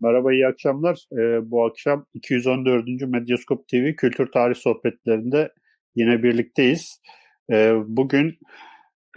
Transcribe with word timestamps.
Merhaba, 0.00 0.32
iyi 0.32 0.46
akşamlar. 0.46 1.06
Ee, 1.12 1.50
bu 1.50 1.64
akşam 1.64 2.06
214. 2.14 2.86
Medyaskop 3.06 3.68
TV 3.68 3.94
Kültür 3.96 4.32
Tarih 4.32 4.54
Sohbetlerinde 4.54 5.52
yine 5.94 6.22
birlikteyiz. 6.22 7.00
Ee, 7.52 7.74
bugün 7.86 8.38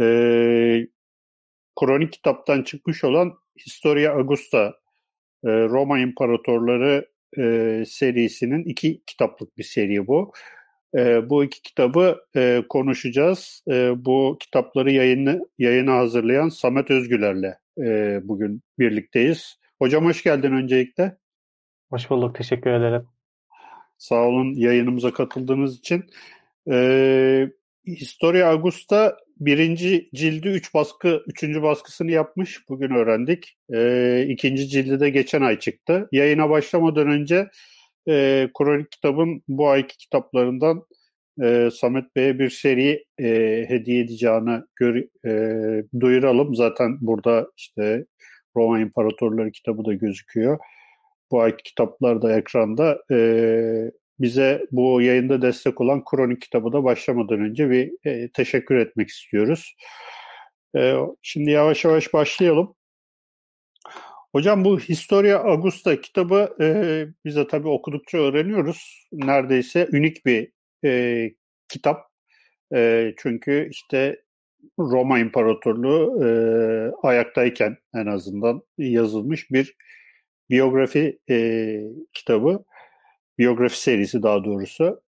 e, 0.01 0.07
kronik 1.79 2.13
kitaptan 2.13 2.63
çıkmış 2.63 3.03
olan 3.03 3.33
Historia 3.65 4.13
Augusta, 4.13 4.73
e, 5.45 5.49
Roma 5.49 5.99
İmparatorları 5.99 7.09
e, 7.37 7.83
serisinin 7.87 8.63
iki 8.63 9.01
kitaplık 9.07 9.57
bir 9.57 9.63
seri 9.63 10.07
bu. 10.07 10.31
E, 10.97 11.29
bu 11.29 11.43
iki 11.43 11.61
kitabı 11.61 12.17
e, 12.35 12.63
konuşacağız. 12.69 13.63
E, 13.71 14.05
bu 14.05 14.37
kitapları 14.39 14.91
yayını, 14.91 15.49
yayına 15.57 15.97
hazırlayan 15.97 16.49
Samet 16.49 16.91
Özgüler'le 16.91 17.53
e, 17.79 18.19
bugün 18.23 18.61
birlikteyiz. 18.79 19.57
Hocam 19.79 20.05
hoş 20.05 20.23
geldin 20.23 20.51
öncelikle. 20.51 21.17
Hoş 21.89 22.09
bulduk, 22.09 22.35
teşekkür 22.35 22.69
ederim. 22.69 23.07
Sağ 23.97 24.27
olun 24.27 24.53
yayınımıza 24.53 25.13
katıldığınız 25.13 25.77
için. 25.77 26.05
Ee, 26.71 27.49
Historia 27.87 28.49
Augusta 28.49 29.17
birinci 29.39 30.09
cildi 30.15 30.47
üç 30.47 30.73
baskı, 30.73 31.23
üçüncü 31.27 31.61
baskısını 31.61 32.11
yapmış. 32.11 32.69
Bugün 32.69 32.89
öğrendik. 32.89 33.57
Ee, 33.73 34.25
ikinci 34.29 34.67
cildi 34.67 34.99
de 34.99 35.09
geçen 35.09 35.41
ay 35.41 35.59
çıktı. 35.59 36.09
Yayına 36.11 36.49
başlamadan 36.49 37.07
önce 37.07 37.49
e, 38.09 38.49
kronik 38.57 38.91
kitabın 38.91 39.43
bu 39.47 39.69
ayki 39.69 39.97
kitaplarından 39.97 40.83
e, 41.43 41.69
Samet 41.73 42.15
Bey'e 42.15 42.39
bir 42.39 42.49
seri 42.49 43.05
e, 43.19 43.25
hediye 43.67 44.03
edeceğini 44.03 44.61
gör, 44.75 44.95
e, 45.25 45.83
duyuralım. 45.99 46.55
Zaten 46.55 46.97
burada 47.01 47.47
işte 47.57 48.05
Roma 48.57 48.79
İmparatorları 48.79 49.51
kitabı 49.51 49.85
da 49.85 49.93
gözüküyor. 49.93 50.59
Bu 51.31 51.41
ayki 51.41 51.63
kitaplar 51.63 52.21
da 52.21 52.37
ekranda. 52.37 52.99
E, 53.11 53.17
bize 54.19 54.65
bu 54.71 55.01
yayında 55.01 55.41
destek 55.41 55.81
olan 55.81 56.03
Kronik 56.03 56.41
kitabı 56.41 56.73
da 56.73 56.83
başlamadan 56.83 57.39
önce 57.39 57.69
bir 57.69 57.91
e, 58.05 58.31
teşekkür 58.31 58.75
etmek 58.75 59.09
istiyoruz. 59.09 59.75
E, 60.77 60.93
şimdi 61.21 61.51
yavaş 61.51 61.85
yavaş 61.85 62.13
başlayalım. 62.13 62.75
Hocam 64.31 64.65
bu 64.65 64.79
Historia 64.79 65.39
Augusta 65.39 66.01
kitabı 66.01 66.55
e, 66.61 66.67
bize 67.25 67.47
tabii 67.47 67.67
okudukça 67.67 68.17
öğreniyoruz. 68.17 69.07
Neredeyse 69.11 69.87
unik 69.93 70.25
bir 70.25 70.51
e, 70.85 71.31
kitap. 71.69 72.07
E, 72.75 73.13
çünkü 73.17 73.69
işte 73.71 74.21
Roma 74.79 75.19
İmparatorluğu 75.19 76.25
e, 76.25 76.27
ayaktayken 77.07 77.77
en 77.95 78.05
azından 78.05 78.61
yazılmış 78.77 79.51
bir 79.51 79.75
biyografi 80.49 81.19
e, 81.29 81.79
kitabı. 82.13 82.63
Biyografi 83.37 83.79
serisi 83.79 84.23
daha 84.23 84.43
doğrusu. 84.43 85.01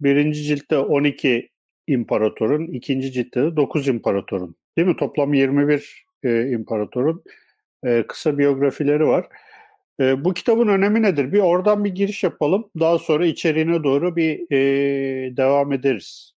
Birinci 0.00 0.42
ciltte 0.42 0.78
12 0.78 1.50
imparatorun, 1.86 2.66
ikinci 2.66 3.12
ciltte 3.12 3.42
de 3.42 3.56
9 3.56 3.88
imparatorun. 3.88 4.56
Değil 4.78 4.88
mi? 4.88 4.96
Toplam 4.96 5.34
21 5.34 6.06
e, 6.22 6.48
imparatorun 6.48 7.24
e, 7.84 8.04
kısa 8.06 8.38
biyografileri 8.38 9.06
var. 9.06 9.28
E, 10.00 10.24
bu 10.24 10.34
kitabın 10.34 10.68
önemi 10.68 11.02
nedir? 11.02 11.32
Bir 11.32 11.38
oradan 11.38 11.84
bir 11.84 11.94
giriş 11.94 12.24
yapalım. 12.24 12.70
Daha 12.80 12.98
sonra 12.98 13.26
içeriğine 13.26 13.84
doğru 13.84 14.16
bir 14.16 14.52
e, 14.52 15.36
devam 15.36 15.72
ederiz. 15.72 16.33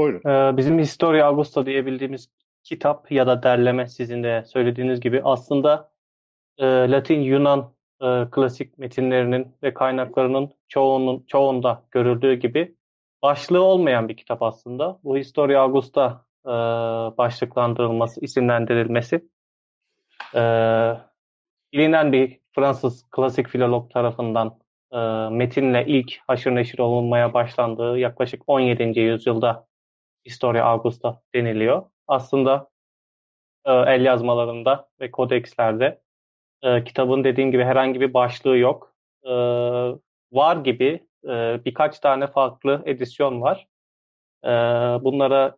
Buyurun. 0.00 0.30
Ee, 0.30 0.56
bizim 0.56 0.78
Historia 0.78 1.26
Augusta 1.26 1.66
diyebildiğimiz 1.66 2.30
kitap 2.64 3.12
ya 3.12 3.26
da 3.26 3.42
derleme 3.42 3.88
sizin 3.88 4.22
de 4.22 4.44
söylediğiniz 4.46 5.00
gibi 5.00 5.20
aslında 5.24 5.90
e, 6.58 6.66
Latin 6.66 7.20
Yunan 7.20 7.72
e, 8.02 8.24
klasik 8.30 8.78
metinlerinin 8.78 9.56
ve 9.62 9.74
kaynaklarının 9.74 10.50
çoğunun 10.68 11.24
çoğunda 11.26 11.82
görüldüğü 11.90 12.34
gibi 12.34 12.74
başlığı 13.22 13.62
olmayan 13.62 14.08
bir 14.08 14.16
kitap 14.16 14.42
aslında. 14.42 14.98
Bu 15.04 15.16
Historia 15.16 15.62
Augusta 15.62 16.24
e, 16.46 16.50
başlıklandırılması, 17.18 18.20
isimlendirilmesi 18.24 19.28
e, 20.34 20.42
bilinen 21.72 22.12
bir 22.12 22.40
Fransız 22.52 23.06
klasik 23.10 23.48
filolog 23.48 23.90
tarafından 23.90 24.58
e, 24.92 24.98
metinle 25.30 25.86
ilk 25.86 26.18
haşır 26.26 26.54
neşir 26.54 26.78
olunmaya 26.78 27.34
başlandığı 27.34 27.98
yaklaşık 27.98 28.42
17. 28.46 29.00
yüzyılda 29.00 29.69
Historia 30.26 30.64
Augusta 30.64 31.22
deniliyor. 31.34 31.82
Aslında 32.08 32.70
e, 33.64 33.72
el 33.72 34.04
yazmalarında 34.04 34.88
ve 35.00 35.10
kodekslerde 35.10 36.00
e, 36.62 36.84
kitabın 36.84 37.24
dediğim 37.24 37.52
gibi 37.52 37.64
herhangi 37.64 38.00
bir 38.00 38.14
başlığı 38.14 38.56
yok. 38.56 38.94
E, 39.24 39.30
var 40.32 40.56
gibi 40.56 41.06
e, 41.24 41.60
birkaç 41.64 42.00
tane 42.00 42.26
farklı 42.26 42.82
edisyon 42.86 43.40
var. 43.42 43.66
E, 44.44 44.48
bunlara 45.04 45.56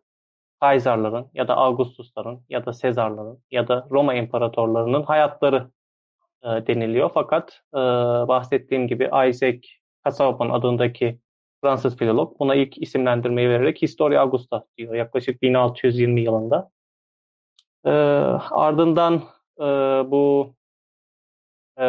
Kaysarların 0.59 1.29
ya 1.33 1.47
da 1.47 1.55
Augustusların 1.55 2.45
ya 2.49 2.65
da 2.65 2.73
Sezarların 2.73 3.43
ya 3.51 3.67
da 3.67 3.87
Roma 3.91 4.13
imparatorlarının 4.13 5.03
hayatları 5.03 5.71
e, 6.43 6.47
deniliyor. 6.47 7.11
Fakat 7.13 7.61
e, 7.73 7.77
bahsettiğim 8.27 8.87
gibi 8.87 9.09
Isaac 9.29 9.59
Casaubon 10.05 10.49
adındaki 10.49 11.19
Fransız 11.63 11.97
filolog 11.97 12.39
buna 12.39 12.55
ilk 12.55 12.77
isimlendirmeyi 12.77 13.49
vererek 13.49 13.81
Historia 13.81 14.21
Augusta 14.21 14.65
diyor 14.77 14.95
yaklaşık 14.95 15.41
1620 15.41 16.21
yılında. 16.21 16.71
E, 17.85 17.89
ardından 18.51 19.23
e, 19.59 19.63
bu 20.11 20.53
e, 21.77 21.85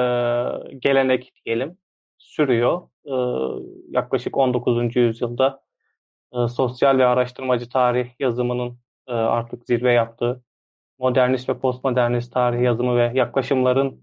gelenek 0.79 1.33
diyelim 1.45 1.79
sürüyor. 2.19 2.83
E, 3.05 3.15
yaklaşık 3.91 4.37
19. 4.37 4.97
yüzyılda 4.97 5.63
e, 6.33 6.49
sosyal 6.49 6.99
ve 6.99 7.07
araştırmacı 7.07 7.69
tarih 7.69 8.11
yazımının 8.19 8.79
e, 9.07 9.13
artık 9.13 9.67
zirve 9.67 9.93
yaptığı 9.93 10.43
modernist 10.99 11.49
ve 11.49 11.59
postmodernist 11.59 12.33
tarih 12.33 12.63
yazımı 12.63 12.97
ve 12.97 13.13
yaklaşımların 13.15 14.03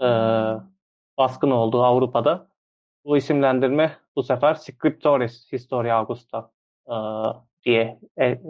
e, 0.00 0.06
baskın 1.18 1.50
olduğu 1.50 1.82
Avrupa'da 1.82 2.48
bu 3.04 3.16
isimlendirme 3.16 4.05
bu 4.16 4.22
sefer 4.22 4.54
Scriptores 4.54 5.52
Historia 5.52 5.96
Augusta 5.96 6.50
e, 6.88 6.94
diye 7.64 7.98
e, 8.16 8.26
e, 8.26 8.40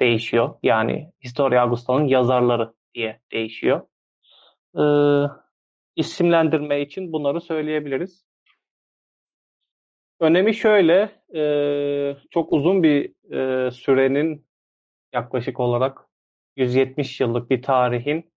değişiyor. 0.00 0.54
Yani 0.62 1.12
Historia 1.24 1.62
Augusta'nın 1.62 2.06
yazarları 2.06 2.74
diye 2.94 3.20
değişiyor. 3.32 3.82
E, 4.78 4.84
isimlendirme 5.96 6.80
için 6.80 7.12
bunları 7.12 7.40
söyleyebiliriz. 7.40 8.24
Önemi 10.20 10.54
şöyle, 10.54 11.22
e, 11.34 12.16
çok 12.30 12.52
uzun 12.52 12.82
bir 12.82 13.12
e, 13.32 13.70
sürenin 13.70 14.46
yaklaşık 15.12 15.60
olarak 15.60 15.98
170 16.56 17.20
yıllık 17.20 17.50
bir 17.50 17.62
tarihin 17.62 18.32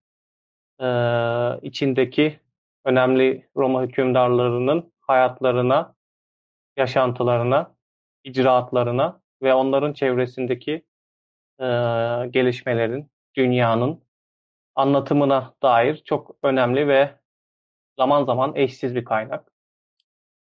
e, 0.80 0.86
içindeki 1.62 2.40
önemli 2.84 3.48
Roma 3.56 3.82
hükümdarlarının 3.82 4.92
hayatlarına, 5.00 5.95
yaşantılarına, 6.76 7.74
icraatlarına 8.24 9.20
ve 9.42 9.54
onların 9.54 9.92
çevresindeki 9.92 10.72
e, 11.60 11.64
gelişmelerin, 12.30 13.10
dünyanın 13.36 14.04
anlatımına 14.74 15.54
dair 15.62 15.96
çok 16.04 16.36
önemli 16.42 16.88
ve 16.88 17.14
zaman 17.98 18.24
zaman 18.24 18.56
eşsiz 18.56 18.94
bir 18.94 19.04
kaynak. 19.04 19.52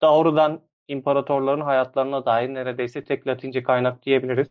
Doğrudan 0.01 0.61
imparatorların 0.87 1.61
hayatlarına 1.61 2.25
dair 2.25 2.53
neredeyse 2.53 3.03
tek 3.03 3.27
Latince 3.27 3.63
kaynak 3.63 4.05
diyebiliriz. 4.05 4.49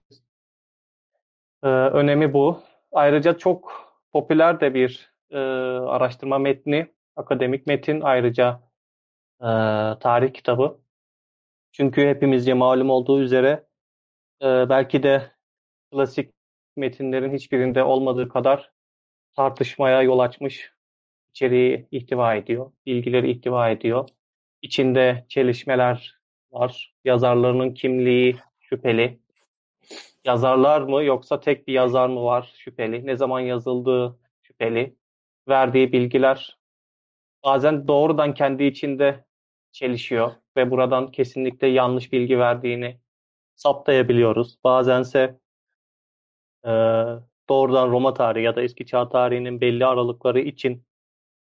Ee, 1.63 1.69
önemi 1.69 2.33
bu. 2.33 2.63
Ayrıca 2.93 3.39
çok 3.39 3.73
popüler 4.13 4.61
de 4.61 4.75
bir 4.75 5.13
e, 5.31 5.39
araştırma 5.89 6.39
metni, 6.39 6.93
akademik 7.17 7.67
metin 7.67 8.01
ayrıca 8.01 8.61
e, 9.41 9.47
tarih 10.01 10.33
kitabı. 10.35 10.81
Çünkü 11.73 12.09
hepimizce 12.09 12.55
malum 12.55 12.91
olduğu 12.91 13.21
üzere 13.23 13.67
e, 14.43 14.69
belki 14.69 15.03
de 15.03 15.33
klasik 15.93 16.31
metinlerin 16.77 17.35
hiçbirinde 17.35 17.85
olmadığı 17.85 18.29
kadar 18.29 18.73
tartışmaya 19.37 20.03
yol 20.03 20.19
açmış 20.19 20.73
içeriği 21.31 21.89
ihtiva 21.91 22.35
ediyor, 22.35 22.73
bilgileri 22.87 23.31
ihtiva 23.31 23.71
ediyor. 23.71 24.09
İçinde 24.63 25.27
çelişmeler 25.29 26.21
var. 26.51 26.95
Yazarlarının 27.05 27.75
kimliği 27.75 28.37
şüpheli. 28.61 29.21
Yazarlar 30.25 30.81
mı 30.81 31.05
yoksa 31.05 31.41
tek 31.41 31.69
bir 31.69 31.73
yazar 31.73 32.09
mı 32.09 32.25
var 32.25 32.55
şüpheli. 32.59 33.07
Ne 33.07 33.17
zaman 33.17 33.41
yazıldığı 33.41 34.19
şüpheli. 34.43 34.97
Verdiği 35.49 35.93
bilgiler 35.93 36.59
bazen 37.45 37.89
doğrudan 37.89 38.35
kendi 38.35 38.65
içinde 38.65 39.25
çelişiyor 39.73 40.42
ve 40.57 40.71
buradan 40.71 41.11
kesinlikle 41.11 41.67
yanlış 41.67 42.13
bilgi 42.13 42.39
verdiğini 42.39 43.01
saptayabiliyoruz. 43.55 44.59
Bazense 44.65 45.39
e, 46.65 46.71
doğrudan 47.49 47.91
Roma 47.91 48.15
tarihi 48.15 48.45
ya 48.45 48.57
da 48.57 48.63
eski 48.63 48.87
çağ 48.87 49.09
tarihinin 49.09 49.61
belli 49.61 49.87
aralıkları 49.87 50.41
için 50.41 50.85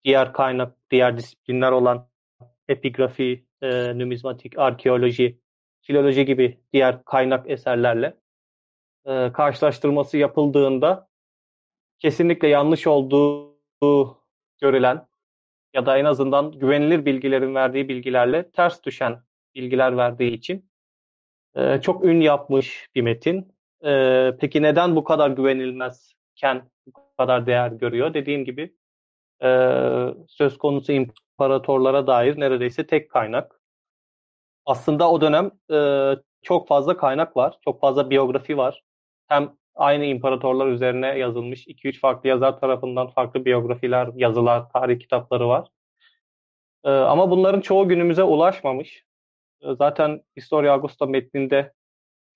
diğer 0.03 0.33
kaynak, 0.33 0.77
diğer 0.91 1.17
disiplinler 1.17 1.71
olan 1.71 2.09
epigrafi, 2.67 3.45
e, 3.61 3.99
numizmatik, 3.99 4.59
arkeoloji, 4.59 5.39
filoloji 5.81 6.25
gibi 6.25 6.59
diğer 6.73 7.05
kaynak 7.05 7.49
eserlerle 7.49 8.17
e, 9.05 9.31
karşılaştırması 9.31 10.17
yapıldığında 10.17 11.09
kesinlikle 11.99 12.47
yanlış 12.47 12.87
olduğu 12.87 13.55
görülen 14.61 15.07
ya 15.75 15.85
da 15.85 15.97
en 15.97 16.05
azından 16.05 16.51
güvenilir 16.51 17.05
bilgilerin 17.05 17.55
verdiği 17.55 17.89
bilgilerle 17.89 18.51
ters 18.51 18.83
düşen 18.83 19.21
bilgiler 19.55 19.97
verdiği 19.97 20.31
için 20.31 20.69
e, 21.55 21.81
çok 21.81 22.05
ün 22.05 22.21
yapmış 22.21 22.89
bir 22.95 23.01
metin. 23.01 23.55
E, 23.85 24.31
peki 24.39 24.61
neden 24.61 24.95
bu 24.95 25.03
kadar 25.03 25.29
güvenilmezken 25.29 26.69
bu 26.87 27.15
kadar 27.17 27.45
değer 27.45 27.71
görüyor? 27.71 28.13
Dediğim 28.13 28.45
gibi 28.45 28.75
e, 29.43 29.49
söz 30.27 30.57
konusu 30.57 30.91
imparatorlara 30.91 32.07
dair 32.07 32.39
neredeyse 32.39 32.87
tek 32.87 33.11
kaynak. 33.11 33.59
Aslında 34.65 35.11
o 35.11 35.21
dönem 35.21 35.51
e, 35.71 36.11
çok 36.41 36.67
fazla 36.67 36.97
kaynak 36.97 37.37
var, 37.37 37.57
çok 37.65 37.81
fazla 37.81 38.09
biyografi 38.09 38.57
var. 38.57 38.83
Hem 39.27 39.55
aynı 39.75 40.05
imparatorlar 40.05 40.67
üzerine 40.67 41.07
yazılmış 41.07 41.67
2-3 41.67 41.99
farklı 41.99 42.29
yazar 42.29 42.59
tarafından 42.59 43.07
farklı 43.07 43.45
biyografiler, 43.45 44.09
yazılar, 44.15 44.69
tarih 44.69 44.99
kitapları 44.99 45.47
var. 45.47 45.67
E, 46.83 46.89
ama 46.89 47.31
bunların 47.31 47.61
çoğu 47.61 47.87
günümüze 47.89 48.23
ulaşmamış. 48.23 49.03
E, 49.61 49.75
zaten 49.75 50.21
Historia 50.37 50.73
Augusta 50.73 51.05
metninde 51.05 51.57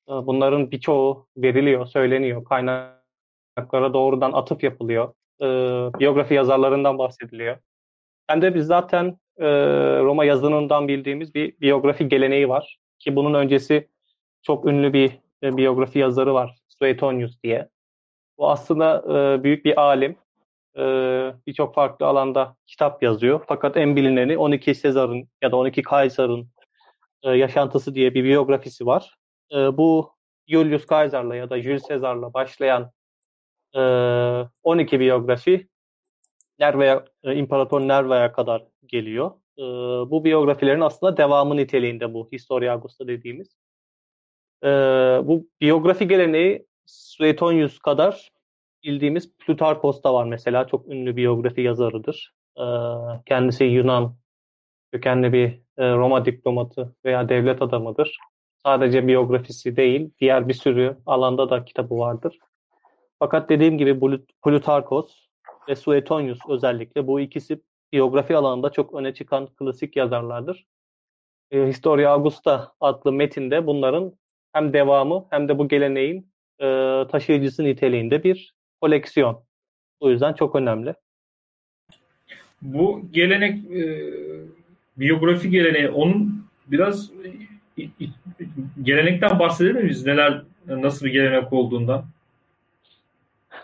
e, 0.09 0.12
bunların 0.12 0.71
birçoğu 0.71 1.27
veriliyor, 1.38 1.86
söyleniyor. 1.86 2.44
Kaynaklara 2.44 3.94
doğrudan 3.94 4.31
atıf 4.31 4.63
yapılıyor. 4.63 5.13
E, 5.42 5.45
biyografi 6.00 6.33
yazarlarından 6.33 6.97
bahsediliyor. 6.97 7.57
Hem 8.27 8.42
de 8.42 8.56
biz 8.56 8.65
zaten 8.65 9.18
e, 9.38 9.47
Roma 10.00 10.25
yazınından 10.25 10.88
bildiğimiz 10.88 11.35
bir 11.35 11.59
biyografi 11.62 12.09
geleneği 12.09 12.50
var. 12.50 12.80
Ki 13.00 13.15
bunun 13.15 13.33
öncesi 13.33 13.88
çok 14.42 14.65
ünlü 14.65 14.94
bir 14.94 15.19
e, 15.44 15.57
biyografi 15.57 16.00
yazarı 16.00 16.33
var. 16.33 16.59
Suetonius 16.81 17.43
diye. 17.43 17.69
Bu 18.37 18.49
aslında 18.51 19.03
e, 19.09 19.43
büyük 19.43 19.65
bir 19.65 19.81
alim. 19.81 20.15
E, 20.77 20.83
Birçok 21.47 21.75
farklı 21.75 22.05
alanda 22.05 22.55
kitap 22.67 23.03
yazıyor. 23.03 23.43
Fakat 23.47 23.77
en 23.77 23.95
bilineni 23.95 24.37
12 24.37 24.75
Sezar'ın 24.75 25.29
ya 25.41 25.51
da 25.51 25.55
12 25.55 25.81
Kaysar'ın 25.81 26.49
e, 27.23 27.31
yaşantısı 27.31 27.95
diye 27.95 28.13
bir 28.13 28.23
biyografisi 28.23 28.85
var. 28.85 29.15
E, 29.51 29.55
bu 29.55 30.11
Julius 30.47 30.87
Caesar'la 30.87 31.35
ya 31.35 31.49
da 31.49 31.61
Jules 31.61 31.87
Caesar'la 31.87 32.33
başlayan 32.33 32.91
e, 33.75 33.79
12 34.63 34.99
biyografi 34.99 35.67
Nerva'ya, 36.59 37.05
e, 37.23 37.35
İmparator 37.35 37.81
Nerva'ya 37.81 38.31
kadar 38.31 38.63
geliyor. 38.85 39.31
E, 39.57 39.61
bu 40.11 40.23
biyografilerin 40.23 40.81
aslında 40.81 41.17
devamı 41.17 41.57
niteliğinde 41.57 42.13
bu 42.13 42.29
Historia 42.31 42.73
Augusta 42.73 43.07
dediğimiz. 43.07 43.55
E, 44.63 44.67
bu 45.23 45.47
biyografi 45.61 46.07
geleneği 46.07 46.69
Suetonius 46.89 47.80
kadar 47.80 48.31
bildiğimiz 48.83 49.38
Plutarkos 49.38 50.03
da 50.03 50.13
var 50.13 50.25
mesela. 50.25 50.68
Çok 50.68 50.88
ünlü 50.88 51.15
biyografi 51.15 51.62
yazarıdır. 51.62 52.33
E, 52.57 52.63
kendisi 53.25 53.63
Yunan 53.63 54.15
kökenli 54.91 55.33
bir 55.33 55.62
e, 55.77 55.94
Roma 55.94 56.25
diplomatı 56.25 56.95
veya 57.06 57.30
devlet 57.30 57.62
adamıdır. 57.62 58.18
Sadece 58.63 59.07
biyografisi 59.07 59.75
değil, 59.75 60.12
diğer 60.19 60.47
bir 60.47 60.53
sürü 60.53 60.97
alanda 61.06 61.50
da 61.50 61.65
kitabı 61.65 61.97
vardır. 61.97 62.39
Fakat 63.19 63.50
dediğim 63.50 63.77
gibi 63.77 64.00
Plutarkos 64.44 65.27
ve 65.69 65.75
Suetonius 65.75 66.39
özellikle 66.50 67.07
bu 67.07 67.19
ikisi 67.19 67.62
biyografi 67.92 68.35
alanında 68.35 68.69
çok 68.69 68.94
öne 68.94 69.13
çıkan 69.13 69.47
klasik 69.47 69.95
yazarlardır. 69.95 70.65
E, 71.51 71.68
Historia 71.68 72.12
Augusta 72.12 72.74
adlı 72.80 73.12
metinde 73.12 73.68
bunların 73.68 74.13
hem 74.53 74.74
devamı 74.74 75.27
hem 75.30 75.50
de 75.50 75.57
bu 75.57 75.68
geleneğin 75.68 76.28
e, 76.59 76.65
taşıyıcısı 77.11 77.63
niteliğinde 77.63 78.23
bir 78.23 78.53
koleksiyon. 78.81 79.44
O 80.00 80.09
yüzden 80.09 80.33
çok 80.33 80.56
önemli. 80.56 80.94
Bu 82.61 83.01
gelenek 83.11 83.71
e, 83.71 84.13
biyografi 84.97 85.50
geleneği 85.50 85.89
onun 85.89 86.45
biraz 86.67 87.11
e, 87.77 87.83
gelenekten 88.83 89.39
bahsedebilir 89.39 89.83
miyiz? 89.83 90.06
Neler 90.06 90.41
nasıl 90.67 91.06
bir 91.06 91.11
gelenek 91.11 91.53
olduğundan? 91.53 92.06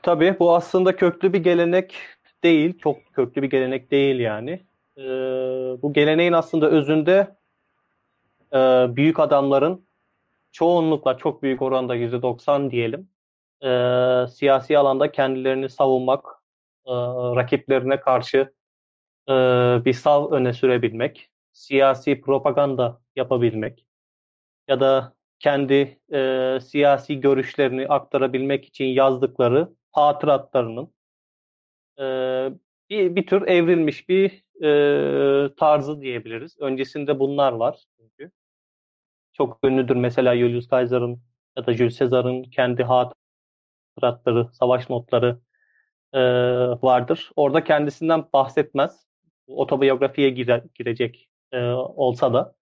Tabii 0.03 0.35
bu 0.39 0.55
aslında 0.55 0.95
köklü 0.95 1.33
bir 1.33 1.43
gelenek 1.43 1.95
değil. 2.43 2.79
Çok 2.79 3.13
köklü 3.13 3.41
bir 3.41 3.49
gelenek 3.49 3.91
değil 3.91 4.19
yani. 4.19 4.59
Ee, 4.97 5.01
bu 5.81 5.93
geleneğin 5.93 6.33
aslında 6.33 6.69
özünde 6.69 7.35
e, 8.53 8.57
büyük 8.95 9.19
adamların 9.19 9.84
çoğunlukla 10.55 11.17
çok 11.17 11.43
büyük 11.43 11.61
oranda 11.61 11.95
%90 11.95 12.71
diyelim 12.71 13.09
e, 13.63 13.69
siyasi 14.27 14.77
alanda 14.77 15.11
kendilerini 15.11 15.69
savunmak, 15.69 16.25
e, 16.87 16.91
rakiplerine 17.35 17.99
karşı 17.99 18.53
e, 19.29 19.33
bir 19.85 19.93
sav 19.93 20.31
öne 20.31 20.53
sürebilmek, 20.53 21.29
siyasi 21.53 22.21
propaganda 22.21 23.01
yapabilmek 23.15 23.85
ya 24.67 24.79
da 24.79 25.13
kendi 25.39 25.99
e, 26.13 26.59
siyasi 26.61 27.19
görüşlerini 27.21 27.87
aktarabilmek 27.87 28.65
için 28.65 28.85
yazdıkları 28.85 29.69
hatıratlarının 29.91 30.93
e, 31.99 32.03
bir, 32.89 33.15
bir 33.15 33.27
tür 33.27 33.47
evrilmiş 33.47 34.09
bir 34.09 34.43
e, 34.63 35.55
tarzı 35.55 36.01
diyebiliriz. 36.01 36.57
Öncesinde 36.59 37.19
bunlar 37.19 37.51
var 37.53 37.79
çünkü. 37.99 38.31
Çok 39.37 39.59
ünlüdür 39.63 39.95
mesela 39.95 40.37
Julius 40.37 40.69
Caesar'ın 40.69 41.21
ya 41.57 41.65
da 41.65 41.73
Jules 41.73 41.99
Caesar'ın 41.99 42.43
kendi 42.43 42.83
hatıratları, 42.83 44.49
savaş 44.53 44.89
notları 44.89 45.39
e, 46.13 46.19
vardır. 46.81 47.31
Orada 47.35 47.63
kendisinden 47.63 48.25
bahsetmez. 48.33 49.05
Otobiyografiye 49.47 50.29
gire, 50.29 50.63
girecek 50.75 51.29
e, 51.51 51.59
olsa 51.73 52.33
da. 52.33 52.55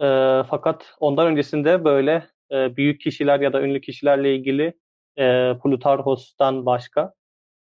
E, 0.00 0.06
fakat 0.50 0.96
ondan 1.00 1.26
öncesinde 1.26 1.84
böyle 1.84 2.28
e, 2.52 2.76
büyük 2.76 3.00
kişiler 3.00 3.40
ya 3.40 3.52
da 3.52 3.62
ünlü 3.62 3.80
kişilerle 3.80 4.36
ilgili 4.36 4.74
e, 5.18 5.54
Plutarhos'tan 5.62 6.66
başka 6.66 7.14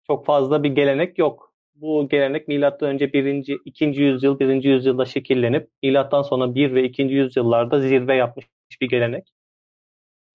çok 0.08 0.26
fazla 0.26 0.64
bir 0.64 0.70
gelenek 0.70 1.18
yok. 1.18 1.53
Bu 1.76 2.10
gelenek 2.10 2.48
milattan 2.48 2.90
önce 2.90 3.14
1. 3.14 3.60
2. 3.66 3.86
yüzyıl 3.86 4.40
1. 4.40 4.64
yüzyılda 4.64 5.06
şekillenip 5.06 5.70
milattan 5.84 6.22
sonra 6.22 6.56
1 6.56 6.76
ve 6.76 6.84
2. 6.84 7.04
yüzyıllarda 7.04 7.80
zirve 7.80 8.16
yapmış 8.16 8.46
bir 8.82 8.90
gelenek. 8.90 9.34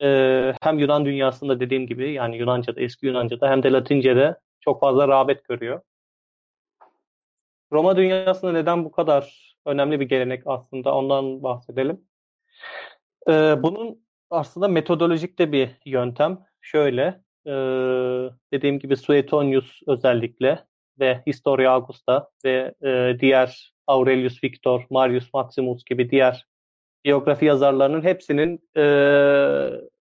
Ee, 0.03 0.55
hem 0.63 0.79
Yunan 0.79 1.05
dünyasında 1.05 1.61
dediğim 1.61 1.87
gibi 1.87 2.13
yani 2.13 2.37
Yunanca'da, 2.39 2.81
eski 2.81 3.07
Yunanca'da 3.07 3.51
hem 3.51 3.63
de 3.63 3.73
Latince'de 3.73 4.37
çok 4.61 4.81
fazla 4.81 5.09
rağbet 5.09 5.45
görüyor. 5.45 5.81
Roma 7.73 7.97
dünyasında 7.97 8.53
neden 8.53 8.85
bu 8.85 8.91
kadar 8.93 9.55
önemli 9.67 10.01
bir 10.01 10.09
gelenek 10.09 10.43
aslında 10.47 10.95
ondan 10.95 11.43
bahsedelim. 11.43 12.01
Ee, 13.29 13.57
bunun 13.63 14.05
aslında 14.31 14.69
metodolojik 14.69 15.39
de 15.39 15.53
bir 15.53 15.71
yöntem. 15.85 16.39
Şöyle, 16.61 17.23
e, 17.47 17.53
dediğim 18.53 18.79
gibi 18.79 18.97
Suetonius 18.97 19.81
özellikle 19.87 20.68
ve 21.01 21.23
Historia 21.27 21.73
Augusta 21.73 22.29
ve 22.45 22.75
e, 22.83 23.17
diğer 23.21 23.73
Aurelius 23.87 24.45
Victor, 24.45 24.87
Marius 24.91 25.35
Maximus 25.35 25.85
gibi 25.85 26.11
diğer 26.11 26.47
biyografi 27.05 27.45
yazarlarının 27.45 28.03
hepsinin 28.03 28.69
e, 28.77 28.83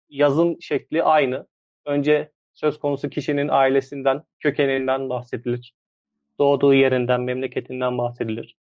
yazım 0.09 0.61
şekli 0.61 1.03
aynı. 1.03 1.47
Önce 1.85 2.31
söz 2.53 2.79
konusu 2.79 3.09
kişinin 3.09 3.47
ailesinden, 3.47 4.23
kökeninden 4.39 5.09
bahsedilir. 5.09 5.73
Doğduğu 6.39 6.73
yerinden, 6.73 7.21
memleketinden 7.21 7.97
bahsedilir. 7.97 8.57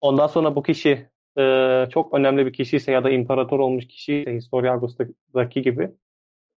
Ondan 0.00 0.26
sonra 0.26 0.56
bu 0.56 0.62
kişi 0.62 1.08
e, 1.38 1.86
çok 1.92 2.14
önemli 2.14 2.46
bir 2.46 2.52
kişi 2.52 2.76
ise 2.76 2.92
ya 2.92 3.04
da 3.04 3.10
imparator 3.10 3.58
olmuş 3.58 3.86
kişi 3.86 4.14
ise 4.14 4.34
Historia 4.34 4.72
Augusta'daki 4.72 5.62
gibi 5.62 5.90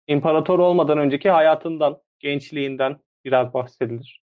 imparator 0.07 0.59
olmadan 0.59 0.97
önceki 0.97 1.29
hayatından, 1.29 2.01
gençliğinden 2.19 2.99
biraz 3.25 3.53
bahsedilir. 3.53 4.22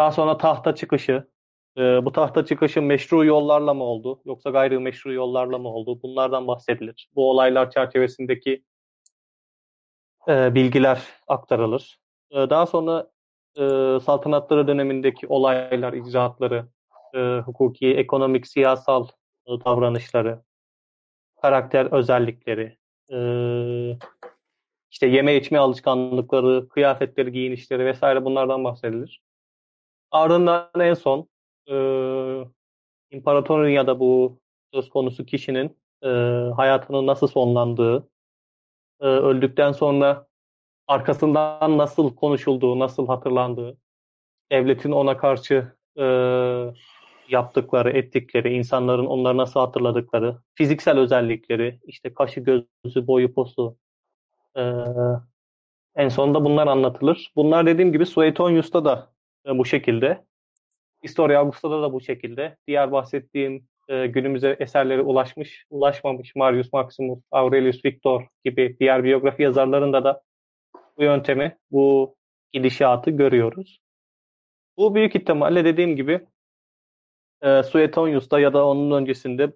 Daha 0.00 0.12
sonra 0.12 0.38
tahta 0.38 0.74
çıkışı, 0.74 1.28
e, 1.76 1.80
bu 1.80 2.12
tahta 2.12 2.46
çıkışı 2.46 2.82
meşru 2.82 3.24
yollarla 3.24 3.74
mı 3.74 3.84
oldu 3.84 4.20
yoksa 4.24 4.50
gayrimeşru 4.50 5.12
yollarla 5.12 5.58
mı 5.58 5.68
oldu? 5.68 6.02
Bunlardan 6.02 6.46
bahsedilir. 6.46 7.08
Bu 7.14 7.30
olaylar 7.30 7.70
çerçevesindeki 7.70 8.64
e, 10.28 10.54
bilgiler 10.54 11.02
aktarılır. 11.28 11.98
E, 12.30 12.36
daha 12.36 12.66
sonra 12.66 13.10
e, 13.56 13.60
saltanatları 14.00 14.68
dönemindeki 14.68 15.26
olaylar, 15.26 15.92
icraatları, 15.92 16.66
e, 17.14 17.18
hukuki, 17.18 17.96
ekonomik, 17.96 18.46
siyasal 18.46 19.06
e, 19.46 19.50
davranışları, 19.64 20.42
karakter 21.42 21.86
özellikleri, 21.92 22.78
e, 23.12 23.18
işte 24.90 25.06
yeme 25.06 25.36
içme 25.36 25.58
alışkanlıkları, 25.58 26.68
kıyafetleri, 26.68 27.32
giyinişleri 27.32 27.86
vesaire 27.86 28.24
bunlardan 28.24 28.64
bahsedilir. 28.64 29.29
Ardından 30.10 30.70
en 30.80 30.94
son 30.94 31.28
e, 31.68 31.74
imparatorun 33.10 33.68
ya 33.68 33.86
da 33.86 34.00
bu 34.00 34.40
söz 34.74 34.88
konusu 34.88 35.26
kişinin 35.26 35.76
e, 36.02 36.08
hayatının 36.56 37.06
nasıl 37.06 37.26
sonlandığı, 37.26 38.08
e, 39.00 39.06
öldükten 39.06 39.72
sonra 39.72 40.26
arkasından 40.86 41.78
nasıl 41.78 42.14
konuşulduğu, 42.14 42.78
nasıl 42.78 43.06
hatırlandığı, 43.06 43.76
devletin 44.52 44.92
ona 44.92 45.16
karşı 45.16 45.72
e, 45.98 46.04
yaptıkları, 47.28 47.90
ettikleri, 47.90 48.54
insanların 48.54 49.06
onları 49.06 49.36
nasıl 49.36 49.60
hatırladıkları, 49.60 50.36
fiziksel 50.54 50.98
özellikleri, 50.98 51.80
işte 51.84 52.14
kaşı, 52.14 52.40
gözü, 52.40 53.06
boyu, 53.06 53.34
posu, 53.34 53.76
e, 54.56 54.62
en 55.96 56.08
sonunda 56.08 56.44
bunlar 56.44 56.66
anlatılır. 56.66 57.32
Bunlar 57.36 57.66
dediğim 57.66 57.92
gibi 57.92 58.06
Suetonius'ta 58.06 58.84
da 58.84 59.12
bu 59.46 59.64
şekilde. 59.64 60.24
Historia 61.04 61.40
Augusta'da 61.40 61.82
da 61.82 61.92
bu 61.92 62.00
şekilde. 62.00 62.56
Diğer 62.66 62.92
bahsettiğim 62.92 63.68
e, 63.88 64.06
günümüze 64.06 64.56
eserleri 64.60 65.02
ulaşmış, 65.02 65.64
ulaşmamış 65.70 66.36
Marius 66.36 66.72
Maximus, 66.72 67.18
Aurelius 67.30 67.84
Victor 67.84 68.26
gibi 68.44 68.76
diğer 68.80 69.04
biyografi 69.04 69.42
yazarlarında 69.42 70.04
da 70.04 70.22
bu 70.98 71.02
yöntemi, 71.02 71.56
bu 71.70 72.16
gidişatı 72.52 73.10
görüyoruz. 73.10 73.80
Bu 74.76 74.94
büyük 74.94 75.16
ihtimalle 75.16 75.64
dediğim 75.64 75.96
gibi 75.96 76.26
e, 77.42 77.62
Suetonius'ta 77.62 78.40
ya 78.40 78.52
da 78.52 78.66
onun 78.66 79.02
öncesinde 79.02 79.52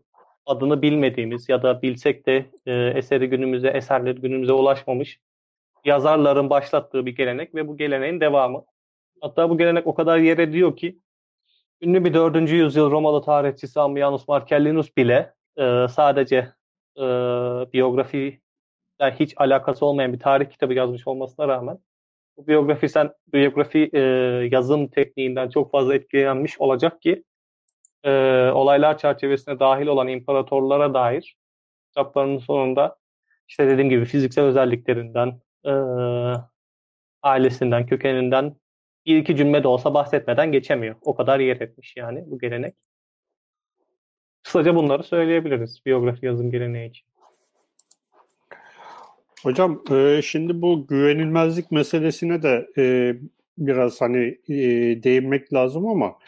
adını 0.47 0.83
bilmediğimiz 0.83 1.49
ya 1.49 1.63
da 1.63 1.83
bilsek 1.83 2.27
de 2.27 2.47
e, 2.67 2.73
eseri 2.73 3.29
günümüze, 3.29 3.69
eserleri 3.69 4.21
günümüze 4.21 4.53
ulaşmamış 4.53 5.19
yazarların 5.85 6.51
başlattığı 6.51 7.07
bir 7.07 7.17
gelenek 7.17 7.55
ve 7.55 7.69
bu 7.69 7.77
geleneğin 7.77 8.21
devamı. 8.21 8.65
Hatta 9.25 9.51
bu 9.51 9.59
gelenek 9.59 9.87
o 9.87 9.95
kadar 9.95 10.19
yer 10.19 10.39
ediyor 10.39 10.77
ki 10.77 10.99
ünlü 11.83 12.05
bir 12.05 12.15
4. 12.15 12.51
yüzyıl 12.51 12.91
Romalı 12.91 13.23
tarihçisi 13.23 13.81
Ammianus 13.81 14.29
Marcellinus 14.29 14.97
bile 14.97 15.35
e, 15.57 15.87
sadece 15.89 16.37
e, 16.97 17.03
biyografi 17.73 18.41
yani 19.01 19.15
hiç 19.21 19.35
alakası 19.37 19.87
olmayan 19.87 20.13
bir 20.13 20.19
tarih 20.19 20.51
kitabı 20.51 20.75
yazmış 20.75 21.07
olmasına 21.07 21.49
rağmen 21.49 21.79
bu 22.37 22.47
biyografi 22.47 22.89
sen 22.89 23.13
biyografi 23.33 23.91
e, 23.93 24.01
yazım 24.53 24.89
tekniğinden 24.89 25.49
çok 25.49 25.73
fazla 25.73 25.95
etkilenmiş 25.95 26.61
olacak 26.61 27.03
ki 27.03 27.25
e, 28.05 28.11
olaylar 28.55 28.99
çerçevesine 28.99 29.61
dahil 29.61 29.87
olan 29.87 30.09
imparatorlara 30.09 30.95
dair 30.95 31.37
kitaplarının 31.89 32.39
sonunda 32.39 32.97
işte 33.49 33.69
dediğim 33.69 33.91
gibi 33.91 34.05
fiziksel 34.05 34.45
özelliklerinden, 34.45 35.41
e, 35.67 35.73
ailesinden, 37.23 37.87
kökeninden 37.87 38.57
bir 39.07 39.17
iki 39.17 39.37
cümle 39.37 39.63
de 39.63 39.69
olsa 39.69 39.95
bahsetmeden 39.95 40.53
geçemiyor. 40.53 40.97
O 41.03 41.15
kadar 41.15 41.41
yer 41.41 41.61
etmiş 41.61 41.95
yani 41.97 42.25
bu 42.27 42.39
gelenek. 42.39 42.75
Kısaca 44.43 44.75
bunları 44.75 45.03
söyleyebiliriz 45.03 45.83
biyografi 45.87 46.27
yazım 46.27 46.51
geleneği 46.51 46.91
için. 46.91 47.07
Hocam 49.43 49.83
e, 49.91 50.21
şimdi 50.23 50.63
bu 50.63 50.87
güvenilmezlik 50.87 51.71
meselesine 51.71 52.43
de 52.43 52.67
e, 52.79 53.17
biraz 53.59 54.01
hani 54.01 54.39
e, 54.49 54.57
değinmek 55.03 55.53
lazım 55.53 55.87
ama 55.87 56.19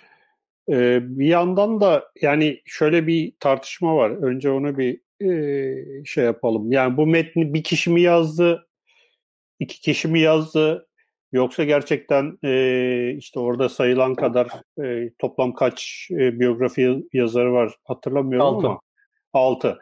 e, 0.69 0.99
bir 1.19 1.27
yandan 1.27 1.81
da 1.81 2.13
yani 2.23 2.61
şöyle 2.65 3.07
bir 3.07 3.33
tartışma 3.41 3.97
var. 3.97 4.11
Önce 4.11 4.51
onu 4.51 4.79
bir 4.79 5.01
e, 5.21 6.05
şey 6.05 6.25
yapalım. 6.25 6.73
Yani 6.73 6.97
bu 6.97 7.07
metni 7.07 7.55
bir 7.55 7.63
kişi 7.63 7.91
mi 7.91 8.01
yazdı, 8.01 8.69
iki 9.61 9.81
kişi 9.81 10.09
mi 10.09 10.21
yazdı, 10.21 10.86
yoksa 11.37 11.65
gerçekten 11.65 12.39
e, 12.45 13.15
işte 13.19 13.41
orada 13.41 13.69
sayılan 13.69 14.15
kadar 14.15 14.49
e, 14.85 15.11
toplam 15.19 15.55
kaç 15.55 16.09
e, 16.11 16.41
biyografi 16.41 17.03
yazarı 17.13 17.53
var 17.53 17.75
hatırlamıyorum 17.85 18.47
altı. 18.47 18.67
ama 18.67 18.81
altı. 19.33 19.79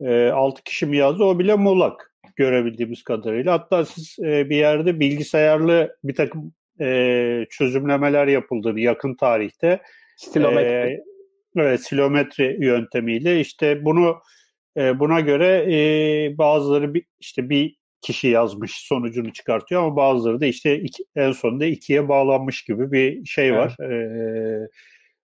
E, 0.00 0.28
altı 0.28 0.62
kişi 0.62 0.86
mi 0.86 0.96
yazdı 0.96 1.24
o 1.24 1.38
bile 1.38 1.54
muğlak 1.54 2.14
görebildiğimiz 2.36 3.02
kadarıyla. 3.02 3.52
Hatta 3.52 3.84
siz 3.84 4.16
e, 4.18 4.50
bir 4.50 4.56
yerde 4.56 5.00
bilgisayarlı 5.00 5.96
bir 6.04 6.14
takım 6.14 6.52
e, 6.80 7.46
çözümlemeler 7.50 8.26
yapıldı 8.26 8.80
yakın 8.80 9.14
tarihte. 9.14 9.82
Stilometri. 10.16 10.68
E, 10.68 11.04
evet, 11.56 11.80
silometri 11.80 12.56
yöntemiyle 12.60 13.40
işte 13.40 13.84
bunu 13.84 14.18
e, 14.76 14.98
buna 14.98 15.20
göre 15.20 15.66
e, 15.68 16.38
bazıları 16.38 16.94
bir, 16.94 17.04
işte 17.20 17.50
bir 17.50 17.77
kişi 18.00 18.28
yazmış 18.28 18.72
sonucunu 18.74 19.32
çıkartıyor 19.32 19.82
ama 19.82 19.96
bazıları 19.96 20.40
da 20.40 20.46
işte 20.46 20.80
iki, 20.80 21.04
en 21.16 21.32
sonunda 21.32 21.66
ikiye 21.66 22.08
bağlanmış 22.08 22.64
gibi 22.64 22.92
bir 22.92 23.24
şey 23.24 23.54
var. 23.54 23.76
Evet. 23.80 24.12
E, 24.12 24.68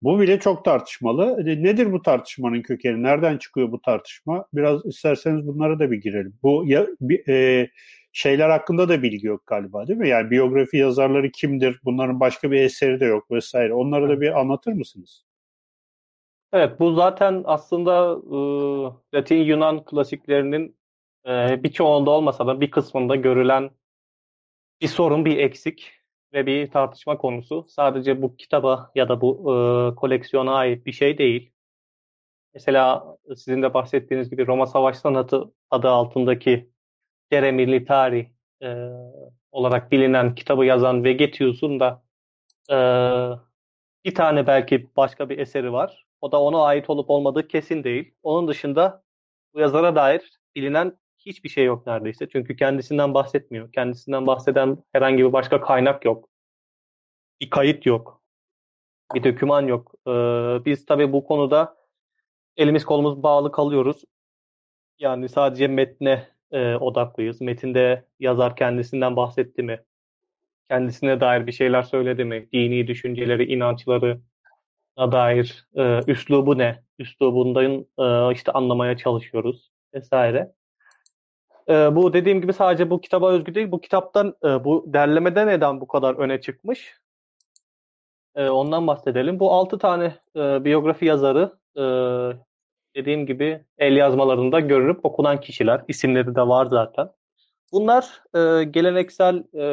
bu 0.01 0.19
bile 0.19 0.39
çok 0.39 0.65
tartışmalı. 0.65 1.50
E, 1.50 1.63
nedir 1.63 1.91
bu 1.91 2.01
tartışmanın 2.01 2.62
kökeni? 2.62 3.03
Nereden 3.03 3.38
çıkıyor 3.38 3.71
bu 3.71 3.81
tartışma? 3.81 4.45
Biraz 4.53 4.86
isterseniz 4.86 5.47
bunlara 5.47 5.79
da 5.79 5.91
bir 5.91 5.97
girelim. 5.97 6.33
Bu 6.43 6.63
ya, 6.65 6.88
bir, 7.01 7.27
e, 7.29 7.69
şeyler 8.12 8.50
hakkında 8.50 8.89
da 8.89 9.03
bilgi 9.03 9.27
yok 9.27 9.47
galiba 9.47 9.88
değil 9.88 10.00
mi? 10.00 10.09
Yani 10.09 10.31
biyografi 10.31 10.77
yazarları 10.77 11.31
kimdir? 11.31 11.79
Bunların 11.83 12.19
başka 12.19 12.51
bir 12.51 12.62
eseri 12.62 13.00
de 13.00 13.05
yok 13.05 13.31
vesaire. 13.31 13.74
Onları 13.74 14.09
da 14.09 14.21
bir 14.21 14.39
anlatır 14.39 14.74
mısınız? 14.74 15.25
Evet, 16.53 16.79
bu 16.79 16.93
zaten 16.93 17.43
aslında 17.45 18.19
e, 18.31 18.38
Latin 19.17 19.36
Yunan 19.36 19.86
klasiklerinin 19.86 20.77
e, 21.27 21.63
birçoğunda 21.63 22.12
olmasa 22.12 22.48
da 22.48 22.62
bir 22.62 22.72
kısmında 22.72 23.15
görülen 23.15 23.72
bir 24.81 24.88
sorun, 24.88 25.25
bir 25.25 25.38
eksik 25.38 25.93
ve 26.34 26.46
bir 26.46 26.72
tartışma 26.72 27.17
konusu. 27.17 27.65
Sadece 27.69 28.22
bu 28.22 28.38
kitaba 28.38 28.91
ya 28.96 29.10
da 29.10 29.22
bu 29.22 29.53
e, 29.53 29.96
koleksiyona 29.96 30.55
ait 30.55 30.86
bir 30.86 30.91
şey 30.91 31.17
değil. 31.17 31.51
Mesela 32.53 33.17
sizin 33.36 33.62
de 33.63 33.74
bahsettiğiniz 33.74 34.29
gibi 34.29 34.48
Roma 34.48 34.65
Savaş 34.65 34.98
Sanatı 34.98 35.53
adı 35.72 35.89
altındaki 35.89 36.69
Dere 37.31 37.51
Militari 37.51 38.31
e, 38.63 38.89
olarak 39.51 39.91
bilinen 39.91 40.36
kitabı 40.36 40.65
yazan 40.65 41.03
Vegetius'un 41.03 41.79
da 41.79 42.03
e, 42.69 42.77
bir 44.05 44.15
tane 44.15 44.48
belki 44.48 44.89
başka 44.98 45.29
bir 45.29 45.38
eseri 45.39 45.74
var. 45.74 46.05
O 46.22 46.31
da 46.31 46.41
ona 46.41 46.63
ait 46.63 46.89
olup 46.89 47.10
olmadığı 47.10 47.48
kesin 47.48 47.84
değil. 47.84 48.13
Onun 48.24 48.48
dışında 48.48 49.03
bu 49.53 49.60
yazara 49.60 49.96
dair 49.96 50.39
bilinen 50.55 50.98
hiçbir 51.27 51.50
şey 51.50 51.65
yok 51.65 51.88
neredeyse. 51.88 52.29
Çünkü 52.29 52.55
kendisinden 52.55 53.13
bahsetmiyor. 53.13 53.72
Kendisinden 53.72 54.27
bahseden 54.27 54.77
herhangi 54.93 55.24
bir 55.24 55.34
başka 55.34 55.62
kaynak 55.62 56.05
yok. 56.05 56.29
Bir 57.41 57.50
kayıt 57.50 57.86
yok. 57.86 58.22
Bir 59.15 59.24
döküman 59.24 59.67
yok. 59.67 59.93
Ee, 60.07 60.12
biz 60.65 60.86
tabii 60.86 61.13
bu 61.13 61.24
konuda 61.24 61.77
elimiz 62.57 62.86
kolumuz 62.86 63.24
bağlı 63.24 63.51
kalıyoruz. 63.51 64.03
Yani 65.00 65.29
sadece 65.29 65.67
metne 65.67 66.27
e, 66.51 66.75
odaklıyız. 66.75 67.41
Metinde 67.41 68.05
yazar 68.19 68.55
kendisinden 68.55 69.15
bahsetti 69.15 69.63
mi? 69.63 69.84
Kendisine 70.69 71.22
dair 71.22 71.48
bir 71.48 71.51
şeyler 71.51 71.84
söyledi 71.84 72.25
mi? 72.25 72.50
Dini 72.53 72.88
düşünceleri, 72.88 73.53
inançları 73.53 74.22
dair 74.98 75.67
e, 75.75 76.01
üslubu 76.07 76.57
ne? 76.57 76.84
Üslubundan 77.00 77.86
e, 78.00 78.34
işte 78.34 78.51
anlamaya 78.51 78.98
çalışıyoruz 78.98 79.72
vesaire. 79.93 80.56
E, 81.69 81.95
bu 81.95 82.13
dediğim 82.13 82.41
gibi 82.41 82.53
sadece 82.53 82.89
bu 82.89 83.01
kitaba 83.01 83.31
özgü 83.31 83.55
değil. 83.55 83.71
Bu 83.71 83.81
kitaptan, 83.81 84.36
e, 84.43 84.63
bu 84.63 84.86
derlemede 84.88 85.47
neden 85.47 85.81
bu 85.81 85.88
kadar 85.88 86.15
öne 86.15 86.41
çıkmış? 86.41 86.93
E, 88.36 88.50
ondan 88.50 88.88
bahsedelim. 88.88 89.39
Bu 89.39 89.51
altı 89.51 89.77
tane 89.77 90.15
e, 90.36 90.65
biyografi 90.65 91.05
yazarı 91.05 91.57
e, 91.75 91.83
dediğim 92.95 93.25
gibi 93.25 93.65
el 93.77 93.95
yazmalarında 93.95 94.59
görünüp 94.59 95.05
okunan 95.05 95.39
kişiler. 95.39 95.81
İsimleri 95.88 96.36
de 96.36 96.41
var 96.41 96.65
zaten. 96.65 97.12
Bunlar 97.71 98.24
e, 98.36 98.63
geleneksel 98.63 99.43
e, 99.53 99.63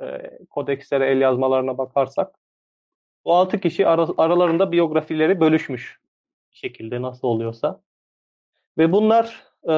e, 0.00 0.38
kodekslere, 0.50 1.10
el 1.10 1.20
yazmalarına 1.20 1.78
bakarsak 1.78 2.38
bu 3.24 3.34
altı 3.34 3.60
kişi 3.60 3.86
ara, 3.86 4.06
aralarında 4.18 4.72
biyografileri 4.72 5.40
bölüşmüş 5.40 6.00
bir 6.52 6.56
şekilde 6.56 7.02
nasıl 7.02 7.28
oluyorsa. 7.28 7.80
Ve 8.78 8.92
bunlar 8.92 9.47
e, 9.64 9.72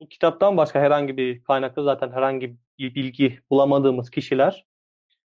bu 0.00 0.08
kitaptan 0.10 0.56
başka 0.56 0.80
herhangi 0.80 1.16
bir 1.16 1.42
kaynakta 1.42 1.82
zaten 1.82 2.12
herhangi 2.12 2.56
bir 2.78 2.94
bilgi 2.94 3.40
bulamadığımız 3.50 4.10
kişiler 4.10 4.66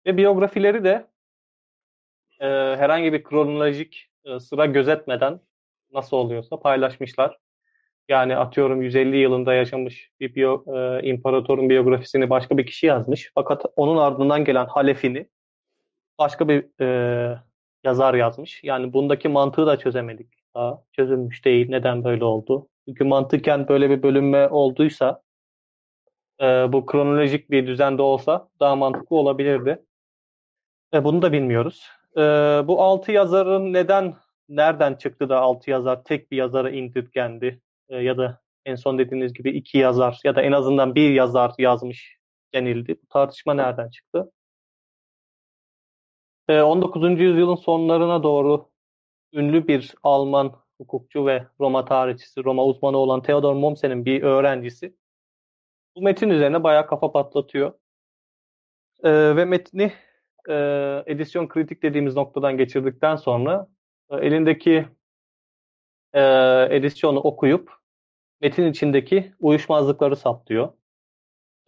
ve 0.06 0.16
biyografileri 0.16 0.84
de 0.84 1.06
e, 2.40 2.46
herhangi 2.76 3.12
bir 3.12 3.24
kronolojik 3.24 4.10
e, 4.24 4.40
sıra 4.40 4.66
gözetmeden 4.66 5.40
nasıl 5.92 6.16
oluyorsa 6.16 6.60
paylaşmışlar. 6.60 7.38
Yani 8.08 8.36
atıyorum 8.36 8.82
150 8.82 9.16
yılında 9.16 9.54
yaşamış 9.54 10.10
bir 10.20 10.34
biyo, 10.34 10.64
e, 10.76 11.02
imparatorun 11.08 11.70
biyografisini 11.70 12.30
başka 12.30 12.58
bir 12.58 12.66
kişi 12.66 12.86
yazmış. 12.86 13.32
Fakat 13.34 13.64
onun 13.76 13.96
ardından 13.96 14.44
gelen 14.44 14.66
halefini 14.66 15.26
başka 16.18 16.48
bir 16.48 16.80
e, 16.80 17.38
yazar 17.84 18.14
yazmış. 18.14 18.64
Yani 18.64 18.92
bundaki 18.92 19.28
mantığı 19.28 19.66
da 19.66 19.78
çözemedik. 19.78 20.28
Daha 20.54 20.82
çözülmüş 20.92 21.44
değil. 21.44 21.66
Neden 21.70 22.04
böyle 22.04 22.24
oldu? 22.24 22.69
Çünkü 22.88 23.04
mantıken 23.04 23.68
böyle 23.68 23.90
bir 23.90 24.02
bölünme 24.02 24.48
olduysa 24.48 25.22
e, 26.40 26.44
bu 26.44 26.86
kronolojik 26.86 27.50
bir 27.50 27.66
düzende 27.66 28.02
olsa 28.02 28.48
daha 28.60 28.76
mantıklı 28.76 29.16
olabilirdi. 29.16 29.84
E, 30.94 31.04
bunu 31.04 31.22
da 31.22 31.32
bilmiyoruz. 31.32 31.88
e, 32.16 32.20
bu 32.66 32.82
altı 32.82 33.12
yazarın 33.12 33.72
neden, 33.72 34.14
nereden 34.48 34.94
çıktı 34.94 35.28
da 35.28 35.40
altı 35.40 35.70
yazar 35.70 36.04
tek 36.04 36.30
bir 36.30 36.36
yazara 36.36 36.70
indirgendi? 36.70 37.60
E, 37.88 37.96
ya 37.96 38.18
da 38.18 38.40
en 38.64 38.74
son 38.74 38.98
dediğiniz 38.98 39.32
gibi 39.32 39.50
iki 39.50 39.78
yazar 39.78 40.20
ya 40.24 40.36
da 40.36 40.42
en 40.42 40.52
azından 40.52 40.94
bir 40.94 41.10
yazar 41.10 41.52
yazmış 41.58 42.16
denildi. 42.54 42.96
Bu 43.02 43.06
tartışma 43.08 43.54
nereden 43.54 43.90
çıktı? 43.90 44.32
E, 46.48 46.62
19. 46.62 47.20
yüzyılın 47.20 47.54
sonlarına 47.54 48.22
doğru 48.22 48.70
ünlü 49.32 49.68
bir 49.68 49.94
Alman 50.02 50.52
hukukçu 50.80 51.26
ve 51.26 51.46
Roma 51.60 51.84
tarihçisi, 51.84 52.44
Roma 52.44 52.64
uzmanı 52.64 52.96
olan 52.96 53.22
Theodor 53.22 53.54
Mommsen'in 53.54 54.04
bir 54.04 54.22
öğrencisi 54.22 54.94
bu 55.96 56.02
metin 56.02 56.30
üzerine 56.30 56.62
bayağı 56.62 56.86
kafa 56.86 57.12
patlatıyor. 57.12 57.72
E, 59.04 59.36
ve 59.36 59.44
metni 59.44 59.92
e, 60.48 60.54
edisyon 61.06 61.48
kritik 61.48 61.82
dediğimiz 61.82 62.16
noktadan 62.16 62.56
geçirdikten 62.56 63.16
sonra 63.16 63.68
e, 64.10 64.16
elindeki 64.16 64.88
e, 66.12 66.22
edisyonu 66.70 67.18
okuyup 67.18 67.72
metin 68.40 68.66
içindeki 68.70 69.32
uyuşmazlıkları 69.40 70.16
saptıyor. 70.16 70.72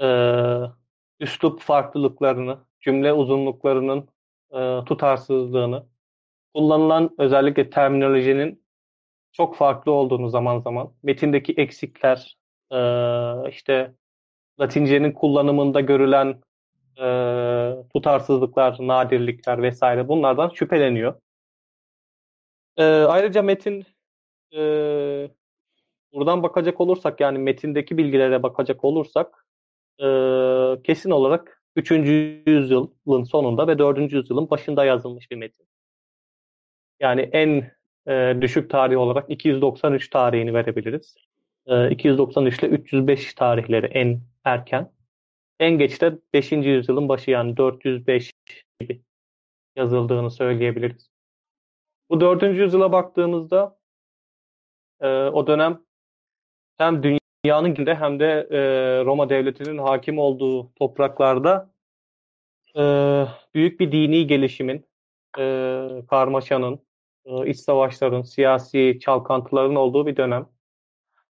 E, 0.01 0.09
üslup 1.21 1.61
farklılıklarını, 1.61 2.59
cümle 2.81 3.13
uzunluklarının 3.13 4.09
e, 4.53 4.85
tutarsızlığını, 4.85 5.87
kullanılan 6.55 7.15
özellikle 7.19 7.71
terminolojinin 7.71 8.62
çok 9.33 9.57
farklı 9.57 9.93
olduğunu 9.93 10.29
zaman 10.29 10.59
zaman, 10.59 10.93
metindeki 11.03 11.53
eksikler, 11.53 12.37
e, 12.73 12.79
işte 13.51 13.95
Latince'nin 14.61 15.13
kullanımında 15.13 15.81
görülen 15.81 16.43
e, 16.99 17.07
tutarsızlıklar, 17.95 18.77
nadirlikler 18.81 19.63
vesaire 19.63 20.09
bunlardan 20.09 20.49
şüpheleniyor. 20.55 21.15
E, 22.77 22.85
ayrıca 22.85 23.43
metin 23.43 23.87
e, 24.57 24.61
buradan 26.13 26.43
bakacak 26.43 26.81
olursak 26.81 27.21
yani 27.21 27.39
metindeki 27.39 27.99
bilgilere 27.99 28.43
bakacak 28.43 28.85
olursak 28.85 29.47
e, 30.01 30.07
kesin 30.85 31.11
olarak 31.11 31.63
3. 31.77 31.91
yüzyılın 32.47 33.25
sonunda 33.25 33.69
ve 33.69 33.79
4. 33.79 34.13
yüzyılın 34.13 34.51
başında 34.51 34.85
yazılmış 34.85 35.31
bir 35.31 35.37
metin. 35.37 35.67
Yani 37.01 37.21
en 37.21 37.73
e, 38.09 38.37
düşük 38.41 38.71
tarih 38.71 38.97
olarak 38.97 39.31
293 39.31 40.11
tarihini 40.11 40.55
verebiliriz. 40.55 41.17
E, 41.67 41.91
293 41.91 42.59
ile 42.59 42.69
305 42.69 43.35
tarihleri 43.35 43.87
en 43.87 44.21
erken. 44.45 44.93
En 45.61 45.79
geç 45.79 46.01
de 46.01 46.19
5. 46.35 46.53
yüzyılın 46.53 47.09
başı 47.09 47.31
yani 47.31 47.57
405 47.57 48.33
gibi 48.81 49.03
yazıldığını 49.77 50.31
söyleyebiliriz. 50.31 51.11
Bu 52.11 52.21
4. 52.21 52.43
yüzyıla 52.43 52.93
baktığımızda 52.93 53.79
e, 55.01 55.09
o 55.09 55.47
dönem 55.47 55.83
hem 56.79 57.03
dünyanın 57.03 57.75
günde 57.75 57.95
hem 57.95 58.21
de 58.21 58.49
e, 58.51 58.61
Roma 59.05 59.29
devletinin 59.29 59.79
hakim 59.79 60.19
olduğu 60.19 60.73
topraklarda 60.75 61.71
e, 62.77 62.83
büyük 63.55 63.81
bir 63.81 63.93
dini 63.93 64.27
gelişimin, 64.27 64.87
e, 65.39 65.43
karmaşanın, 66.11 66.81
iç 67.47 67.57
savaşların, 67.57 68.23
siyasi 68.23 68.99
çalkantıların 69.01 69.75
olduğu 69.75 70.07
bir 70.07 70.17
dönem. 70.17 70.49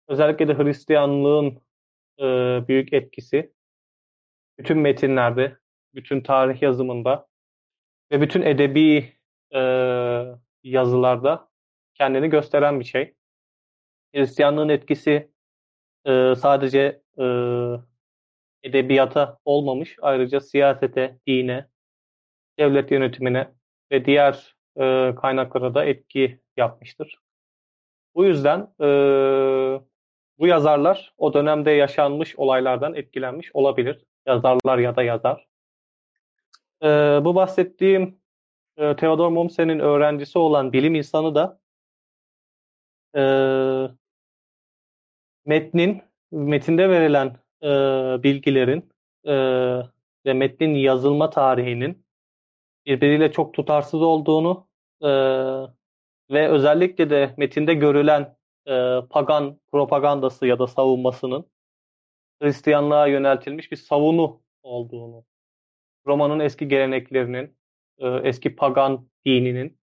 Özellikle 0.09 0.49
de 0.49 0.55
Hristiyanlığın 0.59 1.63
e, 2.21 2.25
büyük 2.69 2.93
etkisi 2.93 3.53
bütün 4.59 4.79
metinlerde, 4.79 5.57
bütün 5.95 6.21
tarih 6.21 6.63
yazımında 6.63 7.29
ve 8.13 8.21
bütün 8.21 8.43
edebi 8.43 9.13
e, 9.55 9.61
yazılarda 10.65 11.49
kendini 11.95 12.31
gösteren 12.31 12.81
bir 12.81 12.85
şey. 12.85 13.15
Hristiyanlığın 14.15 14.69
etkisi 14.69 15.31
e, 16.05 16.35
sadece 16.35 17.03
e, 17.19 17.25
edebiyata 18.63 19.39
olmamış, 19.45 19.97
ayrıca 20.03 20.41
siyasete, 20.41 21.19
dine, 21.27 21.69
devlet 22.59 22.91
yönetimine 22.91 23.55
ve 23.93 24.05
diğer 24.05 24.56
e, 24.81 25.15
kaynaklara 25.15 25.75
da 25.75 25.85
etki 25.85 26.41
yapmıştır. 26.57 27.19
Bu 28.15 28.25
yüzden 28.25 28.61
e, 28.81 28.87
bu 30.39 30.47
yazarlar 30.47 31.15
o 31.19 31.35
dönemde 31.35 31.71
yaşanmış 31.71 32.37
olaylardan 32.37 32.95
etkilenmiş 32.95 33.51
olabilir. 33.55 34.05
Yazarlar 34.27 34.79
ya 34.79 34.97
da 34.97 35.03
yazar. 35.03 35.47
E, 36.83 36.87
bu 37.25 37.35
bahsettiğim 37.35 38.19
e, 38.77 38.97
Theodor 38.97 39.29
Mommsen'in 39.29 39.79
öğrencisi 39.79 40.39
olan 40.39 40.73
bilim 40.73 40.95
insanı 40.95 41.35
da 41.35 41.61
e, 43.17 43.23
metnin, 45.47 46.03
metinde 46.31 46.91
verilen 46.91 47.37
e, 47.63 47.69
bilgilerin 48.23 48.93
e, 49.25 49.35
ve 50.27 50.33
metnin 50.33 50.75
yazılma 50.75 51.31
tarihinin 51.31 52.06
birbiriyle 52.87 53.33
çok 53.33 53.55
tutarsız 53.55 54.03
olduğunu 54.03 54.69
e, 55.03 55.09
ve 56.31 56.49
özellikle 56.49 57.11
de 57.11 57.35
metinde 57.37 57.75
görülen 57.75 58.37
e, 58.69 58.99
pagan 59.11 59.61
propagandası 59.73 60.47
ya 60.47 60.59
da 60.59 60.67
savunmasının 60.67 61.47
Hristiyanlığa 62.43 63.07
yöneltilmiş 63.07 63.73
bir 63.73 63.77
savunu 63.77 64.43
olduğunu, 64.63 65.25
Roma'nın 66.07 66.41
eski 66.41 66.69
geleneklerinin, 66.69 67.57
e, 67.99 68.09
eski 68.09 68.57
pagan 68.57 69.09
dininin, 69.27 69.79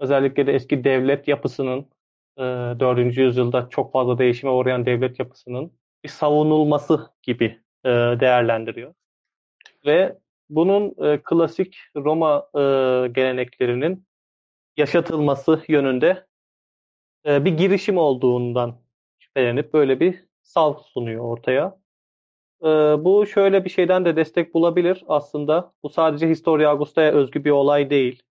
özellikle 0.00 0.46
de 0.46 0.52
eski 0.52 0.84
devlet 0.84 1.28
yapısının, 1.28 1.90
e, 2.38 2.42
4. 2.42 3.20
yüzyılda 3.20 3.68
çok 3.68 3.92
fazla 3.92 4.18
değişime 4.18 4.52
uğrayan 4.52 4.86
devlet 4.86 5.18
yapısının 5.18 5.72
bir 6.04 6.08
savunulması 6.08 7.10
gibi 7.22 7.60
e, 7.84 7.88
değerlendiriyor. 7.90 8.94
Ve 9.86 10.18
bunun 10.54 10.94
e, 11.06 11.20
klasik 11.22 11.76
Roma 11.96 12.48
e, 12.54 12.60
geleneklerinin 13.08 14.06
yaşatılması 14.76 15.62
yönünde 15.68 16.26
e, 17.26 17.44
bir 17.44 17.58
girişim 17.58 17.98
olduğundan 17.98 18.76
şüphelenip 19.18 19.72
böyle 19.72 20.00
bir 20.00 20.24
sav 20.42 20.74
sunuyor 20.78 21.24
ortaya. 21.24 21.78
E, 22.62 22.68
bu 23.04 23.26
şöyle 23.26 23.64
bir 23.64 23.70
şeyden 23.70 24.04
de 24.04 24.16
destek 24.16 24.54
bulabilir 24.54 25.04
aslında. 25.08 25.72
Bu 25.82 25.90
sadece 25.90 26.28
Historia 26.28 26.70
Augusta'ya 26.70 27.12
özgü 27.12 27.44
bir 27.44 27.50
olay 27.50 27.90
değil. 27.90 28.22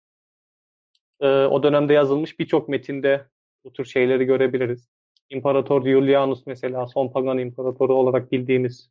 E, 1.22 1.28
o 1.28 1.64
dönemde 1.64 1.94
yazılmış 1.94 2.40
birçok 2.40 2.70
metinde 2.70 3.26
bu 3.66 3.74
tür 3.74 3.86
şeyleri 3.86 4.26
görebiliriz. 4.26 4.90
İmparator 5.30 5.86
Julianus 5.86 6.46
mesela 6.46 6.88
son 6.88 7.08
pagan 7.08 7.38
imparatoru 7.38 7.96
olarak 7.96 8.32
bildiğimiz 8.32 8.90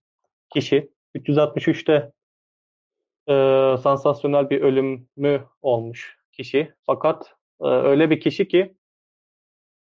kişi 0.51 0.91
363'te 1.17 2.13
e, 3.29 3.33
sansasyonel 3.83 4.51
bir 4.51 4.61
ölümü 4.61 5.45
olmuş 5.63 6.19
kişi. 6.33 6.75
Fakat 6.87 7.37
e, 7.61 7.67
öyle 7.67 8.11
bir 8.11 8.21
kişi 8.21 8.49
ki 8.49 8.77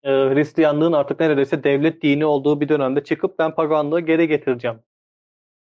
e, 0.02 0.10
Hristiyanlığın 0.10 0.92
artık 0.92 1.20
neredeyse 1.20 1.64
devlet 1.64 2.02
dini 2.02 2.26
olduğu 2.26 2.60
bir 2.60 2.68
dönemde 2.68 3.04
çıkıp 3.04 3.38
ben 3.38 3.54
paganlığı 3.54 4.00
geri 4.00 4.28
getireceğim 4.28 4.80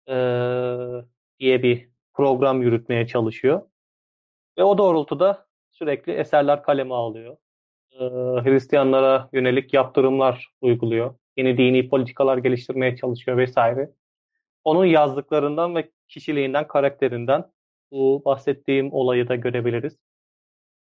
e, 0.09 0.15
diye 1.39 1.63
bir 1.63 1.89
program 2.15 2.63
yürütmeye 2.63 3.07
çalışıyor. 3.07 3.63
Ve 4.59 4.65
o 4.65 4.79
doğrultuda 4.79 5.47
sürekli 5.71 6.13
eserler 6.13 6.63
kaleme 6.63 6.95
alıyor. 6.95 7.37
Hristiyanlara 8.45 9.29
yönelik 9.33 9.75
yaptırımlar 9.75 10.53
uyguluyor. 10.61 11.15
Yeni 11.37 11.59
dini 11.59 11.89
politikalar 11.89 12.39
geliştirmeye 12.39 12.97
çalışıyor 12.97 13.37
vesaire. 13.37 13.91
Onun 14.65 14.85
yazdıklarından 14.85 15.75
ve 15.75 15.91
kişiliğinden, 16.09 16.69
karakterinden 16.69 17.45
bu 17.97 18.23
bahsettiğim 18.25 18.93
olayı 18.93 19.29
da 19.29 19.35
görebiliriz. 19.35 19.97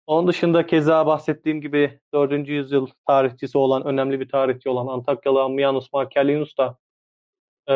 Onun 0.06 0.28
dışında 0.28 0.66
keza 0.66 1.06
bahsettiğim 1.06 1.60
gibi 1.60 2.00
4. 2.12 2.48
yüzyıl 2.48 2.86
tarihçisi 3.06 3.58
olan, 3.58 3.84
önemli 3.84 4.20
bir 4.20 4.28
tarihçi 4.28 4.68
olan 4.68 4.86
Antakyalı 4.86 5.42
Ammianus 5.42 5.92
Marcellinus 5.92 6.56
da 6.58 6.78
e, 7.68 7.74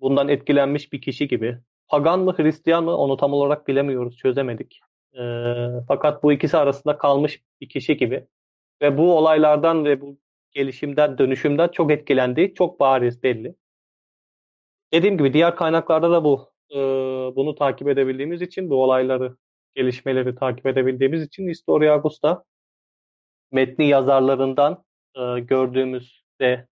bundan 0.00 0.28
etkilenmiş 0.28 0.92
bir 0.92 1.00
kişi 1.00 1.28
gibi. 1.28 1.58
Pagan 1.88 2.20
mı 2.20 2.34
Hristiyan 2.36 2.84
mı 2.84 2.96
onu 2.96 3.16
tam 3.16 3.32
olarak 3.32 3.68
bilemiyoruz, 3.68 4.16
çözemedik. 4.16 4.80
E, 5.18 5.22
fakat 5.88 6.22
bu 6.22 6.32
ikisi 6.32 6.56
arasında 6.56 6.98
kalmış 6.98 7.42
bir 7.60 7.68
kişi 7.68 7.96
gibi. 7.96 8.26
Ve 8.82 8.98
bu 8.98 9.16
olaylardan 9.18 9.84
ve 9.84 10.00
bu 10.00 10.18
gelişimden, 10.50 11.18
dönüşümden 11.18 11.68
çok 11.68 11.90
etkilendiği 11.90 12.54
çok 12.54 12.80
bariz 12.80 13.22
belli. 13.22 13.54
Dediğim 14.92 15.18
gibi 15.18 15.32
diğer 15.32 15.56
kaynaklarda 15.56 16.10
da 16.10 16.24
bu 16.24 16.57
e, 16.70 16.76
bunu 17.36 17.54
takip 17.54 17.88
edebildiğimiz 17.88 18.42
için 18.42 18.70
bu 18.70 18.82
olayları 18.84 19.36
gelişmeleri 19.74 20.34
takip 20.34 20.66
edebildiğimiz 20.66 21.22
için 21.22 21.48
Historia 21.48 21.94
Augusta 21.94 22.44
metni 23.52 23.88
yazarlarından 23.88 24.84
e, 25.16 25.40
gördüğümüz 25.40 26.24
ve 26.40 26.66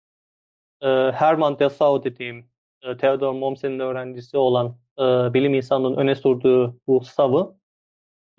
e, 0.81 0.87
Hermann 1.11 1.59
Dessau 1.59 2.03
dediğim 2.03 2.49
e, 2.81 2.97
Theodor 2.97 3.33
Mommsen'in 3.33 3.79
öğrencisi 3.79 4.37
olan 4.37 4.77
e, 4.99 5.03
bilim 5.33 5.53
insanının 5.53 5.97
öne 5.97 6.15
sürdüğü 6.15 6.73
bu 6.87 7.01
savı 7.01 7.57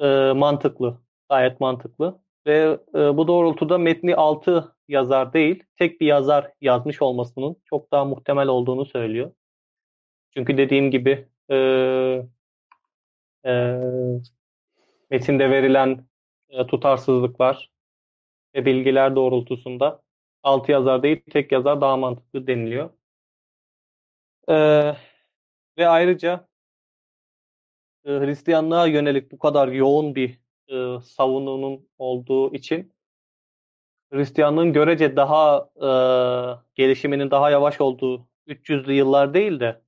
e, 0.01 0.33
mantıklı. 0.33 1.01
Gayet 1.31 1.61
mantıklı. 1.61 2.21
Ve 2.47 2.79
e, 2.95 3.17
bu 3.17 3.29
doğrultuda 3.29 3.79
metni 3.79 4.17
6 4.17 4.75
yazar 4.89 5.33
değil, 5.33 5.65
tek 5.79 6.01
bir 6.01 6.07
yazar 6.07 6.53
yazmış 6.61 7.03
olmasının 7.03 7.57
çok 7.65 7.93
daha 7.93 8.05
muhtemel 8.05 8.49
olduğunu 8.49 8.87
söylüyor. 8.87 9.33
Çünkü 10.37 10.59
dediğim 10.59 10.91
gibi 10.91 11.29
e, 11.51 11.57
e, 13.47 13.53
metinde 15.11 15.51
verilen 15.51 16.07
e, 16.49 16.67
tutarsızlıklar 16.67 17.71
ve 18.55 18.67
bilgiler 18.67 19.17
doğrultusunda 19.17 20.03
altı 20.43 20.73
yazar 20.73 21.03
değil 21.03 21.23
tek 21.31 21.53
yazar 21.53 21.81
daha 21.81 21.97
mantıklı 21.97 22.47
deniliyor. 22.47 22.91
E, 24.49 24.55
ve 25.79 25.89
ayrıca 25.89 26.49
e, 28.05 28.11
Hristiyanlığa 28.11 28.87
yönelik 28.87 29.33
bu 29.33 29.39
kadar 29.39 29.69
yoğun 29.69 30.15
bir 30.15 30.41
e, 30.69 31.01
savununun 31.01 31.89
olduğu 31.99 32.55
için 32.55 32.93
Hristiyanlığın 34.13 34.73
görece 34.73 35.17
daha 35.17 35.71
e, 35.77 35.89
gelişiminin 36.75 37.31
daha 37.31 37.51
yavaş 37.51 37.81
olduğu 37.81 38.29
300'lü 38.49 38.93
yıllar 38.93 39.35
değil 39.35 39.61
de 39.61 39.83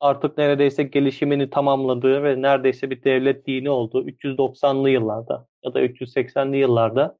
artık 0.00 0.38
neredeyse 0.38 0.82
gelişimini 0.82 1.50
tamamladığı 1.50 2.22
ve 2.22 2.42
neredeyse 2.42 2.90
bir 2.90 3.04
devlet 3.04 3.46
dini 3.46 3.70
olduğu 3.70 4.08
390'lı 4.08 4.90
yıllarda 4.90 5.46
ya 5.64 5.74
da 5.74 5.82
380'li 5.82 6.56
yıllarda 6.56 7.18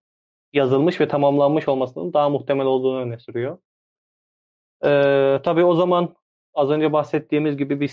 yazılmış 0.52 1.00
ve 1.00 1.08
tamamlanmış 1.08 1.68
olmasının 1.68 2.12
daha 2.12 2.28
muhtemel 2.28 2.66
olduğunu 2.66 3.00
öne 3.00 3.18
sürüyor. 3.18 3.58
Ee, 4.84 5.40
tabii 5.44 5.64
o 5.64 5.74
zaman 5.74 6.14
az 6.54 6.70
önce 6.70 6.92
bahsettiğimiz 6.92 7.56
gibi 7.56 7.80
bir 7.80 7.92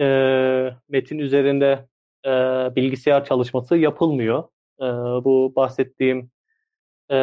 e, 0.00 0.76
metin 0.88 1.18
üzerinde 1.18 1.88
e, 2.26 2.30
bilgisayar 2.76 3.24
çalışması 3.24 3.76
yapılmıyor. 3.76 4.44
E, 4.80 4.84
bu 5.24 5.52
bahsettiğim 5.56 6.30
e, 7.10 7.16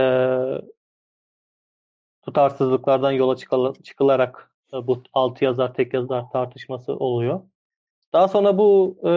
tutarsızlıklardan 2.22 3.12
yola 3.12 3.36
çıkılarak 3.84 4.51
bu 4.74 5.04
altı 5.14 5.46
yazar 5.46 5.74
tek 5.74 5.94
yazar 5.94 6.30
tartışması 6.32 6.96
oluyor. 6.96 7.42
Daha 8.14 8.28
sonra 8.28 8.58
bu 8.58 8.98
e, 9.06 9.12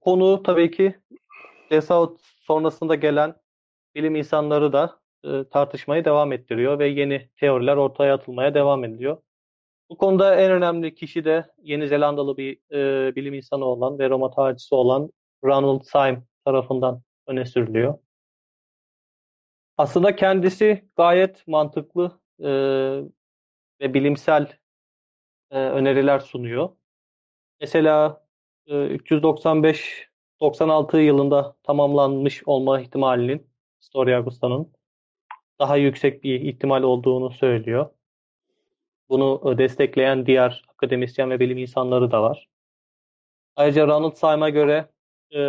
konu 0.00 0.42
tabii 0.42 0.70
ki 0.70 1.00
Desaut 1.70 2.20
sonrasında 2.22 2.94
gelen 2.94 3.34
bilim 3.94 4.16
insanları 4.16 4.72
da 4.72 5.00
e, 5.24 5.44
tartışmayı 5.44 6.04
devam 6.04 6.32
ettiriyor 6.32 6.78
ve 6.78 6.88
yeni 6.88 7.28
teoriler 7.36 7.76
ortaya 7.76 8.14
atılmaya 8.14 8.54
devam 8.54 8.84
ediliyor. 8.84 9.22
Bu 9.90 9.96
konuda 9.96 10.34
en 10.36 10.50
önemli 10.50 10.94
kişi 10.94 11.24
de 11.24 11.50
Yeni 11.62 11.88
Zelandalı 11.88 12.36
bir 12.36 12.58
e, 12.72 13.14
bilim 13.16 13.34
insanı 13.34 13.64
olan 13.64 13.98
ve 13.98 14.10
Roma 14.10 14.30
tarihçisi 14.30 14.74
olan 14.74 15.10
Ronald 15.44 15.82
Syme 15.82 16.22
tarafından 16.44 17.02
öne 17.26 17.46
sürülüyor. 17.46 17.98
Aslında 19.76 20.16
kendisi 20.16 20.84
gayet 20.96 21.48
mantıklı 21.48 22.20
e, 22.44 22.50
ve 23.80 23.94
bilimsel 23.94 24.46
e, 25.50 25.58
öneriler 25.58 26.18
sunuyor. 26.18 26.68
Mesela 27.60 28.24
e, 28.66 28.74
395-96 28.74 30.96
yılında 30.96 31.56
tamamlanmış 31.62 32.42
olma 32.46 32.80
ihtimalinin 32.80 33.46
Storia 33.80 34.18
Augusta'nın 34.18 34.72
daha 35.58 35.76
yüksek 35.76 36.24
bir 36.24 36.40
ihtimal 36.40 36.82
olduğunu 36.82 37.30
söylüyor. 37.30 37.90
Bunu 39.08 39.58
destekleyen 39.58 40.26
diğer 40.26 40.64
akademisyen 40.68 41.30
ve 41.30 41.40
bilim 41.40 41.58
insanları 41.58 42.10
da 42.10 42.22
var. 42.22 42.48
Ayrıca 43.56 43.86
Ronald 43.86 44.14
Syme'a 44.14 44.48
göre 44.48 44.88
e, 45.34 45.40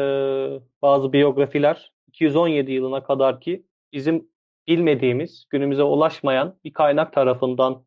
bazı 0.81 1.13
biyografiler 1.13 1.93
217 2.07 2.71
yılına 2.71 3.03
kadar 3.03 3.41
ki 3.41 3.65
bizim 3.93 4.31
bilmediğimiz, 4.67 5.45
günümüze 5.49 5.83
ulaşmayan 5.83 6.59
bir 6.63 6.73
kaynak 6.73 7.13
tarafından 7.13 7.85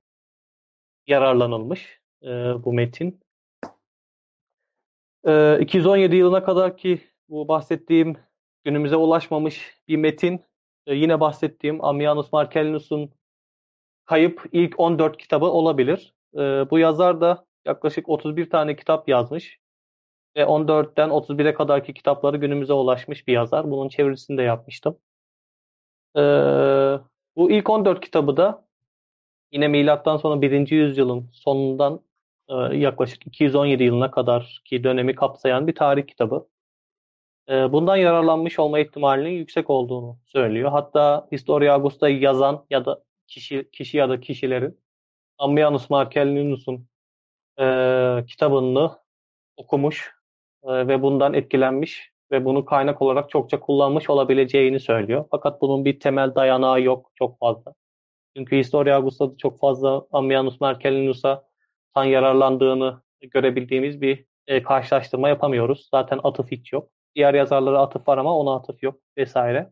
yararlanılmış 1.07 2.01
e, 2.23 2.29
bu 2.65 2.73
metin. 2.73 3.21
E, 5.27 5.59
217 5.61 6.17
yılına 6.17 6.45
kadar 6.45 6.77
ki 6.77 7.01
bu 7.29 7.49
bahsettiğim 7.49 8.17
günümüze 8.65 8.97
ulaşmamış 8.97 9.79
bir 9.89 9.97
metin 9.97 10.45
e, 10.87 10.95
yine 10.95 11.21
bahsettiğim 11.21 11.85
Ammianus 11.85 12.33
Marcellinus'un 12.33 13.11
kayıp 14.05 14.45
ilk 14.53 14.81
14 14.81 15.17
kitabı 15.17 15.47
olabilir. 15.47 16.15
E, 16.35 16.39
bu 16.71 16.79
yazar 16.79 17.21
da 17.21 17.47
yaklaşık 17.65 18.09
31 18.09 18.51
tane 18.51 18.77
kitap 18.77 19.09
yazmış 19.09 19.59
ve 20.37 20.43
14'ten 20.43 21.09
31'e 21.09 21.55
kadarki 21.55 21.95
kitapları 21.95 22.37
günümüze 22.37 22.73
ulaşmış 22.73 23.27
bir 23.29 23.33
yazar. 23.33 23.71
Bunun 23.71 23.89
çevirisini 23.89 24.39
de 24.39 24.43
yapmıştım. 24.43 24.99
E, 26.17 26.21
bu 27.37 27.51
ilk 27.51 27.71
14 27.71 28.01
kitabı 28.01 28.37
da 28.37 28.65
yine 29.55 29.69
milattan 29.69 30.17
sonra 30.17 30.43
1. 30.43 30.71
yüzyılın 30.71 31.31
sonundan 31.33 32.01
e, 32.49 32.55
yaklaşık 32.77 33.27
217 33.27 33.85
yılına 33.85 34.11
kadar 34.11 34.63
ki 34.65 34.85
dönemi 34.85 35.15
kapsayan 35.15 35.67
bir 35.67 35.75
tarih 35.75 36.07
kitabı. 36.07 36.49
E, 37.49 37.73
bundan 37.73 37.97
yararlanmış 37.97 38.59
olma 38.59 38.79
ihtimalinin 38.81 39.31
yüksek 39.31 39.71
olduğunu 39.71 40.19
söylüyor. 40.27 40.71
Hatta 40.71 41.29
Historia 41.33 41.75
Augusta'yı 41.75 42.21
yazan 42.21 42.67
ya 42.71 42.85
da 42.87 43.05
kişi, 43.29 43.71
kişi 43.73 43.97
ya 43.97 44.09
da 44.09 44.21
kişilerin 44.21 44.81
Ammianus 45.39 45.91
Marcellinus'un 45.91 46.89
e, 47.61 47.65
kitabını 48.29 48.91
okumuş 49.57 50.13
e, 50.65 50.89
ve 50.89 51.03
bundan 51.03 51.35
etkilenmiş 51.35 52.13
ve 52.33 52.45
bunu 52.45 52.65
kaynak 52.65 53.03
olarak 53.03 53.31
çokça 53.31 53.61
kullanmış 53.61 54.11
olabileceğini 54.11 54.81
söylüyor. 54.81 55.27
Fakat 55.31 55.61
bunun 55.63 55.85
bir 55.85 56.01
temel 56.01 56.35
dayanağı 56.35 56.83
yok 56.83 57.11
çok 57.15 57.39
fazla. 57.39 57.75
Çünkü 58.37 58.57
Historia 58.57 58.97
Augusta'da 58.97 59.37
çok 59.37 59.59
fazla 59.59 60.07
Ammianus 60.13 60.61
Marcellinus'a 60.61 61.49
tan 61.95 62.05
yararlandığını 62.05 63.03
görebildiğimiz 63.21 64.01
bir 64.01 64.27
e, 64.47 64.63
karşılaştırma 64.63 65.29
yapamıyoruz. 65.29 65.89
Zaten 65.91 66.21
atıf 66.23 66.51
hiç 66.51 66.73
yok. 66.73 66.91
Diğer 67.15 67.35
yazarlara 67.35 67.81
atıf 67.81 68.09
var 68.09 68.19
ama 68.19 68.39
ona 68.39 68.55
atıf 68.55 68.83
yok 68.83 69.01
vesaire. 69.19 69.71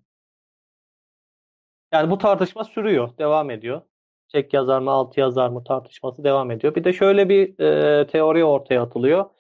Yani 1.93 2.11
bu 2.11 2.19
tartışma 2.19 2.65
sürüyor, 2.65 3.19
devam 3.19 3.51
ediyor. 3.51 3.83
Çek 4.29 4.55
yazar 4.55 4.81
mı, 4.81 4.91
altı 4.91 5.21
yazar 5.21 5.49
mı 5.49 5.65
tartışması 5.65 6.25
devam 6.25 6.51
ediyor. 6.51 6.75
Bir 6.75 6.85
de 6.85 6.93
şöyle 6.93 7.29
bir 7.29 7.61
e, 7.61 8.07
teori 8.07 8.45
ortaya 8.45 8.83
atılıyor. 8.83 9.31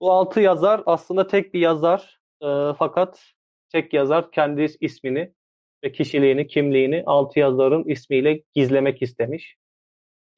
Bu 0.00 0.12
altı 0.12 0.40
yazar 0.40 0.82
aslında 0.86 1.26
tek 1.26 1.54
bir 1.54 1.60
yazar 1.60 2.20
e, 2.42 2.46
fakat 2.78 3.22
tek 3.68 3.92
yazar 3.92 4.30
kendi 4.30 4.66
ismini 4.80 5.34
ve 5.84 5.92
kişiliğini, 5.92 6.46
kimliğini 6.46 7.02
altı 7.06 7.38
yazarın 7.38 7.84
ismiyle 7.84 8.42
gizlemek 8.54 9.02
istemiş 9.02 9.56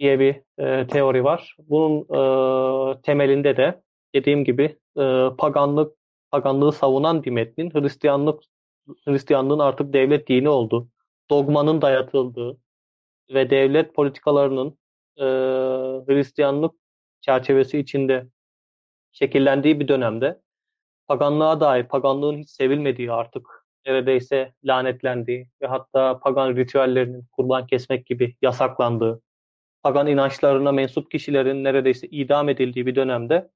diye 0.00 0.20
bir 0.20 0.42
e, 0.58 0.86
teori 0.86 1.24
var. 1.24 1.56
Bunun 1.58 2.00
e, 2.00 3.00
temelinde 3.02 3.56
de 3.56 3.82
dediğim 4.14 4.44
gibi 4.44 4.78
e, 4.98 5.26
paganlık 5.38 5.96
paganlığı 6.30 6.72
savunan 6.72 7.24
bir 7.24 7.30
metnin 7.30 7.70
Hristiyanlık 7.70 8.42
Hristiyanlığın 9.04 9.58
artık 9.58 9.92
devlet 9.92 10.28
dini 10.28 10.48
olduğu, 10.48 10.88
dogmanın 11.30 11.82
dayatıldığı 11.82 12.58
ve 13.30 13.50
devlet 13.50 13.94
politikalarının 13.94 14.78
e, 15.16 15.24
Hristiyanlık 16.06 16.74
çerçevesi 17.20 17.78
içinde 17.78 18.26
şekillendiği 19.12 19.80
bir 19.80 19.88
dönemde 19.88 20.40
paganlığa 21.08 21.60
dair, 21.60 21.84
paganlığın 21.84 22.38
hiç 22.38 22.50
sevilmediği 22.50 23.12
artık 23.12 23.55
neredeyse 23.86 24.52
lanetlendiği 24.64 25.48
ve 25.62 25.66
hatta 25.66 26.18
pagan 26.18 26.56
ritüellerinin 26.56 27.24
kurban 27.32 27.66
kesmek 27.66 28.06
gibi 28.06 28.36
yasaklandığı, 28.42 29.22
pagan 29.82 30.06
inançlarına 30.06 30.72
mensup 30.72 31.10
kişilerin 31.10 31.64
neredeyse 31.64 32.06
idam 32.06 32.48
edildiği 32.48 32.86
bir 32.86 32.94
dönemde 32.94 33.50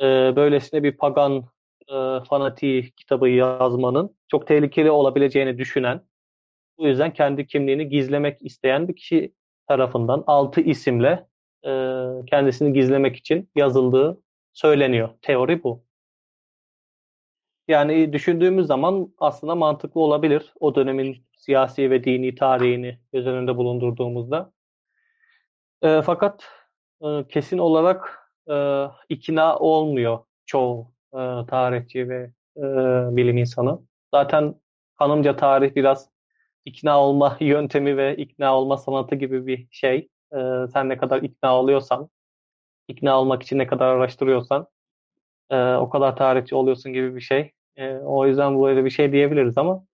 e, 0.00 0.04
böylesine 0.36 0.82
bir 0.82 0.96
pagan 0.96 1.44
e, 1.88 1.94
fanatiği 2.28 2.90
kitabı 2.90 3.28
yazmanın 3.28 4.16
çok 4.28 4.46
tehlikeli 4.46 4.90
olabileceğini 4.90 5.58
düşünen, 5.58 6.00
bu 6.78 6.86
yüzden 6.86 7.12
kendi 7.12 7.46
kimliğini 7.46 7.88
gizlemek 7.88 8.42
isteyen 8.42 8.88
bir 8.88 8.96
kişi 8.96 9.34
tarafından 9.68 10.24
altı 10.26 10.60
isimle 10.60 11.26
e, 11.66 11.70
kendisini 12.26 12.72
gizlemek 12.72 13.16
için 13.16 13.50
yazıldığı 13.56 14.22
söyleniyor. 14.52 15.08
Teori 15.22 15.62
bu. 15.62 15.87
Yani 17.68 18.12
düşündüğümüz 18.12 18.66
zaman 18.66 19.14
aslında 19.18 19.54
mantıklı 19.54 20.00
olabilir 20.00 20.52
o 20.60 20.74
dönemin 20.74 21.26
siyasi 21.36 21.90
ve 21.90 22.04
dini 22.04 22.34
tarihini 22.34 22.98
göz 23.12 23.26
önünde 23.26 23.56
bulundurduğumuzda. 23.56 24.52
E, 25.82 26.02
fakat 26.02 26.44
e, 27.02 27.28
kesin 27.28 27.58
olarak 27.58 28.30
e, 28.50 28.84
ikna 29.08 29.58
olmuyor 29.58 30.18
çoğu 30.46 30.92
e, 31.12 31.18
tarihçi 31.48 32.08
ve 32.08 32.30
e, 32.56 32.62
bilim 33.16 33.36
insanı. 33.36 33.80
Zaten 34.14 34.54
kanımca 34.98 35.36
tarih 35.36 35.74
biraz 35.74 36.10
ikna 36.64 37.00
olma 37.00 37.36
yöntemi 37.40 37.96
ve 37.96 38.16
ikna 38.16 38.56
olma 38.58 38.76
sanatı 38.76 39.14
gibi 39.14 39.46
bir 39.46 39.68
şey. 39.70 40.08
E, 40.32 40.38
sen 40.72 40.88
ne 40.88 40.96
kadar 40.98 41.22
ikna 41.22 41.56
oluyorsan, 41.60 42.08
ikna 42.88 43.20
olmak 43.20 43.42
için 43.42 43.58
ne 43.58 43.66
kadar 43.66 43.86
araştırıyorsan 43.88 44.66
e, 45.50 45.74
o 45.74 45.90
kadar 45.90 46.16
tarihçi 46.16 46.54
oluyorsun 46.54 46.92
gibi 46.92 47.16
bir 47.16 47.20
şey. 47.20 47.52
E, 47.78 47.94
o 47.94 48.26
yüzden 48.26 48.62
böyle 48.62 48.84
bir 48.84 48.90
şey 48.90 49.12
diyebiliriz 49.12 49.58
ama 49.58 49.84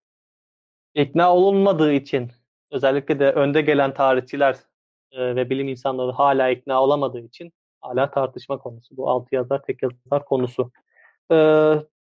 ikna 0.95 1.35
olunmadığı 1.35 1.93
için 1.93 2.33
özellikle 2.71 3.19
de 3.19 3.33
önde 3.33 3.63
gelen 3.63 3.95
tarihçiler 3.95 4.57
e, 5.13 5.37
ve 5.37 5.51
bilim 5.51 5.69
insanları 5.69 6.13
hala 6.13 6.51
ikna 6.51 6.83
olamadığı 6.83 7.21
için 7.21 7.53
hala 7.81 8.11
tartışma 8.11 8.59
konusu. 8.59 8.97
Bu 8.97 9.11
altı 9.11 9.35
yazar 9.35 9.63
tek 9.63 9.83
yazar 9.83 10.25
konusu. 10.25 10.71
E, 11.31 11.35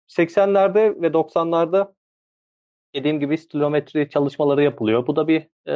80'lerde 0.08 1.02
ve 1.02 1.08
90'larda 1.08 1.94
dediğim 2.96 3.20
gibi 3.20 3.38
stilometri 3.38 4.10
çalışmaları 4.10 4.64
yapılıyor. 4.64 5.08
Bu 5.08 5.16
da 5.16 5.28
bir 5.28 5.48
e, 5.66 5.76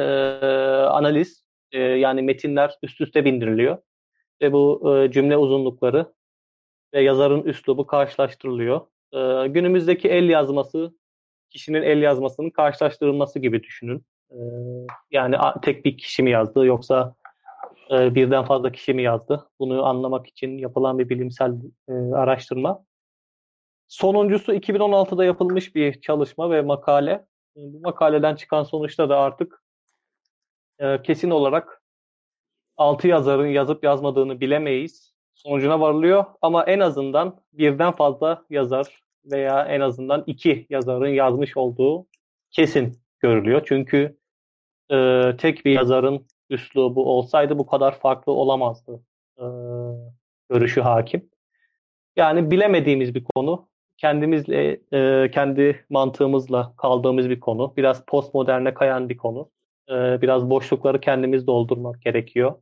analiz. 0.86 1.44
E, 1.72 1.78
yani 1.78 2.22
metinler 2.22 2.78
üst 2.82 3.00
üste 3.00 3.24
bindiriliyor. 3.24 3.78
Ve 4.42 4.52
bu 4.52 4.94
e, 4.96 5.10
cümle 5.10 5.36
uzunlukları 5.36 6.12
ve 6.94 7.02
yazarın 7.02 7.42
üslubu 7.42 7.86
karşılaştırılıyor. 7.86 8.80
E, 9.12 9.48
günümüzdeki 9.48 10.08
el 10.08 10.28
yazması, 10.28 10.94
kişinin 11.50 11.82
el 11.82 12.02
yazmasının 12.02 12.50
karşılaştırılması 12.50 13.38
gibi 13.38 13.62
düşünün. 13.62 14.04
E, 14.30 14.36
yani 15.10 15.36
tek 15.62 15.84
bir 15.84 15.98
kişi 15.98 16.22
mi 16.22 16.30
yazdı 16.30 16.66
yoksa 16.66 17.14
e, 17.90 18.14
birden 18.14 18.44
fazla 18.44 18.72
kişi 18.72 18.94
mi 18.94 19.02
yazdı? 19.02 19.48
Bunu 19.58 19.84
anlamak 19.86 20.26
için 20.26 20.58
yapılan 20.58 20.98
bir 20.98 21.08
bilimsel 21.08 21.52
e, 21.88 21.92
araştırma. 21.92 22.84
Sonuncusu 23.88 24.54
2016'da 24.54 25.24
yapılmış 25.24 25.74
bir 25.74 26.00
çalışma 26.00 26.50
ve 26.50 26.62
makale. 26.62 27.26
Bu 27.56 27.80
makaleden 27.80 28.34
çıkan 28.34 28.62
sonuçta 28.62 29.08
da 29.08 29.18
artık 29.18 29.62
e, 30.78 31.02
kesin 31.02 31.30
olarak 31.30 31.82
altı 32.76 33.08
yazarın 33.08 33.46
yazıp 33.46 33.84
yazmadığını 33.84 34.40
bilemeyiz. 34.40 35.11
Sonucuna 35.46 35.80
varılıyor 35.80 36.24
ama 36.42 36.64
en 36.64 36.80
azından 36.80 37.40
birden 37.52 37.92
fazla 37.92 38.44
yazar 38.50 39.02
veya 39.24 39.64
en 39.64 39.80
azından 39.80 40.24
iki 40.26 40.66
yazarın 40.70 41.08
yazmış 41.08 41.56
olduğu 41.56 42.06
kesin 42.50 42.98
görülüyor. 43.20 43.62
Çünkü 43.64 44.18
e, 44.92 45.22
tek 45.38 45.64
bir 45.64 45.72
yazarın 45.72 46.26
üslubu 46.50 47.10
olsaydı 47.10 47.58
bu 47.58 47.66
kadar 47.66 47.98
farklı 47.98 48.32
olamazdı 48.32 49.02
e, 49.38 49.44
görüşü 50.50 50.80
hakim. 50.80 51.30
Yani 52.16 52.50
bilemediğimiz 52.50 53.14
bir 53.14 53.24
konu 53.34 53.68
kendimizle, 53.96 54.80
e, 54.92 55.30
kendi 55.30 55.86
mantığımızla 55.90 56.74
kaldığımız 56.76 57.30
bir 57.30 57.40
konu. 57.40 57.74
Biraz 57.76 58.04
postmoderne 58.06 58.74
kayan 58.74 59.08
bir 59.08 59.16
konu. 59.16 59.50
E, 59.90 60.22
biraz 60.22 60.50
boşlukları 60.50 61.00
kendimiz 61.00 61.46
doldurmak 61.46 62.02
gerekiyor. 62.02 62.54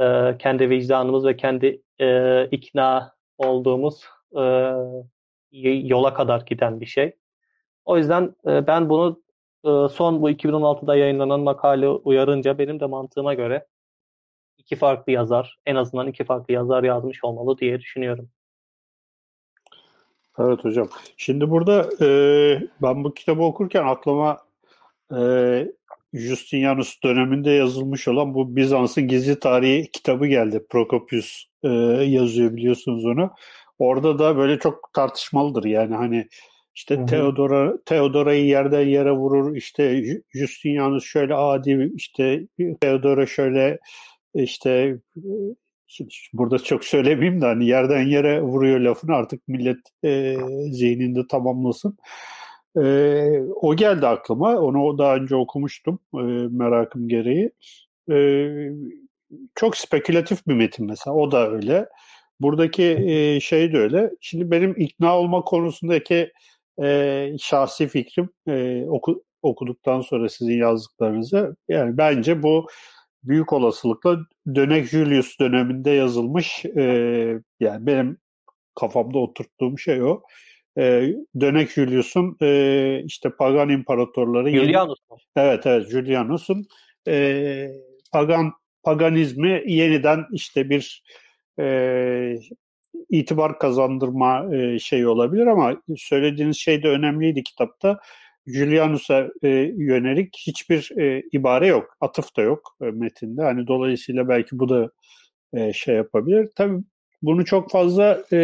E, 0.00 0.36
kendi 0.38 0.70
vicdanımız 0.70 1.24
ve 1.24 1.36
kendi 1.36 1.82
e, 2.00 2.46
ikna 2.46 3.14
olduğumuz 3.38 4.04
e, 4.36 4.40
yola 5.62 6.14
kadar 6.14 6.40
giden 6.40 6.80
bir 6.80 6.86
şey. 6.86 7.16
O 7.84 7.98
yüzden 7.98 8.34
e, 8.46 8.66
ben 8.66 8.88
bunu 8.88 9.22
e, 9.64 9.70
son 9.88 10.22
bu 10.22 10.30
2016'da 10.30 10.96
yayınlanan 10.96 11.40
makale 11.40 11.88
uyarınca 11.88 12.58
benim 12.58 12.80
de 12.80 12.86
mantığıma 12.86 13.34
göre 13.34 13.66
iki 14.58 14.76
farklı 14.76 15.12
yazar, 15.12 15.58
en 15.66 15.76
azından 15.76 16.06
iki 16.06 16.24
farklı 16.24 16.54
yazar 16.54 16.82
yazmış 16.82 17.24
olmalı 17.24 17.58
diye 17.58 17.80
düşünüyorum. 17.80 18.28
Evet 20.38 20.64
hocam. 20.64 20.88
Şimdi 21.16 21.50
burada 21.50 22.04
e, 22.04 22.08
ben 22.82 23.04
bu 23.04 23.14
kitabı 23.14 23.42
okurken 23.42 23.84
aklıma 23.84 24.38
e, 25.16 25.18
Justinianus 26.12 27.02
döneminde 27.04 27.50
yazılmış 27.50 28.08
olan 28.08 28.34
bu 28.34 28.56
Bizans'ın 28.56 29.08
gizli 29.08 29.38
tarihi 29.40 29.90
kitabı 29.92 30.26
geldi. 30.26 30.66
Prokopius 30.70 31.44
e, 31.62 31.68
yazıyor 32.04 32.56
biliyorsunuz 32.56 33.04
onu. 33.04 33.30
Orada 33.78 34.18
da 34.18 34.36
böyle 34.36 34.58
çok 34.58 34.90
tartışmalıdır 34.92 35.64
yani 35.64 35.94
hani 35.94 36.28
işte. 36.74 37.06
Theodora 37.06 37.74
Theodora'yı 37.86 38.46
yerden 38.46 38.86
yere 38.86 39.12
vurur. 39.12 39.56
işte 39.56 40.02
Justinianus 40.34 41.04
şöyle 41.04 41.34
adi 41.34 41.90
işte 41.96 42.46
Theodora 42.80 43.26
şöyle 43.26 43.78
işte 44.34 44.98
Şimdi 45.94 46.10
burada 46.32 46.58
çok 46.58 46.84
söylemeyeyim 46.84 47.40
de 47.40 47.46
hani 47.46 47.66
yerden 47.66 48.06
yere 48.06 48.42
vuruyor 48.42 48.80
lafını 48.80 49.14
artık 49.14 49.48
millet 49.48 49.78
e, 50.04 50.36
zihninde 50.70 51.26
tamamlasın. 51.30 51.98
E, 52.76 53.42
o 53.56 53.76
geldi 53.76 54.06
aklıma. 54.06 54.56
Onu 54.60 54.98
daha 54.98 55.16
önce 55.16 55.36
okumuştum 55.36 55.98
e, 56.14 56.18
merakım 56.50 57.08
gereği. 57.08 57.50
E, 58.10 58.16
çok 59.54 59.76
spekülatif 59.76 60.46
bir 60.46 60.54
metin 60.54 60.86
mesela. 60.86 61.16
O 61.16 61.32
da 61.32 61.50
öyle. 61.50 61.88
Buradaki 62.40 62.84
e, 62.84 63.40
şey 63.40 63.72
de 63.72 63.78
öyle. 63.78 64.10
Şimdi 64.20 64.50
benim 64.50 64.74
ikna 64.76 65.18
olma 65.18 65.42
konusundaki 65.42 66.32
e, 66.82 67.28
şahsi 67.40 67.88
fikrim 67.88 68.30
e, 68.48 68.84
oku, 68.88 69.24
okuduktan 69.42 70.00
sonra 70.00 70.28
sizin 70.28 70.58
yazdıklarınızı 70.58 71.56
yani 71.68 71.98
bence 71.98 72.42
bu 72.42 72.66
büyük 73.24 73.52
olasılıkla 73.52 74.18
dönek 74.54 74.86
Julius 74.86 75.38
döneminde 75.40 75.90
yazılmış 75.90 76.64
e, 76.64 76.82
yani 77.60 77.86
benim 77.86 78.18
kafamda 78.74 79.18
oturttuğum 79.18 79.78
şey 79.78 80.02
o. 80.02 80.22
E, 80.78 81.14
dönek 81.40 81.70
Julius'un 81.70 82.36
e, 82.42 83.02
işte 83.04 83.30
pagan 83.30 83.68
imparatorları 83.68 84.50
Julianus 84.50 84.98
mu? 85.10 85.16
Evet 85.36 85.66
evet 85.66 85.90
Julianus'un 85.90 86.66
e, 87.08 87.68
pagan 88.12 88.52
paganizmi 88.82 89.62
yeniden 89.66 90.24
işte 90.32 90.70
bir 90.70 91.02
e, 91.60 92.36
itibar 93.10 93.58
kazandırma 93.58 94.54
e, 94.54 94.78
şeyi 94.78 95.06
olabilir 95.06 95.46
ama 95.46 95.82
söylediğiniz 95.96 96.56
şey 96.56 96.82
de 96.82 96.88
önemliydi 96.88 97.42
kitapta. 97.42 98.00
Julianus'a 98.46 99.28
e, 99.42 99.48
yönelik 99.76 100.36
hiçbir 100.46 100.98
e, 101.00 101.22
ibare 101.32 101.66
yok. 101.66 101.96
Atıf 102.00 102.36
da 102.36 102.42
yok 102.42 102.76
e, 102.82 102.84
metinde. 102.84 103.42
Hani 103.42 103.66
dolayısıyla 103.66 104.28
belki 104.28 104.58
bu 104.58 104.68
da 104.68 104.90
e, 105.54 105.72
şey 105.72 105.94
yapabilir. 105.94 106.48
Tabii 106.56 106.82
bunu 107.22 107.44
çok 107.44 107.70
fazla 107.70 108.24
e, 108.32 108.38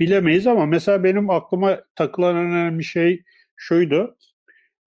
bilemeyiz 0.00 0.46
ama 0.46 0.66
mesela 0.66 1.04
benim 1.04 1.30
aklıma 1.30 1.80
takılan 1.94 2.36
önemli 2.36 2.84
şey 2.84 3.22
şuydu. 3.56 4.16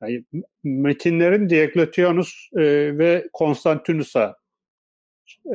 Yani 0.01 0.23
metinlerin 0.63 1.49
Diocletianus 1.49 2.49
e, 2.53 2.61
ve 2.97 3.27
Konstantinus'a 3.33 4.35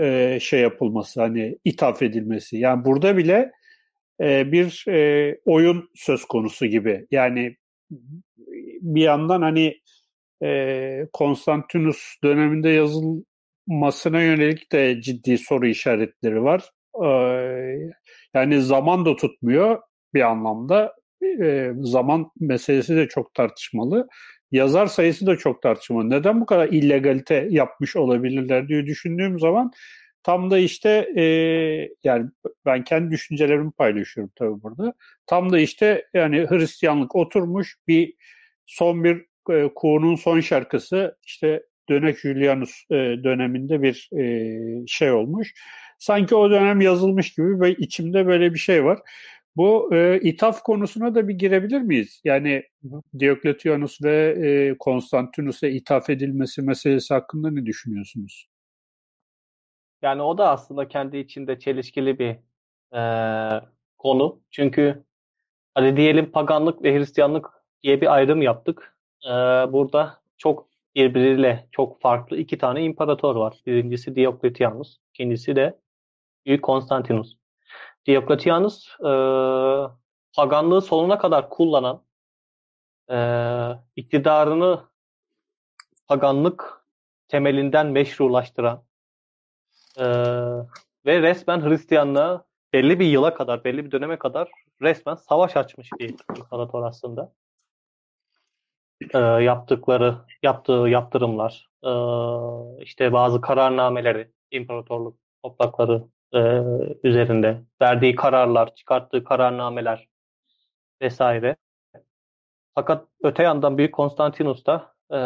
e, 0.00 0.38
şey 0.40 0.60
yapılması, 0.60 1.20
hani 1.20 1.58
ithaf 1.64 2.02
edilmesi. 2.02 2.56
Yani 2.56 2.84
burada 2.84 3.16
bile 3.16 3.52
e, 4.20 4.52
bir 4.52 4.84
e, 4.88 5.38
oyun 5.44 5.90
söz 5.94 6.24
konusu 6.24 6.66
gibi. 6.66 7.06
Yani 7.10 7.56
bir 8.80 9.02
yandan 9.02 9.42
hani 9.42 9.80
e, 10.42 11.08
Konstantinus 11.12 12.16
döneminde 12.24 12.68
yazılmasına 12.68 14.22
yönelik 14.22 14.72
de 14.72 15.00
ciddi 15.00 15.38
soru 15.38 15.66
işaretleri 15.66 16.42
var. 16.42 16.70
Yani 18.34 18.62
zaman 18.62 19.06
da 19.06 19.16
tutmuyor 19.16 19.82
bir 20.14 20.20
anlamda. 20.20 20.94
Zaman 21.80 22.30
meselesi 22.40 22.96
de 22.96 23.08
çok 23.08 23.34
tartışmalı. 23.34 24.08
Yazar 24.52 24.86
sayısı 24.86 25.26
da 25.26 25.36
çok 25.36 25.62
tartışmalı. 25.62 26.10
Neden 26.10 26.40
bu 26.40 26.46
kadar 26.46 26.68
illegalite 26.68 27.46
yapmış 27.50 27.96
olabilirler 27.96 28.68
diye 28.68 28.86
düşündüğüm 28.86 29.38
zaman 29.38 29.72
tam 30.22 30.50
da 30.50 30.58
işte 30.58 31.08
yani 32.04 32.30
ben 32.66 32.84
kendi 32.84 33.10
düşüncelerimi 33.10 33.72
paylaşıyorum 33.72 34.32
tabii 34.36 34.62
burada. 34.62 34.94
Tam 35.26 35.52
da 35.52 35.58
işte 35.58 36.04
yani 36.14 36.46
Hristiyanlık 36.48 37.16
oturmuş 37.16 37.76
bir 37.88 38.14
son 38.66 39.04
bir 39.04 39.26
e, 39.50 39.68
Kuğu'nun 39.74 40.14
son 40.14 40.40
şarkısı 40.40 41.16
işte 41.26 41.62
Dönek 41.88 42.18
Julianus 42.18 42.84
döneminde 42.90 43.82
bir 43.82 44.08
şey 44.86 45.12
olmuş. 45.12 45.54
Sanki 45.98 46.34
o 46.34 46.50
dönem 46.50 46.80
yazılmış 46.80 47.34
gibi 47.34 47.60
ve 47.60 47.74
içimde 47.74 48.26
böyle 48.26 48.54
bir 48.54 48.58
şey 48.58 48.84
var. 48.84 48.98
Bu 49.56 49.94
e, 49.94 50.20
ithaf 50.20 50.62
konusuna 50.62 51.14
da 51.14 51.28
bir 51.28 51.34
girebilir 51.34 51.80
miyiz? 51.80 52.20
Yani 52.24 52.62
Diokletianus 53.18 54.02
ve 54.02 54.36
e, 54.46 54.78
Konstantinus'a 54.78 55.66
ithaf 55.66 56.10
edilmesi 56.10 56.62
meselesi 56.62 57.14
hakkında 57.14 57.50
ne 57.50 57.66
düşünüyorsunuz? 57.66 58.48
Yani 60.02 60.22
o 60.22 60.38
da 60.38 60.50
aslında 60.50 60.88
kendi 60.88 61.16
içinde 61.16 61.58
çelişkili 61.58 62.18
bir 62.18 62.36
e, 62.96 63.02
konu. 63.98 64.40
Çünkü 64.50 65.04
hadi 65.74 65.96
diyelim 65.96 66.32
paganlık 66.32 66.82
ve 66.82 66.98
Hristiyanlık 66.98 67.46
diye 67.82 68.00
bir 68.00 68.14
ayrım 68.14 68.42
yaptık. 68.42 68.96
Ee, 69.26 69.30
burada 69.72 70.20
çok 70.38 70.68
birbiriyle 70.94 71.68
çok 71.72 72.00
farklı 72.00 72.36
iki 72.36 72.58
tane 72.58 72.84
imparator 72.84 73.36
var. 73.36 73.60
Birincisi 73.66 74.16
Diokletianus, 74.16 74.96
ikincisi 75.14 75.56
de 75.56 75.78
Büyük 76.46 76.64
Konstantinus. 76.64 77.36
Diokletianus 78.06 78.88
e, 79.00 79.10
paganlığı 80.32 80.82
sonuna 80.82 81.18
kadar 81.18 81.50
kullanan, 81.50 82.02
e, 83.10 83.18
iktidarını 83.96 84.82
paganlık 86.06 86.84
temelinden 87.28 87.86
meşrulaştıran 87.86 88.84
e, 89.98 90.04
ve 91.06 91.22
resmen 91.22 91.68
Hristiyanlığa 91.68 92.44
belli 92.72 93.00
bir 93.00 93.06
yıla 93.06 93.34
kadar, 93.34 93.64
belli 93.64 93.84
bir 93.84 93.90
döneme 93.90 94.18
kadar 94.18 94.50
resmen 94.82 95.14
savaş 95.14 95.56
açmış 95.56 95.90
bir 95.98 96.14
imparator 96.38 96.84
aslında. 96.84 97.32
E, 99.14 99.18
yaptıkları, 99.18 100.16
yaptığı 100.42 100.72
yaptırımlar, 100.72 101.68
e, 101.84 101.90
işte 102.82 103.12
bazı 103.12 103.40
kararnameleri, 103.40 104.30
imparatorluk 104.50 105.18
toprakları 105.42 106.04
e, 106.34 106.62
üzerinde 107.04 107.62
verdiği 107.82 108.14
kararlar, 108.14 108.74
çıkarttığı 108.74 109.24
kararnameler 109.24 110.08
vesaire. 111.02 111.56
Fakat 112.74 113.08
öte 113.22 113.42
yandan 113.42 113.78
Büyük 113.78 113.94
Konstantinus 113.94 114.66
da 114.66 114.94
e, 115.12 115.18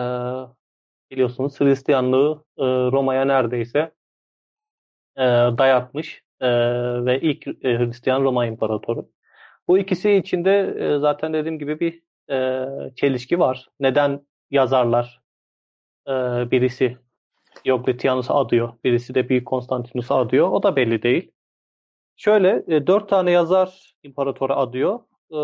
biliyorsunuz 1.10 1.60
Hristiyanlığı 1.60 2.44
e, 2.58 2.64
Roma'ya 2.64 3.24
neredeyse 3.24 3.92
e, 5.16 5.22
dayatmış 5.58 6.22
e, 6.40 6.48
ve 7.04 7.20
ilk 7.20 7.46
e, 7.46 7.78
Hristiyan 7.78 8.22
Roma 8.22 8.46
İmparatoru. 8.46 9.10
Bu 9.68 9.78
ikisi 9.78 10.12
içinde 10.12 10.74
e, 10.78 10.98
zaten 10.98 11.32
dediğim 11.32 11.58
gibi 11.58 11.80
bir 11.80 12.02
e, 12.30 12.66
çelişki 12.96 13.38
var. 13.38 13.68
Neden 13.80 14.26
yazarlar 14.50 15.20
e, 16.08 16.12
birisi 16.50 16.98
Diocletianus'u 17.64 18.34
adıyor, 18.34 18.72
birisi 18.84 19.14
de 19.14 19.28
Büyük 19.28 19.46
Konstantinus'u 19.46 20.14
adıyor 20.14 20.48
o 20.48 20.62
da 20.62 20.76
belli 20.76 21.02
değil. 21.02 21.30
Şöyle 22.16 22.64
e, 22.68 22.86
dört 22.86 23.08
tane 23.08 23.30
yazar 23.30 23.94
imparatora 24.02 24.56
adıyor. 24.56 25.00
E, 25.32 25.38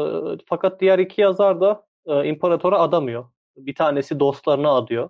fakat 0.47 0.81
diğer 0.81 0.99
iki 0.99 1.21
yazar 1.21 1.61
da 1.61 1.87
e, 2.07 2.29
imparatora 2.29 2.79
adamıyor. 2.79 3.25
Bir 3.57 3.75
tanesi 3.75 4.21
dostlarına 4.21 4.71
adıyor. 4.71 5.09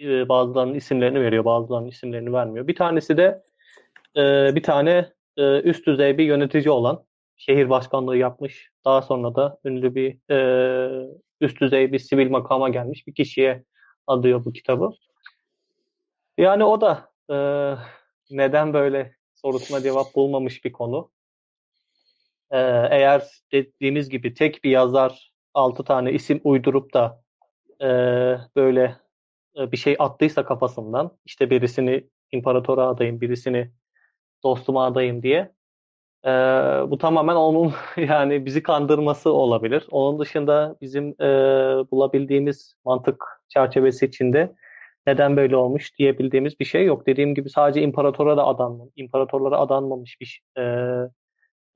Bazılarının 0.00 0.74
isimlerini 0.74 1.20
veriyor, 1.20 1.44
bazılarının 1.44 1.88
isimlerini 1.88 2.32
vermiyor. 2.32 2.66
Bir 2.66 2.76
tanesi 2.76 3.16
de 3.16 3.42
bir 4.54 4.62
tane 4.62 5.12
üst 5.38 5.86
düzey 5.86 6.18
bir 6.18 6.24
yönetici 6.24 6.70
olan 6.70 7.04
şehir 7.36 7.70
başkanlığı 7.70 8.16
yapmış. 8.16 8.70
Daha 8.84 9.02
sonra 9.02 9.34
da 9.34 9.58
ünlü 9.64 9.94
bir 9.94 10.18
üst 11.40 11.60
düzey 11.60 11.92
bir 11.92 11.98
sivil 11.98 12.30
makama 12.30 12.68
gelmiş 12.68 13.06
bir 13.06 13.14
kişiye 13.14 13.64
adıyor 14.06 14.44
bu 14.44 14.52
kitabı. 14.52 14.90
Yani 16.38 16.64
o 16.64 16.80
da 16.80 17.10
e, 17.30 17.36
neden 18.30 18.72
böyle 18.72 19.16
sorusuna 19.34 19.80
cevap 19.80 20.14
bulmamış 20.14 20.64
bir 20.64 20.72
konu. 20.72 21.10
E, 22.50 22.58
eğer 22.90 23.22
dediğimiz 23.52 24.08
gibi 24.08 24.34
tek 24.34 24.64
bir 24.64 24.70
yazar 24.70 25.32
altı 25.54 25.84
tane 25.84 26.12
isim 26.12 26.40
uydurup 26.44 26.94
da 26.94 27.22
e, 27.80 27.86
böyle 28.56 28.96
e, 29.56 29.72
bir 29.72 29.76
şey 29.76 29.96
attıysa 29.98 30.44
kafasından 30.44 31.18
işte 31.24 31.50
birisini 31.50 32.08
imparatora 32.32 32.86
adayım, 32.86 33.20
birisini 33.20 33.70
dostuma 34.44 34.86
adayım 34.86 35.22
diye 35.22 35.52
e, 36.24 36.30
bu 36.90 36.98
tamamen 36.98 37.36
onun 37.36 37.72
yani 37.96 38.46
bizi 38.46 38.62
kandırması 38.62 39.32
olabilir. 39.32 39.86
Onun 39.90 40.18
dışında 40.20 40.76
bizim 40.80 41.08
e, 41.22 41.26
bulabildiğimiz 41.90 42.74
mantık 42.84 43.24
çerçevesi 43.48 44.06
içinde 44.06 44.54
neden 45.08 45.36
böyle 45.36 45.56
olmuş 45.56 45.98
diyebildiğimiz 45.98 46.60
bir 46.60 46.64
şey 46.64 46.84
yok. 46.84 47.06
Dediğim 47.06 47.34
gibi 47.34 47.50
sadece 47.50 47.82
imparatora 47.82 48.36
da 48.36 48.46
adanmamış, 48.46 48.92
imparatorlara 48.96 49.58
adanmamış 49.58 50.20
bir 50.20 50.42
e, 50.58 50.62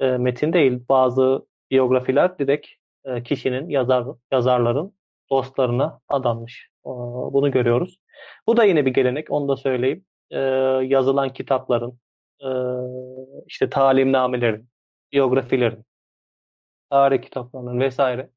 e, 0.01 0.17
metin 0.19 0.53
değil. 0.53 0.81
Bazı 0.89 1.47
biyografiler 1.71 2.39
direkt 2.39 2.67
e, 3.05 3.23
kişinin, 3.23 3.69
yazar, 3.69 4.05
yazarların 4.33 4.95
dostlarına 5.31 6.01
adanmış. 6.09 6.69
E, 6.87 6.91
bunu 7.33 7.51
görüyoruz. 7.51 7.99
Bu 8.47 8.57
da 8.57 8.65
yine 8.65 8.87
bir 8.87 8.95
gelenek, 8.95 9.31
onu 9.31 9.49
da 9.49 9.57
söyleyeyim. 9.57 10.05
E, 10.31 10.39
yazılan 10.85 11.33
kitapların, 11.33 11.99
e, 12.41 12.49
işte 13.47 13.71
talimnamelerin, 13.71 14.69
biyografilerin, 15.13 15.85
tarih 16.91 17.23
kitaplarının 17.23 17.81
vesaire 17.81 18.31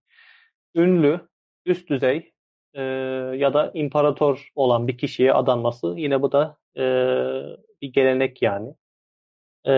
ünlü, 0.76 1.28
üst 1.66 1.90
düzey 1.90 2.35
e, 2.76 2.82
ya 3.38 3.54
da 3.54 3.72
imparator 3.74 4.52
olan 4.56 4.88
bir 4.88 4.98
kişiye 4.98 5.34
adanması 5.34 5.94
yine 5.98 6.22
bu 6.22 6.32
da 6.32 6.58
e, 6.78 6.84
bir 7.82 7.94
gelenek 7.94 8.42
yani. 8.42 8.76
E, 9.68 9.72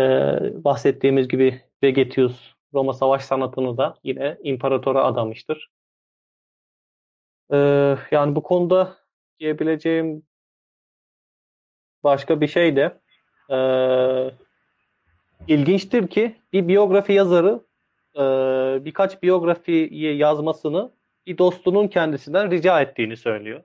bahsettiğimiz 0.63 1.27
gibi 1.27 1.61
Vegetius 1.83 2.53
Roma 2.73 2.93
savaş 2.93 3.23
sanatını 3.23 3.77
da 3.77 3.95
yine 4.03 4.37
imparatora 4.43 5.03
adamıştır. 5.03 5.69
E, 7.53 7.57
yani 8.11 8.35
bu 8.35 8.43
konuda 8.43 8.97
diyebileceğim 9.39 10.23
başka 12.03 12.41
bir 12.41 12.47
şey 12.47 12.75
de 12.75 12.99
e, 13.49 13.57
ilginçtir 15.47 16.07
ki 16.07 16.35
bir 16.53 16.67
biyografi 16.67 17.13
yazarı 17.13 17.61
e, 18.15 18.21
birkaç 18.85 19.23
biyografiyi 19.23 20.17
yazmasını 20.17 20.96
bir 21.27 21.37
dostunun 21.37 21.87
kendisinden 21.87 22.51
rica 22.51 22.81
ettiğini 22.81 23.17
söylüyor. 23.17 23.63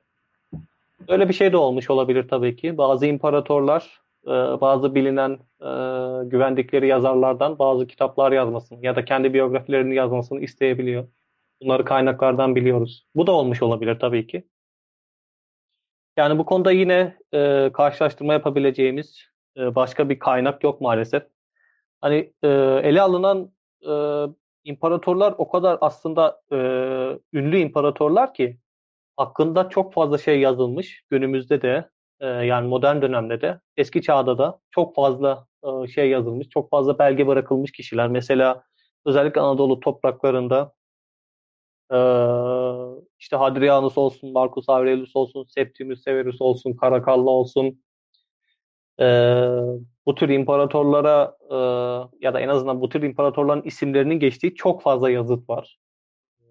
Öyle 1.08 1.28
bir 1.28 1.34
şey 1.34 1.52
de 1.52 1.56
olmuş 1.56 1.90
olabilir 1.90 2.28
tabii 2.28 2.56
ki. 2.56 2.78
Bazı 2.78 3.06
imparatorlar 3.06 4.00
e, 4.26 4.30
bazı 4.60 4.94
bilinen 4.94 5.32
e, 5.60 5.70
güvendikleri 6.28 6.86
yazarlardan 6.86 7.58
bazı 7.58 7.86
kitaplar 7.86 8.32
yazmasını 8.32 8.84
ya 8.86 8.96
da 8.96 9.04
kendi 9.04 9.34
biyografilerini 9.34 9.94
yazmasını 9.94 10.40
isteyebiliyor. 10.40 11.08
Bunları 11.62 11.84
kaynaklardan 11.84 12.56
biliyoruz. 12.56 13.06
Bu 13.14 13.26
da 13.26 13.32
olmuş 13.32 13.62
olabilir 13.62 13.98
tabii 14.00 14.26
ki. 14.26 14.44
Yani 16.16 16.38
bu 16.38 16.44
konuda 16.44 16.72
yine 16.72 17.16
e, 17.34 17.70
karşılaştırma 17.72 18.32
yapabileceğimiz 18.32 19.26
e, 19.56 19.74
başka 19.74 20.08
bir 20.08 20.18
kaynak 20.18 20.64
yok 20.64 20.80
maalesef. 20.80 21.22
Hani 22.00 22.32
e, 22.42 22.48
ele 22.82 23.00
alınan 23.00 23.52
e, 23.82 23.92
imparatorlar 24.64 25.34
o 25.38 25.48
kadar 25.50 25.78
aslında 25.80 26.40
e, 26.52 26.56
ünlü 27.32 27.58
imparatorlar 27.58 28.34
ki 28.34 28.58
hakkında 29.16 29.68
çok 29.68 29.92
fazla 29.92 30.18
şey 30.18 30.40
yazılmış. 30.40 31.04
Günümüzde 31.10 31.62
de 31.62 31.90
e, 32.20 32.26
yani 32.26 32.68
modern 32.68 33.02
dönemde 33.02 33.40
de 33.40 33.60
eski 33.76 34.02
çağda 34.02 34.38
da 34.38 34.60
çok 34.70 34.94
fazla 34.94 35.46
e, 35.64 35.86
şey 35.86 36.10
yazılmış. 36.10 36.48
Çok 36.48 36.70
fazla 36.70 36.98
belge 36.98 37.26
bırakılmış 37.26 37.72
kişiler. 37.72 38.08
Mesela 38.08 38.64
özellikle 39.06 39.40
Anadolu 39.40 39.80
topraklarında 39.80 40.72
e, 41.92 41.98
işte 43.18 43.36
Hadrianus 43.36 43.98
olsun, 43.98 44.32
Marcus 44.32 44.68
Aurelius 44.68 45.16
olsun, 45.16 45.44
Septimius 45.44 46.02
Severus 46.02 46.40
olsun, 46.40 46.72
Karakalla 46.72 47.30
olsun 47.30 47.82
e, 49.02 49.06
bu 50.06 50.14
tür 50.14 50.28
imparatorlara 50.28 51.36
e, 51.50 51.56
ya 52.26 52.34
da 52.34 52.40
en 52.40 52.48
azından 52.48 52.80
bu 52.80 52.88
tür 52.88 53.02
imparatorların 53.02 53.62
isimlerinin 53.62 54.18
geçtiği 54.20 54.54
çok 54.54 54.82
fazla 54.82 55.10
yazıt 55.10 55.48
var. 55.50 55.78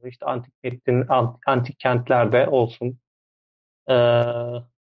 İşte 0.05 0.25
antik 0.25 0.53
metin, 0.63 1.05
antik 1.47 1.79
kentlerde 1.79 2.47
olsun, 2.49 2.99
e, 3.89 3.95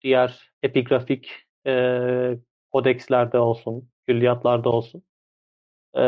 diğer 0.01 0.51
epigrafik 0.63 1.31
e, 1.67 2.37
kodekslerde 2.71 3.39
olsun, 3.39 3.89
külliyatlarda 4.07 4.69
olsun. 4.69 5.03
E, 5.95 6.01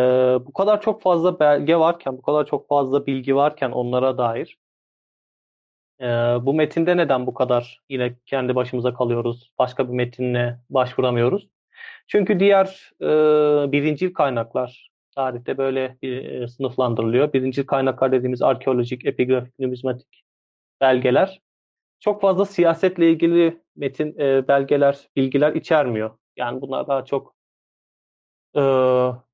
bu 0.46 0.54
kadar 0.54 0.82
çok 0.82 1.02
fazla 1.02 1.40
belge 1.40 1.76
varken, 1.76 2.18
bu 2.18 2.22
kadar 2.22 2.46
çok 2.46 2.68
fazla 2.68 3.06
bilgi 3.06 3.36
varken 3.36 3.72
onlara 3.72 4.18
dair 4.18 4.58
e, 6.02 6.06
bu 6.46 6.54
metinde 6.54 6.98
neden 6.98 7.28
bu 7.28 7.34
kadar 7.34 7.80
yine 7.90 8.16
kendi 8.26 8.56
başımıza 8.56 8.94
kalıyoruz, 8.94 9.52
başka 9.60 9.88
bir 9.88 9.94
metinle 9.94 10.60
başvuramıyoruz? 10.70 11.48
Çünkü 12.08 12.40
diğer 12.40 12.92
e, 13.02 13.06
birincil 13.72 14.14
kaynaklar 14.14 14.92
tarihte 15.16 15.58
böyle 15.58 15.98
bir 16.02 16.26
e, 16.26 16.48
sınıflandırılıyor. 16.48 17.34
Birincil 17.34 17.66
kaynaklar 17.66 18.12
dediğimiz 18.12 18.42
arkeolojik, 18.42 19.06
epigrafik, 19.06 19.60
numizmatik 19.60 20.24
belgeler 20.82 21.42
çok 22.02 22.22
fazla 22.22 22.46
siyasetle 22.46 23.12
ilgili 23.12 23.62
metin 23.76 24.20
e, 24.20 24.48
belgeler, 24.48 25.10
bilgiler 25.16 25.56
içermiyor. 25.56 26.18
Yani 26.38 26.62
bunlar 26.62 26.88
daha 26.88 27.06
çok 27.06 27.36
e, 28.56 28.62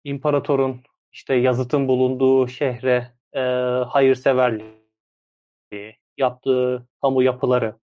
imparatorun 0.04 0.82
işte 1.12 1.36
yazıtın 1.36 1.88
bulunduğu 1.88 2.48
şehre 2.48 3.14
e, 3.34 3.40
hayırseverliği, 3.90 5.98
yaptığı 6.18 6.88
kamu 7.02 7.24
yapıları, 7.24 7.76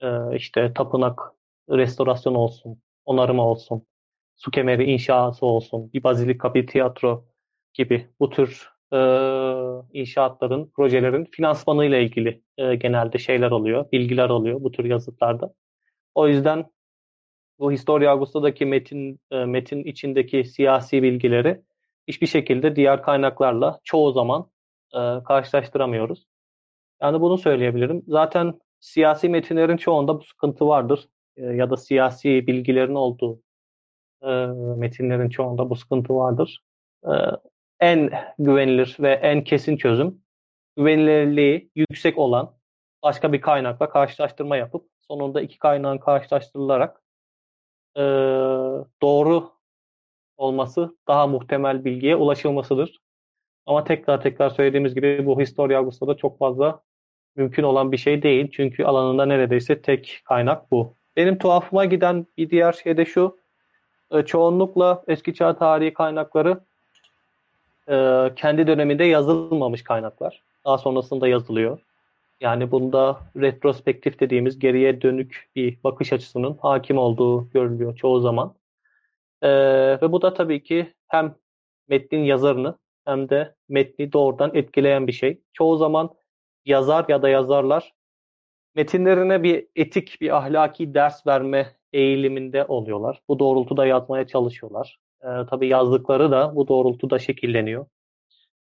e, 0.00 0.36
işte 0.36 0.72
tapınak 0.74 1.20
restorasyon 1.70 2.34
olsun, 2.34 2.82
onarımı 3.04 3.42
olsun, 3.48 3.86
su 4.36 4.50
kemeri 4.50 4.84
inşası 4.84 5.46
olsun, 5.46 5.92
bir 5.92 6.02
bazilika, 6.02 6.54
bir 6.54 6.66
tiyatro 6.66 7.24
gibi 7.74 8.08
bu 8.20 8.30
tür 8.30 8.72
e, 8.92 8.98
inşaatların, 9.92 10.70
projelerin 10.76 11.24
finansmanıyla 11.24 11.98
ilgili 11.98 12.42
e, 12.58 12.74
genelde 12.74 13.18
şeyler 13.18 13.50
oluyor, 13.50 13.92
bilgiler 13.92 14.28
oluyor 14.28 14.60
bu 14.62 14.70
tür 14.70 14.84
yazıtlarda. 14.84 15.54
O 16.14 16.28
yüzden 16.28 16.70
bu 17.58 17.72
Historia 17.72 18.12
Augusta'daki 18.12 18.66
metin 18.66 19.20
e, 19.30 19.44
metin 19.44 19.84
içindeki 19.84 20.44
siyasi 20.44 21.02
bilgileri 21.02 21.62
hiçbir 22.08 22.26
şekilde 22.26 22.76
diğer 22.76 23.02
kaynaklarla 23.02 23.80
çoğu 23.84 24.12
zaman 24.12 24.50
e, 24.94 24.98
karşılaştıramıyoruz. 25.24 26.26
Yani 27.02 27.20
bunu 27.20 27.38
söyleyebilirim. 27.38 28.02
Zaten 28.08 28.60
siyasi 28.80 29.28
metinlerin 29.28 29.76
çoğunda 29.76 30.18
bu 30.18 30.24
sıkıntı 30.24 30.68
vardır. 30.68 31.08
E, 31.36 31.42
ya 31.44 31.70
da 31.70 31.76
siyasi 31.76 32.46
bilgilerin 32.46 32.94
olduğu 32.94 33.42
e, 34.22 34.28
metinlerin 34.76 35.28
çoğunda 35.28 35.70
bu 35.70 35.76
sıkıntı 35.76 36.14
vardır. 36.16 36.62
E, 37.04 37.12
en 37.80 38.10
güvenilir 38.38 38.96
ve 39.00 39.12
en 39.12 39.44
kesin 39.44 39.76
çözüm 39.76 40.22
güvenilirliği 40.76 41.70
yüksek 41.74 42.18
olan 42.18 42.56
başka 43.02 43.32
bir 43.32 43.40
kaynakla 43.40 43.88
karşılaştırma 43.88 44.56
yapıp 44.56 44.88
sonunda 45.00 45.40
iki 45.40 45.58
kaynağın 45.58 45.98
karşılaştırılarak 45.98 47.02
e, 47.96 48.02
doğru 49.02 49.50
olması 50.36 50.96
daha 51.08 51.26
muhtemel 51.26 51.84
bilgiye 51.84 52.16
ulaşılmasıdır. 52.16 53.00
Ama 53.66 53.84
tekrar 53.84 54.22
tekrar 54.22 54.50
söylediğimiz 54.50 54.94
gibi 54.94 55.26
bu 55.26 55.40
Historia 55.40 55.78
Augusta'da 55.78 56.16
çok 56.16 56.38
fazla 56.38 56.82
mümkün 57.36 57.62
olan 57.62 57.92
bir 57.92 57.96
şey 57.96 58.22
değil. 58.22 58.48
Çünkü 58.52 58.84
alanında 58.84 59.26
neredeyse 59.26 59.82
tek 59.82 60.20
kaynak 60.24 60.70
bu. 60.70 60.94
Benim 61.16 61.38
tuhafıma 61.38 61.84
giden 61.84 62.26
bir 62.36 62.50
diğer 62.50 62.72
şey 62.72 62.96
de 62.96 63.04
şu. 63.04 63.38
E, 64.10 64.22
çoğunlukla 64.22 65.04
eski 65.08 65.34
çağ 65.34 65.58
tarihi 65.58 65.94
kaynakları 65.94 66.60
e, 67.88 68.28
kendi 68.36 68.66
döneminde 68.66 69.04
yazılmamış 69.04 69.84
kaynaklar. 69.84 70.42
Daha 70.64 70.78
sonrasında 70.78 71.28
yazılıyor. 71.28 71.78
Yani 72.42 72.70
bunda 72.70 73.20
retrospektif 73.36 74.20
dediğimiz 74.20 74.58
geriye 74.58 75.02
dönük 75.02 75.48
bir 75.56 75.78
bakış 75.84 76.12
açısının 76.12 76.58
hakim 76.62 76.98
olduğu 76.98 77.50
görülüyor 77.50 77.96
çoğu 77.96 78.20
zaman. 78.20 78.54
Ee, 79.42 79.48
ve 80.02 80.12
bu 80.12 80.22
da 80.22 80.34
tabii 80.34 80.62
ki 80.62 80.92
hem 81.08 81.34
metnin 81.88 82.24
yazarını 82.24 82.74
hem 83.04 83.28
de 83.28 83.54
metni 83.68 84.12
doğrudan 84.12 84.50
etkileyen 84.54 85.06
bir 85.06 85.12
şey. 85.12 85.40
Çoğu 85.52 85.76
zaman 85.76 86.10
yazar 86.64 87.04
ya 87.08 87.22
da 87.22 87.28
yazarlar 87.28 87.92
metinlerine 88.74 89.42
bir 89.42 89.66
etik, 89.76 90.20
bir 90.20 90.36
ahlaki 90.36 90.94
ders 90.94 91.26
verme 91.26 91.76
eğiliminde 91.92 92.64
oluyorlar. 92.64 93.22
Bu 93.28 93.38
doğrultuda 93.38 93.86
yazmaya 93.86 94.26
çalışıyorlar. 94.26 94.98
Ee, 95.22 95.26
tabii 95.50 95.68
yazdıkları 95.68 96.30
da 96.30 96.56
bu 96.56 96.68
doğrultuda 96.68 97.18
şekilleniyor. 97.18 97.86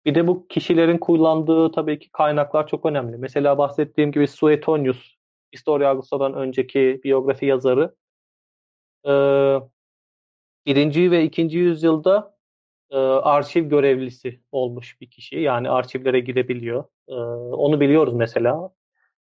Bir 0.06 0.16
de 0.16 0.28
bu 0.28 0.47
kişilerin 0.47 0.97
kullandığı 0.97 1.72
tabii 1.72 1.99
ki 1.99 2.10
kaynaklar 2.12 2.68
çok 2.68 2.86
önemli. 2.86 3.18
Mesela 3.18 3.58
bahsettiğim 3.58 4.12
gibi 4.12 4.28
Suetonius, 4.28 5.16
Historia 5.54 5.89
Augusta'dan 5.89 6.34
önceki 6.34 7.02
biyografi 7.04 7.45
yazarı. 7.45 7.95
Ee, 9.08 9.60
birinci 10.66 11.12
ve 11.12 11.24
ikinci 11.24 11.58
yüzyılda 11.58 12.38
e, 12.91 12.97
arşiv 12.97 13.70
görevlisi 13.70 14.41
olmuş 14.52 15.02
bir 15.02 15.10
kişi. 15.10 15.39
Yani 15.39 15.70
arşivlere 15.70 16.20
girebiliyor. 16.20 16.84
E, 17.12 17.16
onu 17.16 17.80
biliyoruz 17.80 18.14
mesela. 18.14 18.70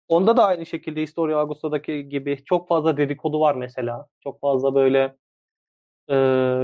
Onda 0.07 0.37
da 0.37 0.45
aynı 0.45 0.65
şekilde 0.65 1.01
Historia 1.01 1.37
Augusta'daki 1.39 2.09
gibi 2.09 2.43
çok 2.45 2.67
fazla 2.67 2.97
dedikodu 2.97 3.39
var 3.39 3.55
mesela. 3.55 4.07
Çok 4.23 4.41
fazla 4.41 4.75
böyle 4.75 5.15
e, 6.07 6.15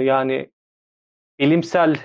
yani 0.03 0.51
bilimsel 1.39 1.95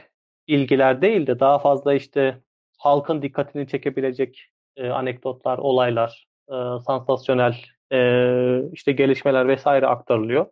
ilgiler 0.47 1.03
değil 1.03 1.27
de 1.27 1.41
daha 1.41 1.59
fazla 1.59 1.95
işte 1.95 2.43
halkın 2.79 3.23
dikkatini 3.23 3.69
çekebilecek 3.69 4.51
e, 4.77 4.89
anekdotlar, 4.89 5.59
olaylar, 5.59 6.29
e, 6.49 6.55
sansasyonel 6.87 7.57
e, 7.93 8.71
işte 8.73 8.93
gelişmeler 8.93 9.49
vesaire 9.49 9.87
aktarılıyor. 9.87 10.47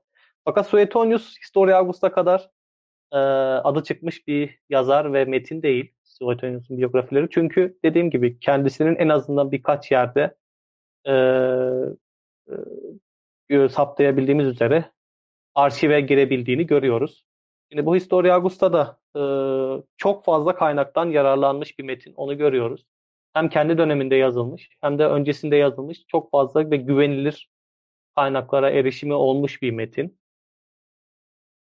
Fakat 0.45 0.67
Suetonius 0.69 1.39
Historia 1.41 1.79
Augusta 1.79 2.13
kadar 2.13 2.51
e, 3.13 3.17
adı 3.65 3.83
çıkmış 3.83 4.27
bir 4.29 4.59
yazar 4.69 5.13
ve 5.13 5.25
metin 5.25 5.63
değil 5.63 5.94
Suetonius'un 6.19 6.79
biyografileri. 6.79 7.29
Çünkü 7.31 7.79
dediğim 7.85 8.11
gibi 8.11 8.39
kendisinin 8.39 8.97
en 8.97 9.09
azından 9.09 9.53
birkaç 9.53 9.93
yerde 9.93 10.35
e, 11.07 11.13
e, 13.51 13.69
saptayabildiğimiz 13.69 14.47
üzere 14.47 14.93
arşive 15.55 16.01
girebildiğini 16.01 16.67
görüyoruz. 16.67 17.25
Şimdi 17.71 17.87
bu 17.87 17.97
Historia 17.97 18.35
Augusta'da 18.35 18.99
e, 19.17 19.23
çok 19.97 20.25
fazla 20.25 20.55
kaynaktan 20.55 21.07
yararlanmış 21.07 21.79
bir 21.79 21.85
metin. 21.85 22.15
Onu 22.15 22.39
görüyoruz. 22.39 22.87
Hem 23.35 23.49
kendi 23.49 23.79
döneminde 23.79 24.17
yazılmış 24.17 24.69
hem 24.81 24.99
de 24.99 25.07
öncesinde 25.07 25.57
yazılmış 25.57 26.07
çok 26.09 26.31
fazla 26.31 26.71
ve 26.71 26.77
güvenilir 26.77 27.51
kaynaklara 28.17 28.71
erişimi 28.71 29.15
olmuş 29.15 29.63
bir 29.63 29.71
metin. 29.71 30.19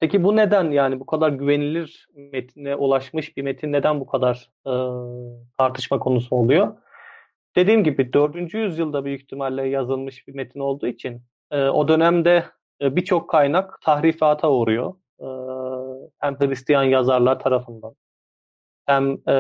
Peki 0.00 0.24
bu 0.24 0.36
neden 0.36 0.70
yani 0.70 1.00
bu 1.00 1.06
kadar 1.06 1.30
güvenilir 1.30 2.08
metine 2.14 2.76
ulaşmış 2.76 3.36
bir 3.36 3.42
metin 3.42 3.72
neden 3.72 4.00
bu 4.00 4.06
kadar 4.06 4.50
e, 4.66 4.72
tartışma 5.58 5.98
konusu 5.98 6.36
oluyor? 6.36 6.76
Dediğim 7.56 7.84
gibi 7.84 8.12
4. 8.12 8.54
yüzyılda 8.54 9.04
büyük 9.04 9.22
ihtimalle 9.22 9.68
yazılmış 9.68 10.28
bir 10.28 10.34
metin 10.34 10.60
olduğu 10.60 10.86
için 10.86 11.22
e, 11.50 11.64
o 11.64 11.88
dönemde 11.88 12.44
e, 12.82 12.96
birçok 12.96 13.30
kaynak 13.30 13.80
tahrifata 13.82 14.50
uğruyor. 14.50 14.94
E, 15.20 15.26
hem 16.18 16.40
Hristiyan 16.40 16.84
yazarlar 16.84 17.40
tarafından 17.40 17.94
hem 18.86 19.28
e, 19.28 19.34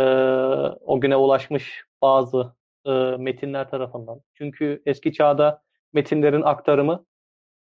o 0.80 1.00
güne 1.00 1.16
ulaşmış 1.16 1.84
bazı 2.02 2.54
e, 2.86 2.90
metinler 3.18 3.70
tarafından. 3.70 4.20
Çünkü 4.34 4.82
eski 4.86 5.12
çağda 5.12 5.62
metinlerin 5.92 6.42
aktarımı 6.42 7.04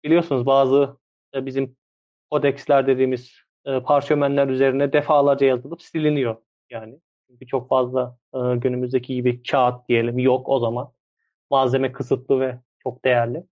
biliyorsunuz 0.03 0.45
bazı 0.45 0.97
e, 1.35 1.45
bizim 1.45 1.78
kodeksler 2.31 2.87
dediğimiz 2.87 3.35
e, 3.65 3.79
parşömenler 3.79 4.47
üzerine 4.47 4.93
defalarca 4.93 5.47
yazılıp 5.47 5.81
siliniyor 5.81 6.37
yani. 6.69 6.99
Çünkü 7.27 7.47
çok 7.47 7.69
fazla 7.69 8.17
e, 8.33 8.37
günümüzdeki 8.55 9.15
gibi 9.15 9.43
kağıt 9.43 9.89
diyelim 9.89 10.19
yok 10.19 10.49
o 10.49 10.59
zaman. 10.59 10.91
Malzeme 11.49 11.91
kısıtlı 11.91 12.39
ve 12.39 12.59
çok 12.83 13.05
değerli. 13.05 13.43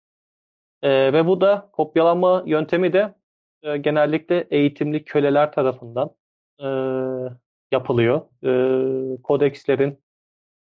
E, 0.83 1.13
ve 1.13 1.27
bu 1.27 1.41
da 1.41 1.71
kopyalama 1.73 2.43
yöntemi 2.47 2.93
de 2.93 3.15
e, 3.63 3.77
genellikle 3.77 4.47
eğitimli 4.51 5.05
köleler 5.05 5.53
tarafından 5.53 6.11
e, 6.61 6.67
yapılıyor. 7.73 8.21
E, 8.45 9.23
kodekslerin, 9.23 10.03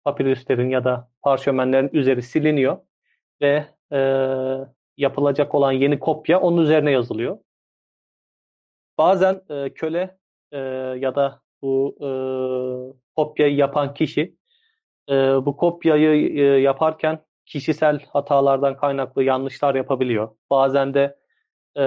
papirüslerin 0.04 0.70
ya 0.70 0.84
da 0.84 1.08
parşömenlerin 1.22 1.90
üzeri 1.92 2.22
siliniyor 2.22 2.78
ve 3.42 3.66
e, 3.92 3.98
yapılacak 4.96 5.54
olan 5.54 5.72
yeni 5.72 5.98
kopya 5.98 6.40
onun 6.40 6.62
üzerine 6.62 6.90
yazılıyor. 6.90 7.38
Bazen 8.98 9.40
e, 9.50 9.74
köle 9.74 10.18
e, 10.52 10.58
ya 10.98 11.14
da 11.14 11.40
bu 11.62 11.96
e, 12.00 12.08
kopyayı 13.16 13.56
yapan 13.56 13.94
kişi 13.94 14.36
e, 15.10 15.14
bu 15.14 15.56
kopyayı 15.56 16.38
e, 16.38 16.42
yaparken 16.42 17.24
kişisel 17.46 18.00
hatalardan 18.12 18.76
kaynaklı 18.76 19.24
yanlışlar 19.24 19.74
yapabiliyor. 19.74 20.28
Bazen 20.50 20.94
de 20.94 21.16
e, 21.76 21.84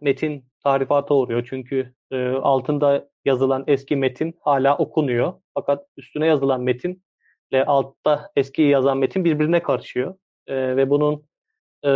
metin 0.00 0.44
tahrifata 0.64 1.14
uğruyor. 1.14 1.46
Çünkü 1.50 1.94
e, 2.10 2.28
altında 2.28 3.08
yazılan 3.24 3.64
eski 3.66 3.96
metin 3.96 4.34
hala 4.40 4.76
okunuyor. 4.78 5.32
Fakat 5.54 5.86
üstüne 5.96 6.26
yazılan 6.26 6.60
metin 6.60 7.02
ile 7.50 7.64
altta 7.64 8.30
eski 8.36 8.62
yazan 8.62 8.98
metin 8.98 9.24
birbirine 9.24 9.62
karışıyor. 9.62 10.14
E, 10.46 10.76
ve 10.76 10.90
bunun 10.90 11.26
e, 11.84 11.90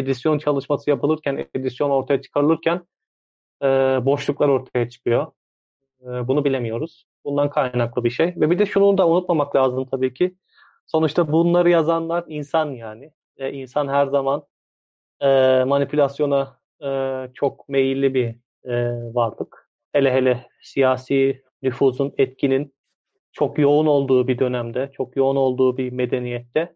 edisyon 0.00 0.38
çalışması 0.38 0.90
yapılırken, 0.90 1.46
edisyon 1.54 1.90
ortaya 1.90 2.22
çıkarılırken 2.22 2.82
e, 3.62 3.66
boşluklar 4.06 4.48
ortaya 4.48 4.88
çıkıyor. 4.88 5.26
E, 6.02 6.28
bunu 6.28 6.44
bilemiyoruz. 6.44 7.06
Bundan 7.24 7.50
kaynaklı 7.50 8.04
bir 8.04 8.10
şey. 8.10 8.26
Ve 8.36 8.50
bir 8.50 8.58
de 8.58 8.66
şunu 8.66 8.98
da 8.98 9.08
unutmamak 9.08 9.56
lazım 9.56 9.86
tabii 9.90 10.14
ki. 10.14 10.34
Sonuçta 10.86 11.32
bunları 11.32 11.70
yazanlar 11.70 12.24
insan 12.28 12.70
yani. 12.70 13.12
E, 13.36 13.52
insan 13.52 13.88
her 13.88 14.06
zaman 14.06 14.42
e, 15.20 15.26
manipülasyona 15.64 16.58
e, 16.82 16.88
çok 17.34 17.68
meyilli 17.68 18.14
bir 18.14 18.34
e, 18.64 18.92
varlık. 19.14 19.70
Hele 19.92 20.12
hele 20.12 20.46
siyasi 20.62 21.42
nüfuzun, 21.62 22.14
etkinin 22.18 22.74
çok 23.32 23.58
yoğun 23.58 23.86
olduğu 23.86 24.28
bir 24.28 24.38
dönemde, 24.38 24.90
çok 24.92 25.16
yoğun 25.16 25.36
olduğu 25.36 25.76
bir 25.76 25.92
medeniyette 25.92 26.74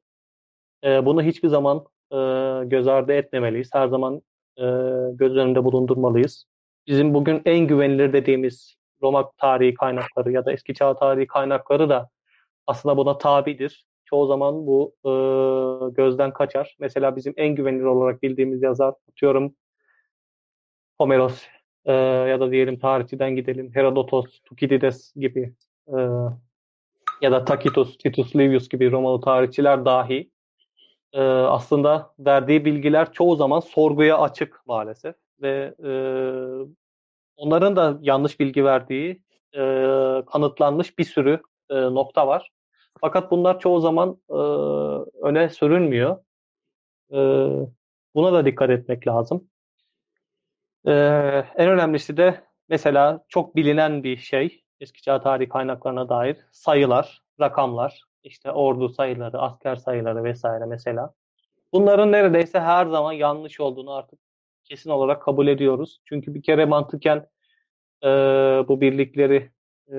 e, 0.85 1.07
bunu 1.07 1.23
hiçbir 1.23 1.49
zaman 1.49 1.85
e, 2.13 2.17
göz 2.65 2.89
ardı 2.89 3.13
etmemeliyiz. 3.13 3.71
Her 3.73 3.89
zaman 3.89 4.23
e, 4.57 4.65
göz 5.13 5.37
önünde 5.37 5.65
bulundurmalıyız. 5.65 6.47
Bizim 6.87 7.15
bugün 7.15 7.43
en 7.45 7.67
güvenilir 7.67 8.13
dediğimiz 8.13 8.77
Roma 9.03 9.31
tarihi 9.39 9.75
kaynakları 9.75 10.33
ya 10.33 10.45
da 10.45 10.53
eski 10.53 10.75
çağ 10.75 10.95
tarihi 10.97 11.27
kaynakları 11.27 11.89
da 11.89 12.09
aslında 12.67 12.97
buna 12.97 13.19
tabidir 13.19 13.87
çoğu 14.05 14.27
zaman 14.27 14.67
bu 14.67 14.95
e, 15.05 15.11
gözden 15.91 16.33
kaçar. 16.33 16.77
Mesela 16.81 17.17
bizim 17.17 17.35
en 17.37 17.55
güvenilir 17.55 17.85
olarak 17.85 18.23
bildiğimiz 18.23 18.63
yazar, 18.63 18.95
tutuyorum 19.07 19.55
Homeros 20.99 21.43
e, 21.85 21.93
ya 21.93 22.41
da 22.41 22.51
diyelim 22.51 22.79
tarihçiden 22.79 23.37
gidelim 23.37 23.71
Herodotos, 23.75 24.41
Tukidides 24.45 25.13
gibi 25.17 25.55
e, 25.89 25.97
ya 27.21 27.33
da 27.33 27.45
Tacitus, 27.45 27.99
Titus 27.99 28.37
Livius 28.37 28.69
gibi 28.69 28.91
Romalı 28.91 29.21
tarihçiler 29.21 29.85
dahi 29.85 30.31
e, 31.13 31.21
aslında 31.23 32.15
verdiği 32.19 32.65
bilgiler 32.65 33.13
çoğu 33.13 33.37
zaman 33.37 33.61
sorguya 33.61 34.19
açık 34.19 34.63
maalesef 34.67 35.15
ve 35.45 35.75
e, 35.85 35.93
onların 37.37 37.77
da 37.77 37.99
yanlış 38.01 38.41
bilgi 38.41 38.65
verdiği 38.65 39.23
e, 39.55 39.61
kanıtlanmış 40.27 40.99
bir 40.99 41.05
sürü 41.05 41.43
e, 41.71 41.75
nokta 41.75 42.27
var. 42.27 42.51
Fakat 43.01 43.31
bunlar 43.31 43.61
çoğu 43.61 43.81
zaman 43.81 44.19
e, 44.31 44.35
öne 45.27 45.49
sürülmüyor. 45.49 46.17
E, 47.13 47.19
buna 48.15 48.33
da 48.33 48.47
dikkat 48.47 48.71
etmek 48.71 49.07
lazım. 49.07 49.49
E, 50.87 50.93
en 51.57 51.69
önemlisi 51.69 52.17
de 52.17 52.45
mesela 52.69 53.25
çok 53.29 53.57
bilinen 53.57 54.05
bir 54.05 54.17
şey 54.17 54.65
eski 54.81 55.03
çağ 55.03 55.21
tarihi 55.21 55.49
kaynaklarına 55.49 56.09
dair 56.09 56.37
sayılar, 56.53 57.23
rakamlar, 57.41 58.03
işte 58.25 58.53
ordu 58.53 58.89
sayıları, 58.89 59.39
asker 59.39 59.77
sayıları 59.77 60.25
vesaire 60.25 60.67
mesela. 60.67 61.15
Bunların 61.73 62.13
neredeyse 62.13 62.61
her 62.61 62.87
zaman 62.87 63.13
yanlış 63.13 63.61
olduğunu 63.61 63.93
artık 63.93 64.19
kesin 64.65 64.91
olarak 64.91 65.23
kabul 65.23 65.47
ediyoruz. 65.47 66.01
Çünkü 66.05 66.35
bir 66.35 66.43
kere 66.43 66.65
mantıken 66.65 67.27
e, 68.05 68.09
bu 68.69 68.81
birlikleri 68.81 69.51
e, 69.93 69.97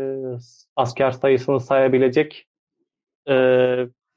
asker 0.76 1.12
sayısını 1.12 1.60
sayabilecek 1.60 2.48
e, 3.30 3.34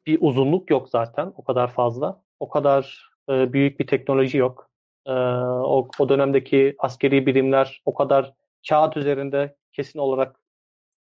bir 0.07 0.19
uzunluk 0.21 0.71
yok 0.71 0.89
zaten 0.89 1.33
o 1.37 1.45
kadar 1.45 1.73
fazla. 1.73 2.23
O 2.41 2.49
kadar 2.49 3.11
e, 3.29 3.53
büyük 3.53 3.81
bir 3.81 3.87
teknoloji 3.87 4.39
yok. 4.39 4.71
E, 5.07 5.13
o, 5.13 5.89
o 5.99 6.09
dönemdeki 6.09 6.75
askeri 6.79 7.27
birimler 7.27 7.83
o 7.85 7.95
kadar 7.95 8.35
kağıt 8.69 8.97
üzerinde 8.97 9.57
kesin 9.73 9.99
olarak 9.99 10.41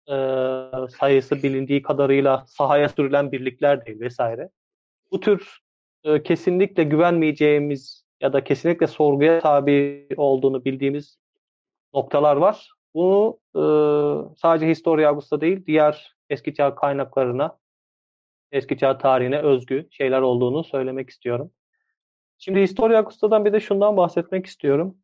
e, 0.09 0.15
sayısı 0.99 1.43
bilindiği 1.43 1.81
kadarıyla 1.81 2.45
sahaya 2.47 2.89
sürülen 2.89 3.31
birlikler 3.31 3.85
değil 3.85 3.99
vesaire. 3.99 4.49
Bu 5.11 5.19
tür 5.19 5.59
e, 6.03 6.23
kesinlikle 6.23 6.83
güvenmeyeceğimiz 6.83 8.08
ya 8.21 8.33
da 8.33 8.43
kesinlikle 8.43 8.87
sorguya 8.87 9.39
tabi 9.39 10.07
olduğunu 10.17 10.65
bildiğimiz 10.65 11.19
noktalar 11.93 12.35
var. 12.35 12.71
Bunu 12.93 13.39
e, 13.55 13.61
sadece 14.37 14.67
Historia 14.67 15.09
Augusta 15.09 15.41
değil, 15.41 15.65
diğer 15.65 16.15
eski 16.29 16.53
çağ 16.53 16.75
kaynaklarına, 16.75 17.57
eski 18.51 18.77
çağ 18.77 18.97
tarihine 18.97 19.41
özgü 19.41 19.87
şeyler 19.91 20.21
olduğunu 20.21 20.63
söylemek 20.63 21.09
istiyorum. 21.09 21.51
Şimdi 22.37 22.61
Historia 22.61 22.99
Augusta'dan 22.99 23.45
bir 23.45 23.53
de 23.53 23.59
şundan 23.59 23.97
bahsetmek 23.97 24.45
istiyorum. 24.45 24.97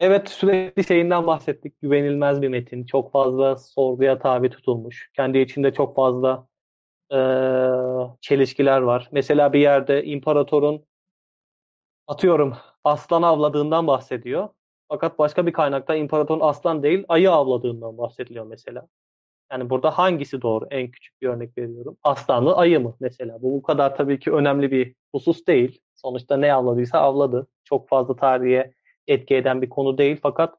Evet 0.00 0.28
sürekli 0.28 0.84
şeyinden 0.84 1.26
bahsettik. 1.26 1.80
Güvenilmez 1.82 2.42
bir 2.42 2.48
metin. 2.48 2.84
Çok 2.86 3.12
fazla 3.12 3.56
sorguya 3.56 4.18
tabi 4.18 4.50
tutulmuş. 4.50 5.10
Kendi 5.16 5.38
içinde 5.38 5.72
çok 5.72 5.96
fazla 5.96 6.46
e, 7.12 7.18
çelişkiler 8.20 8.80
var. 8.80 9.08
Mesela 9.12 9.52
bir 9.52 9.60
yerde 9.60 10.04
imparatorun 10.04 10.84
atıyorum 12.10 12.56
aslan 12.84 13.22
avladığından 13.22 13.86
bahsediyor. 13.86 14.48
Fakat 14.88 15.18
başka 15.18 15.46
bir 15.46 15.52
kaynakta 15.52 15.94
imparatorun 15.94 16.40
aslan 16.40 16.82
değil 16.82 17.04
ayı 17.08 17.30
avladığından 17.30 17.98
bahsediliyor 17.98 18.46
mesela. 18.46 18.88
Yani 19.52 19.70
burada 19.70 19.98
hangisi 19.98 20.42
doğru? 20.42 20.66
En 20.70 20.90
küçük 20.90 21.22
bir 21.22 21.28
örnek 21.28 21.58
veriyorum. 21.58 21.96
Aslan 22.02 22.44
mı 22.44 22.56
ayı 22.56 22.80
mı 22.80 22.96
mesela? 23.00 23.42
Bu 23.42 23.52
bu 23.52 23.62
kadar 23.62 23.96
tabii 23.96 24.18
ki 24.18 24.32
önemli 24.32 24.70
bir 24.70 24.94
husus 25.14 25.46
değil. 25.46 25.80
Sonuçta 25.94 26.36
ne 26.36 26.54
avladıysa 26.54 26.98
avladı. 26.98 27.46
Çok 27.64 27.88
fazla 27.88 28.16
tarihe 28.16 28.72
etki 29.06 29.34
eden 29.34 29.62
bir 29.62 29.68
konu 29.68 29.98
değil. 29.98 30.18
Fakat 30.22 30.58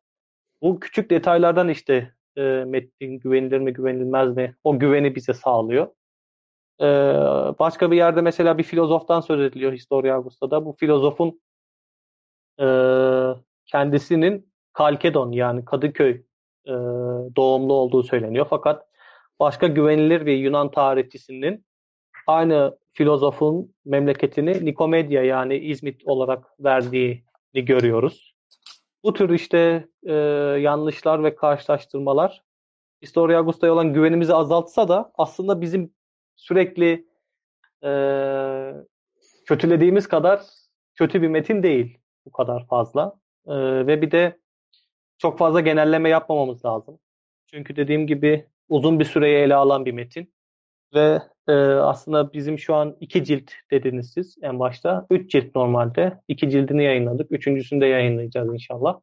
bu 0.62 0.80
küçük 0.80 1.10
detaylardan 1.10 1.70
işte 1.70 2.14
e, 2.38 2.41
metnin 2.68 3.20
güvenilir 3.20 3.60
mi 3.60 3.74
güvenilmez 3.74 4.36
mi 4.36 4.56
o 4.64 4.80
güveni 4.80 5.16
bize 5.16 5.34
sağlıyor. 5.34 5.88
E, 6.82 6.86
başka 7.60 7.92
bir 7.92 7.98
yerde 7.98 8.22
mesela 8.22 8.58
bir 8.58 8.64
filozoftan 8.64 9.22
söz 9.22 9.42
ediliyor 9.42 9.74
Historia 9.74 10.16
Augusta'da. 10.16 10.66
Bu 10.66 10.74
filozofun 10.80 11.42
e, 12.60 12.68
kendisinin 13.66 14.52
Kalkedon 14.74 15.32
yani 15.32 15.66
Kadıköy 15.66 16.22
e, 16.66 16.74
doğumlu 17.36 17.74
olduğu 17.74 18.04
söyleniyor. 18.04 18.48
Fakat 18.50 18.88
başka 19.40 19.68
güvenilir 19.68 20.26
bir 20.26 20.38
Yunan 20.38 20.72
tarihçisinin 20.72 21.66
aynı 22.28 22.78
filozofun 22.94 23.74
memleketini 23.86 24.66
Nikomedya 24.66 25.24
yani 25.24 25.58
İzmit 25.58 26.02
olarak 26.06 26.46
verdiğini 26.60 27.22
görüyoruz. 27.54 28.36
Bu 29.04 29.14
tür 29.14 29.30
işte 29.30 29.88
e, 30.04 30.14
yanlışlar 30.62 31.24
ve 31.24 31.36
karşılaştırmalar 31.36 32.44
Historia 33.02 33.40
Augusta'ya 33.40 33.74
olan 33.74 33.94
güvenimizi 33.94 34.34
azaltsa 34.34 34.88
da 34.88 35.12
aslında 35.18 35.62
bizim 35.62 35.94
sürekli 36.42 37.06
e, 37.84 37.92
kötülediğimiz 39.46 40.08
kadar 40.08 40.42
kötü 40.96 41.22
bir 41.22 41.28
metin 41.28 41.64
değil 41.64 41.98
bu 42.26 42.32
kadar 42.32 42.68
fazla. 42.68 43.14
E, 43.48 43.54
ve 43.88 44.02
bir 44.02 44.12
de 44.12 44.38
çok 45.18 45.38
fazla 45.38 45.60
genelleme 45.60 46.10
yapmamamız 46.10 46.66
lazım. 46.66 47.00
Çünkü 47.48 47.76
dediğim 47.76 48.08
gibi 48.08 48.46
uzun 48.70 49.00
bir 49.00 49.06
süreyi 49.06 49.38
ele 49.38 49.56
alan 49.56 49.86
bir 49.86 49.92
metin. 49.92 50.34
Ve 50.94 51.22
e, 51.48 51.54
aslında 51.64 52.34
bizim 52.34 52.60
şu 52.60 52.76
an 52.76 52.98
iki 53.00 53.24
cilt 53.24 53.52
dediniz 53.72 54.12
siz 54.14 54.38
en 54.42 54.60
başta. 54.60 55.08
Üç 55.10 55.32
cilt 55.32 55.56
normalde. 55.56 56.22
İki 56.28 56.50
cildini 56.50 56.84
yayınladık. 56.84 57.32
Üçüncüsünü 57.32 57.82
de 57.82 57.86
yayınlayacağız 57.86 58.54
inşallah. 58.54 59.00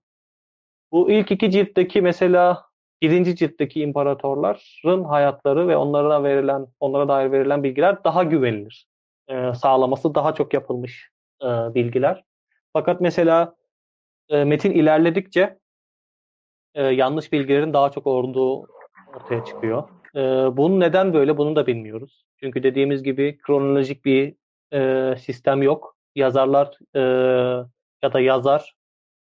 Bu 0.93 1.11
ilk 1.11 1.31
iki 1.31 1.51
ciltteki 1.51 2.03
mesela 2.03 2.68
birinci 3.03 3.37
ciltteki 3.37 3.81
imparatorların 3.81 5.05
hayatları 5.05 5.69
ve 5.69 5.77
onlara 5.77 6.25
verilen, 6.25 6.67
onlara 6.81 7.09
dair 7.09 7.33
verilen 7.33 7.63
bilgiler 7.63 8.05
daha 8.05 8.25
güvenilir. 8.25 8.87
E, 9.29 9.55
sağlaması 9.55 10.15
daha 10.15 10.35
çok 10.35 10.55
yapılmış 10.55 11.11
e, 11.43 11.47
bilgiler. 11.47 12.25
Fakat 12.73 13.01
mesela 13.01 13.55
e, 14.29 14.45
metin 14.45 14.71
ilerledikçe 14.71 15.59
e, 16.75 16.83
yanlış 16.83 17.33
bilgilerin 17.33 17.73
daha 17.73 17.91
çok 17.91 18.07
olduğu 18.07 18.67
ortaya 19.17 19.45
çıkıyor. 19.45 19.89
E, 20.15 20.21
bunun 20.57 20.81
neden 20.81 21.15
böyle 21.15 21.37
bunu 21.37 21.57
da 21.57 21.67
bilmiyoruz. 21.67 22.25
Çünkü 22.41 22.63
dediğimiz 22.63 23.03
gibi 23.03 23.39
kronolojik 23.39 24.05
bir 24.05 24.35
e, 24.73 25.17
sistem 25.17 25.63
yok. 25.63 25.97
Yazarlar 26.15 26.79
e, 26.95 27.01
ya 28.03 28.13
da 28.13 28.21
yazar 28.21 28.75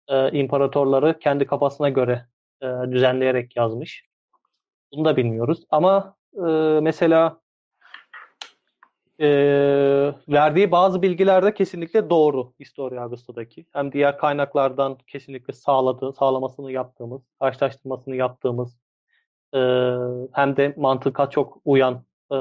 e, 0.08 0.30
imparatorları 0.38 1.18
kendi 1.18 1.46
kafasına 1.46 1.88
göre 1.88 2.26
e, 2.62 2.92
düzenleyerek 2.92 3.56
yazmış. 3.56 4.04
Bunu 4.92 5.04
da 5.04 5.16
bilmiyoruz. 5.16 5.64
Ama 5.70 6.16
e, 6.34 6.50
mesela 6.82 7.40
e, 9.20 9.28
verdiği 10.28 10.70
bazı 10.70 11.02
bilgiler 11.02 11.42
de 11.44 11.54
kesinlikle 11.54 12.10
doğru 12.10 12.52
Historia 12.60 13.02
Augusta'daki. 13.02 13.66
Hem 13.72 13.92
diğer 13.92 14.18
kaynaklardan 14.18 14.98
kesinlikle 15.06 15.54
sağladığı, 15.54 16.12
sağlamasını 16.12 16.72
yaptığımız, 16.72 17.22
karşılaştırmasını 17.40 18.16
yaptığımız 18.16 18.76
e, 19.54 19.58
hem 20.32 20.56
de 20.56 20.74
mantıka 20.76 21.30
çok 21.30 21.58
uyan 21.64 22.04
e, 22.32 22.36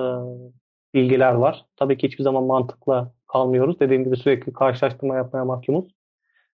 bilgiler 0.94 1.34
var. 1.34 1.66
Tabii 1.76 1.98
ki 1.98 2.08
hiçbir 2.08 2.24
zaman 2.24 2.44
mantıkla 2.44 3.14
kalmıyoruz. 3.28 3.80
Dediğim 3.80 4.04
gibi 4.04 4.18
sürekli 4.18 4.54
karşılaştırma 4.54 5.16
yapmaya 5.16 5.46
mahkumuz. 5.46 5.86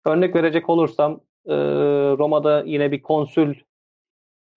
Örnek 0.04 0.34
verecek 0.34 0.68
olursam 0.68 1.20
e, 1.47 1.55
Roma'da 2.18 2.62
yine 2.66 2.92
bir 2.92 3.03
konsül 3.03 3.55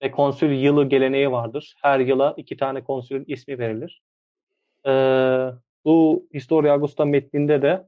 ve 0.04 0.12
konsül 0.12 0.52
yılı 0.52 0.86
geleneği 0.86 1.32
vardır. 1.32 1.76
Her 1.82 2.00
yıla 2.00 2.34
iki 2.38 2.58
tane 2.58 2.84
konsülün 2.84 3.24
ismi 3.28 3.60
verilir. 3.60 4.02
E, 4.86 4.92
bu 5.86 6.28
Historia 6.34 6.74
Augusta 6.74 7.06
metninde 7.06 7.62
de 7.62 7.88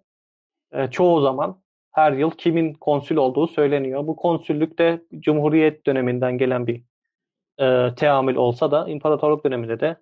e, 0.71 0.87
çoğu 0.87 1.21
zaman 1.21 1.61
her 1.91 2.11
yıl 2.11 2.31
kimin 2.31 2.73
konsül 2.73 3.15
olduğu 3.15 3.47
söyleniyor. 3.47 4.07
Bu 4.07 4.15
konsüllük 4.15 4.79
de 4.79 5.01
Cumhuriyet 5.19 5.85
döneminden 5.85 6.37
gelen 6.37 6.67
bir 6.67 6.83
e, 7.59 7.95
teamül 7.95 8.35
olsa 8.35 8.71
da 8.71 8.87
imparatorluk 8.87 9.45
döneminde 9.45 9.79
de 9.79 9.97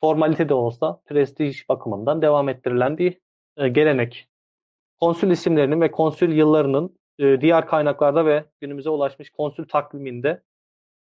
formalite 0.00 0.48
de 0.48 0.54
olsa 0.54 1.00
prestij 1.06 1.68
bakımından 1.68 2.22
devam 2.22 2.48
ettirilen 2.48 2.98
bir 2.98 3.18
e, 3.56 3.68
gelenek. 3.68 4.28
Konsül 5.00 5.30
isimlerinin 5.30 5.80
ve 5.80 5.90
konsül 5.90 6.32
yıllarının 6.32 6.98
e, 7.18 7.40
diğer 7.40 7.66
kaynaklarda 7.66 8.26
ve 8.26 8.44
günümüze 8.60 8.90
ulaşmış 8.90 9.30
konsül 9.30 9.68
takviminde 9.68 10.42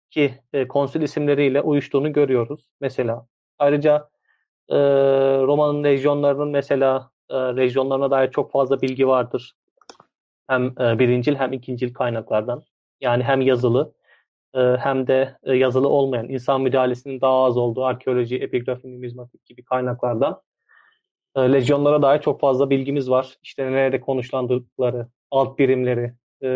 ki 0.10 0.39
e, 0.54 0.68
konsül 0.68 1.02
isimleriyle 1.02 1.62
uyuştuğunu 1.62 2.14
görüyoruz. 2.14 2.70
Mesela 2.82 3.28
ayrıca 3.60 4.10
e, 4.70 4.78
Roma'nın 5.41 5.84
lejyonlarının 5.84 6.49
mesela 6.49 7.12
e, 7.30 7.36
lejyonlarına 7.36 8.12
dair 8.12 8.32
çok 8.32 8.52
fazla 8.52 8.82
bilgi 8.82 9.08
vardır. 9.08 9.54
Hem 10.47 10.66
e, 10.66 10.99
birincil 10.99 11.36
hem 11.36 11.54
ikincil 11.54 11.93
kaynaklardan. 11.93 12.64
Yani 13.02 13.24
hem 13.24 13.41
yazılı 13.41 13.93
e, 14.56 14.60
hem 14.60 15.08
de 15.08 15.38
yazılı 15.43 15.88
olmayan 15.89 16.30
insan 16.30 16.62
müdahalesinin 16.62 17.22
daha 17.22 17.43
az 17.43 17.58
olduğu 17.58 17.86
arkeoloji, 17.86 18.38
epigrafi, 18.38 18.93
numizmatik 18.93 19.45
gibi 19.45 19.64
kaynaklardan 19.64 20.41
e, 21.36 21.41
lejyonlara 21.41 22.02
dair 22.02 22.22
çok 22.22 22.39
fazla 22.39 22.70
bilgimiz 22.70 23.10
var. 23.10 23.38
İşte 23.43 23.72
nerede 23.72 24.02
konuşlandıkları, 24.02 25.08
alt 25.32 25.60
birimleri, 25.60 26.14
e, 26.44 26.50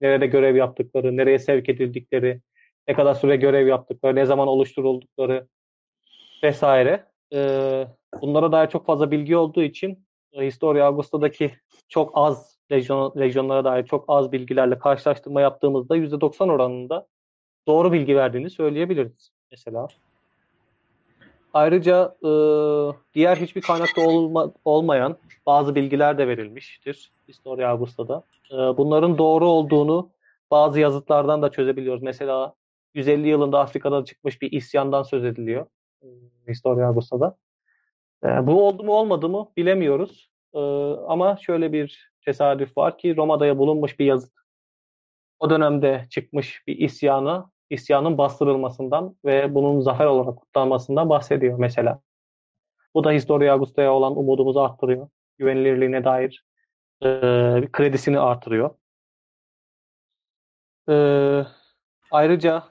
nerede 0.00 0.26
görev 0.26 0.56
yaptıkları, 0.56 1.16
nereye 1.16 1.38
sevk 1.38 1.68
edildikleri, 1.68 2.40
ne 2.88 2.94
kadar 2.94 3.14
süre 3.14 3.36
görev 3.36 3.66
yaptıkları, 3.66 4.14
ne 4.14 4.26
zaman 4.26 4.48
oluşturuldukları 4.48 5.46
vesaire. 6.42 7.04
E, 7.32 7.38
bunlara 8.22 8.52
dair 8.52 8.68
çok 8.68 8.86
fazla 8.86 9.10
bilgi 9.10 9.36
olduğu 9.36 9.62
için 9.62 10.06
e, 10.32 10.46
Historia 10.46 10.86
Augusta'daki 10.86 11.52
çok 11.88 12.10
az 12.14 12.58
lejyon, 12.72 13.12
lejyonlara 13.18 13.64
dair 13.64 13.84
çok 13.84 14.04
az 14.08 14.32
bilgilerle 14.32 14.78
karşılaştırma 14.78 15.40
yaptığımızda 15.40 15.96
%90 15.96 16.52
oranında 16.52 17.06
doğru 17.66 17.92
bilgi 17.92 18.16
verdiğini 18.16 18.50
söyleyebiliriz 18.50 19.30
mesela. 19.50 19.88
Ayrıca 21.52 22.16
e, 22.22 22.30
diğer 23.14 23.36
hiçbir 23.36 23.60
kaynakta 23.60 24.00
olma, 24.00 24.52
olmayan 24.64 25.16
bazı 25.46 25.74
bilgiler 25.74 26.18
de 26.18 26.28
verilmiştir 26.28 27.10
Historia 27.28 27.68
Augusta'da. 27.70 28.22
E, 28.52 28.56
bunların 28.56 29.18
doğru 29.18 29.48
olduğunu 29.48 30.10
bazı 30.50 30.80
yazıtlardan 30.80 31.42
da 31.42 31.50
çözebiliyoruz. 31.50 32.02
Mesela 32.02 32.54
150 32.94 33.28
yılında 33.28 33.60
Afrika'da 33.60 34.04
çıkmış 34.04 34.42
bir 34.42 34.52
isyandan 34.52 35.02
söz 35.02 35.24
ediliyor. 35.24 35.66
E, 36.02 36.06
Historia 36.48 36.86
Augusta'da. 36.86 37.36
E, 38.24 38.46
bu 38.46 38.66
oldu 38.68 38.82
mu 38.82 38.92
olmadı 38.92 39.28
mı 39.28 39.48
bilemiyoruz. 39.56 40.30
E, 40.54 40.58
ama 41.08 41.36
şöyle 41.36 41.72
bir 41.72 42.12
tesadüf 42.24 42.76
var 42.76 42.98
ki 42.98 43.16
Roma'da 43.16 43.58
bulunmuş 43.58 43.98
bir 43.98 44.04
yazıt. 44.04 44.32
O 45.38 45.50
dönemde 45.50 46.06
çıkmış 46.10 46.66
bir 46.66 46.78
isyanı, 46.78 47.44
isyanın 47.70 48.18
bastırılmasından 48.18 49.16
ve 49.24 49.54
bunun 49.54 49.80
zafer 49.80 50.06
olarak 50.06 50.36
kutlanmasından 50.36 51.08
bahsediyor 51.10 51.58
mesela. 51.58 52.00
Bu 52.94 53.04
da 53.04 53.12
Historia 53.12 53.52
Augusta'ya 53.54 53.92
olan 53.92 54.18
umudumuzu 54.18 54.60
arttırıyor. 54.60 55.08
Güvenilirliğine 55.38 56.04
dair 56.04 56.44
e, 57.02 57.06
kredisini 57.72 58.18
artırıyor. 58.18 58.70
E, 60.88 60.94
ayrıca 62.10 62.64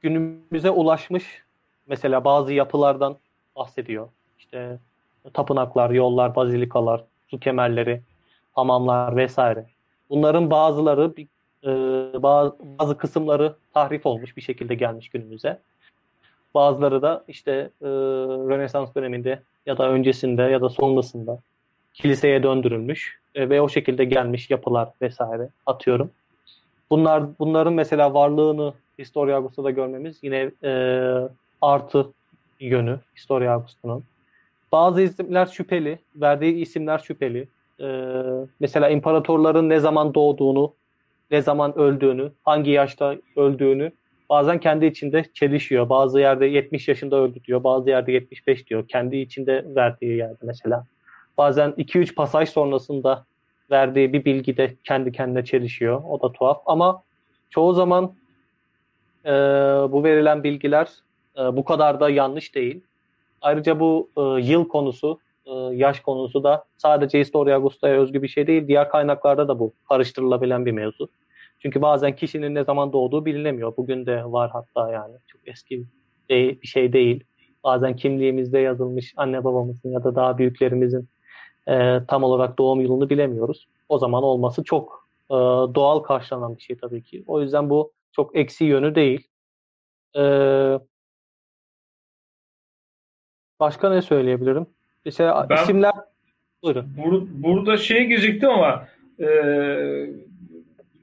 günümüze 0.00 0.70
ulaşmış 0.70 1.42
mesela 1.86 2.24
bazı 2.24 2.52
yapılardan 2.52 3.16
bahsediyor. 3.56 4.08
İşte 4.38 4.78
tapınaklar, 5.34 5.90
yollar, 5.90 6.34
bazilikalar, 6.34 7.04
su 7.28 7.40
kemerleri, 7.40 8.02
hamamlar 8.52 9.16
vesaire. 9.16 9.66
Bunların 10.10 10.50
bazıları 10.50 11.16
e, 11.64 11.68
bazı, 12.22 12.56
bazı 12.78 12.96
kısımları 12.96 13.54
tahrif 13.74 14.06
olmuş 14.06 14.36
bir 14.36 14.42
şekilde 14.42 14.74
gelmiş 14.74 15.08
günümüze. 15.08 15.58
Bazıları 16.54 17.02
da 17.02 17.24
işte 17.28 17.52
e, 17.82 17.88
Rönesans 18.48 18.94
döneminde 18.94 19.42
ya 19.66 19.78
da 19.78 19.90
öncesinde 19.90 20.42
ya 20.42 20.60
da 20.60 20.68
sonrasında 20.68 21.38
kiliseye 21.94 22.42
döndürülmüş 22.42 23.18
e, 23.34 23.50
ve 23.50 23.60
o 23.60 23.68
şekilde 23.68 24.04
gelmiş 24.04 24.50
yapılar 24.50 24.88
vesaire 25.02 25.48
atıyorum. 25.66 26.10
Bunlar 26.90 27.24
bunların 27.38 27.72
mesela 27.72 28.14
varlığını 28.14 28.74
Historia 28.98 29.36
Augusta'da 29.36 29.70
görmemiz 29.70 30.18
yine 30.22 30.50
e, 30.64 30.72
artı 31.62 32.08
yönü 32.60 32.98
Historia 33.16 33.52
Augusta'nın. 33.52 34.04
Bazı 34.72 35.02
isimler 35.02 35.46
şüpheli, 35.46 35.98
verdiği 36.16 36.54
isimler 36.54 36.98
şüpheli. 36.98 37.48
E, 37.80 37.86
mesela 38.60 38.88
imparatorların 38.88 39.68
ne 39.68 39.80
zaman 39.80 40.14
doğduğunu, 40.14 40.72
ne 41.30 41.42
zaman 41.42 41.78
öldüğünü, 41.78 42.32
hangi 42.44 42.70
yaşta 42.70 43.16
öldüğünü 43.36 43.92
bazen 44.30 44.60
kendi 44.60 44.86
içinde 44.86 45.24
çelişiyor. 45.34 45.88
Bazı 45.88 46.20
yerde 46.20 46.46
70 46.46 46.88
yaşında 46.88 47.16
öldü 47.16 47.44
diyor, 47.44 47.64
bazı 47.64 47.90
yerde 47.90 48.12
75 48.12 48.66
diyor. 48.66 48.88
Kendi 48.88 49.16
içinde 49.16 49.64
verdiği 49.74 50.16
yerde 50.16 50.38
mesela. 50.42 50.84
Bazen 51.38 51.70
2-3 51.70 52.14
pasaj 52.14 52.48
sonrasında 52.48 53.24
verdiği 53.70 54.12
bir 54.12 54.24
bilgi 54.24 54.56
de 54.56 54.76
kendi 54.84 55.12
kendine 55.12 55.44
çelişiyor. 55.44 56.02
O 56.08 56.22
da 56.22 56.32
tuhaf 56.32 56.62
ama 56.66 57.02
çoğu 57.50 57.72
zaman 57.72 58.14
e, 59.24 59.30
bu 59.92 60.04
verilen 60.04 60.44
bilgiler 60.44 60.88
e, 61.38 61.56
bu 61.56 61.64
kadar 61.64 62.00
da 62.00 62.10
yanlış 62.10 62.54
değil. 62.54 62.80
Ayrıca 63.42 63.80
bu 63.80 64.10
e, 64.16 64.20
yıl 64.20 64.68
konusu, 64.68 65.18
yaş 65.72 66.00
konusu 66.00 66.44
da 66.44 66.64
sadece 66.76 67.20
Historia 67.20 67.56
Augusta'ya 67.56 68.00
özgü 68.00 68.22
bir 68.22 68.28
şey 68.28 68.46
değil. 68.46 68.68
Diğer 68.68 68.88
kaynaklarda 68.88 69.48
da 69.48 69.58
bu 69.58 69.72
karıştırılabilen 69.88 70.66
bir 70.66 70.72
mevzu. 70.72 71.08
Çünkü 71.58 71.82
bazen 71.82 72.16
kişinin 72.16 72.54
ne 72.54 72.64
zaman 72.64 72.92
doğduğu 72.92 73.24
bilinemiyor. 73.24 73.76
Bugün 73.76 74.06
de 74.06 74.24
var 74.24 74.50
hatta 74.50 74.92
yani. 74.92 75.14
Çok 75.26 75.40
eski 75.48 75.84
bir 76.30 76.66
şey 76.66 76.92
değil. 76.92 77.24
Bazen 77.64 77.96
kimliğimizde 77.96 78.58
yazılmış 78.58 79.14
anne 79.16 79.44
babamızın 79.44 79.90
ya 79.90 80.04
da 80.04 80.14
daha 80.14 80.38
büyüklerimizin 80.38 81.08
e, 81.68 82.00
tam 82.08 82.22
olarak 82.22 82.58
doğum 82.58 82.80
yılını 82.80 83.10
bilemiyoruz. 83.10 83.68
O 83.88 83.98
zaman 83.98 84.22
olması 84.22 84.64
çok 84.64 85.08
e, 85.30 85.34
doğal 85.74 85.98
karşılanan 85.98 86.56
bir 86.56 86.62
şey 86.62 86.76
tabii 86.76 87.02
ki. 87.02 87.24
O 87.26 87.40
yüzden 87.40 87.70
bu 87.70 87.92
çok 88.12 88.36
eksi 88.36 88.64
yönü 88.64 88.94
değil. 88.94 89.28
E, 90.16 90.22
başka 93.60 93.90
ne 93.90 94.02
söyleyebilirim? 94.02 94.66
Mesela 95.04 95.46
ben, 95.50 95.62
isimler 95.62 95.92
buyurun. 96.62 96.96
Bur, 96.96 97.22
burada 97.30 97.76
şey 97.76 98.06
girecektim 98.06 98.48
ama 98.48 98.88
e, 99.20 99.26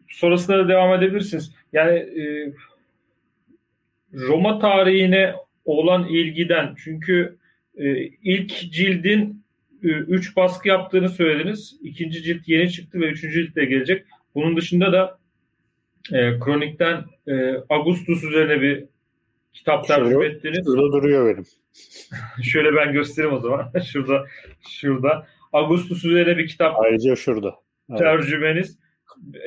sonrasında 0.08 0.58
da 0.58 0.68
devam 0.68 0.94
edebilirsiniz. 0.94 1.56
Yani 1.74 1.98
e, 1.98 2.54
Roma 4.14 4.60
tarihine 4.60 5.36
olan 5.66 6.08
ilgiden 6.08 6.76
çünkü 6.84 7.38
e, 7.78 7.96
ilk 8.04 8.72
cildin 8.72 9.44
3 9.82 10.36
baskı 10.36 10.68
yaptığını 10.68 11.10
söylediniz. 11.10 11.78
İkinci 11.82 12.24
cilt 12.24 12.48
yeni 12.48 12.72
çıktı 12.72 13.00
ve 13.00 13.06
üçüncü 13.06 13.46
cilt 13.46 13.56
de 13.56 13.66
gelecek. 13.66 14.06
Bunun 14.36 14.58
dışında 14.58 14.92
da 14.92 15.20
e, 16.12 16.40
Kronik'ten 16.40 17.04
e, 17.28 17.56
Augustus 17.70 18.24
üzerine 18.24 18.62
bir 18.62 18.86
kitap 19.54 19.88
tercüme 19.88 20.26
ettiniz. 20.26 20.66
Şurada 20.66 20.92
duruyor 20.92 21.34
benim. 21.34 21.46
Şöyle 22.44 22.76
ben 22.76 22.94
göstereyim 22.94 23.36
o 23.36 23.40
zaman. 23.40 23.72
şurada 23.92 24.26
şurada. 24.70 25.28
Augustus 25.54 26.06
üzerine 26.06 26.38
bir 26.38 26.48
kitap 26.48 26.80
Ayrıca 26.80 27.16
şurada. 27.16 27.56
Evet. 27.90 28.00
tercümeniz. 28.00 28.80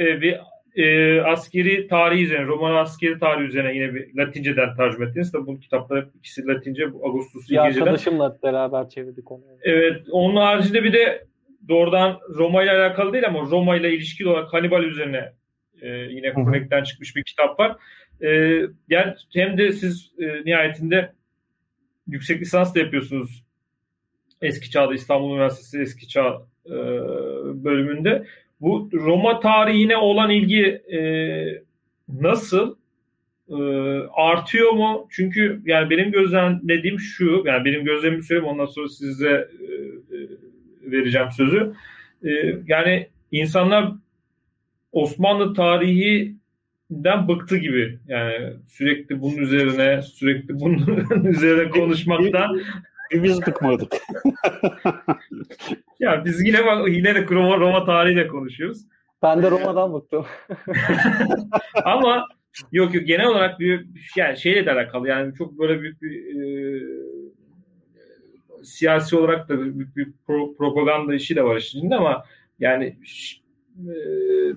E, 0.01 0.21
bir 0.21 0.41
e, 0.77 1.21
askeri 1.23 1.89
tarihi 1.89 2.25
üzerine, 2.25 2.47
Roman 2.47 2.75
askeri 2.75 3.19
tarihi 3.19 3.47
üzerine 3.47 3.75
yine 3.75 3.95
bir 3.95 4.17
Latinceden 4.17 4.77
tercüme 4.77 5.07
ettiniz. 5.07 5.33
Tabi 5.33 5.47
bu 5.47 5.61
kitaplar 5.61 6.09
ikisi 6.19 6.47
Latince, 6.47 6.93
bu 6.93 7.07
Augustus 7.07 7.51
Bir 7.51 7.57
arkadaşımla 7.57 8.39
beraber 8.43 8.89
çevirdik 8.89 9.33
onu. 9.33 9.43
Evet, 9.63 10.03
onun 10.11 10.37
haricinde 10.37 10.85
bir 10.85 10.93
de 10.93 11.25
doğrudan 11.69 12.19
Roma 12.35 12.63
ile 12.63 12.71
alakalı 12.71 13.13
değil 13.13 13.27
ama 13.27 13.41
Roma 13.41 13.77
ile 13.77 13.93
ilişkili 13.93 14.29
olarak 14.29 14.53
Hannibal 14.53 14.85
üzerine 14.85 15.33
e, 15.83 15.89
yine 15.89 16.33
Connect'ten 16.35 16.83
çıkmış 16.83 17.17
bir 17.17 17.25
kitap 17.25 17.61
var. 17.61 17.77
E, 18.21 18.29
yani 18.89 19.15
hem 19.33 19.59
de 19.59 19.73
siz 19.73 20.13
e, 20.19 20.45
nihayetinde 20.45 21.13
yüksek 22.07 22.41
lisans 22.41 22.75
da 22.75 22.79
yapıyorsunuz 22.79 23.45
eski 24.43 24.71
çağda 24.71 24.95
İstanbul 24.95 25.35
Üniversitesi 25.35 25.81
eski 25.81 26.09
çağ 26.09 26.43
e, 26.67 26.75
bölümünde. 27.65 28.27
Bu 28.61 28.91
Roma 28.93 29.41
tarihine 29.41 29.97
olan 29.97 30.31
ilgi 30.31 30.65
e, 30.67 31.01
nasıl 32.09 32.77
e, 33.49 33.55
artıyor 34.13 34.73
mu? 34.73 35.09
Çünkü 35.11 35.63
yani 35.65 35.91
benim 35.91 36.13
gözlemlediğim 36.13 37.01
şu, 37.01 37.43
yani 37.47 37.65
benim 37.65 37.85
gözlemimi 37.85 38.23
söyleyeyim 38.23 38.53
ondan 38.53 38.67
sonra 38.67 38.89
size 38.89 39.31
e, 39.31 39.65
e, 40.17 40.19
vereceğim 40.93 41.29
sözü. 41.37 41.73
E, 42.25 42.31
yani 42.67 43.09
insanlar 43.33 43.93
Osmanlı 44.93 45.55
tarihinden 46.93 47.29
bıktı 47.29 47.57
gibi. 47.57 47.99
Yani 48.09 48.53
sürekli 48.69 49.21
bunun 49.21 49.37
üzerine, 49.37 50.03
sürekli 50.03 50.61
bunun 50.61 51.25
üzerine 51.25 51.71
konuşmaktan 51.71 52.61
biz 53.13 53.47
bıkmadık. 53.47 53.93
ya 56.01 56.25
biz 56.25 56.47
yine 56.47 56.67
bak 56.67 56.89
yine 56.89 57.15
de 57.15 57.27
Roma, 57.31 57.57
Roma 57.57 57.85
tarihiyle 57.85 58.27
konuşuyoruz. 58.27 58.83
Ben 59.23 59.43
de 59.43 59.51
Roma'dan 59.51 59.95
bıktım. 59.95 60.27
Ama 61.85 62.29
yok 62.73 62.95
yok 62.95 63.07
genel 63.07 63.27
olarak 63.27 63.61
bir 63.61 63.87
yani 64.17 64.37
şeyle 64.37 64.67
de 64.67 64.73
alakalı 64.73 65.09
yani 65.09 65.35
çok 65.35 65.59
böyle 65.59 65.81
büyük 65.81 66.03
bir 66.03 66.11
e, 66.11 66.83
siyasi 68.65 69.17
olarak 69.17 69.49
da 69.49 69.59
büyük 69.59 69.97
bir 69.97 70.13
pro, 70.27 70.55
propaganda 70.55 71.15
işi 71.15 71.37
de 71.37 71.45
var 71.45 71.57
içinde 71.57 71.95
ama 71.95 72.25
yani 72.59 72.97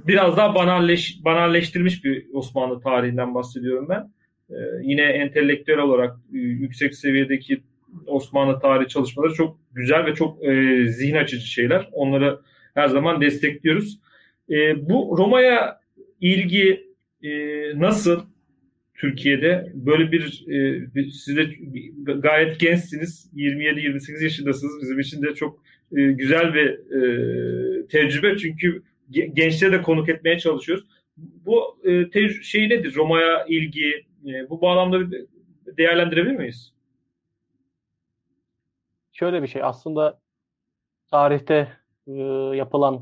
biraz 0.08 0.38
daha 0.38 0.56
banalleş, 0.56 1.26
banalleştirilmiş 1.26 2.04
bir 2.04 2.26
Osmanlı 2.34 2.82
tarihinden 2.82 3.36
bahsediyorum 3.36 3.88
ben. 3.90 4.12
E, 4.50 4.58
yine 4.84 5.02
entelektüel 5.02 5.80
olarak 5.80 6.16
e, 6.34 6.38
yüksek 6.38 6.96
seviyedeki 6.96 7.62
Osmanlı 8.08 8.60
tarihi 8.60 8.88
çalışmaları 8.88 9.34
çok 9.34 9.60
güzel 9.74 10.06
ve 10.06 10.16
çok 10.16 10.46
e, 10.46 10.84
zihin 10.88 11.16
açıcı 11.16 11.48
şeyler. 11.48 11.90
Onları 11.92 12.40
her 12.74 12.88
zaman 12.88 13.22
destekliyoruz. 13.22 14.00
E, 14.50 14.90
bu 14.90 15.16
Roma'ya 15.18 15.80
ilgi 16.22 16.88
e, 17.24 17.30
nasıl 17.80 18.26
Türkiye'de? 18.96 19.72
Böyle 19.74 20.12
bir, 20.12 20.46
siz 21.12 21.38
de 21.38 21.44
gayet 22.14 22.60
gençsiniz. 22.60 23.32
27-28 23.36 24.24
yaşındasınız. 24.24 24.82
Bizim 24.82 25.00
için 25.00 25.22
de 25.22 25.36
çok 25.36 25.60
güzel 25.92 26.54
bir 26.54 26.80
tecrübe. 27.88 28.38
Çünkü 28.38 28.82
gençlere 29.10 29.72
de 29.72 29.82
konuk 29.82 30.10
etmeye 30.10 30.40
çalışıyoruz. 30.40 30.86
Bu 31.18 31.78
e, 32.14 32.32
şey 32.44 32.70
nedir? 32.70 32.96
Roma'ya 32.96 33.46
ilgi, 33.46 34.06
e, 34.26 34.50
bu 34.50 34.62
bağlamda 34.62 35.18
değerlendirebilir 35.78 36.36
miyiz? 36.36 36.76
şöyle 39.16 39.44
bir 39.44 39.48
şey 39.48 39.64
aslında 39.64 40.20
tarihte 41.12 41.68
e, 42.08 42.12
yapılan 42.56 42.96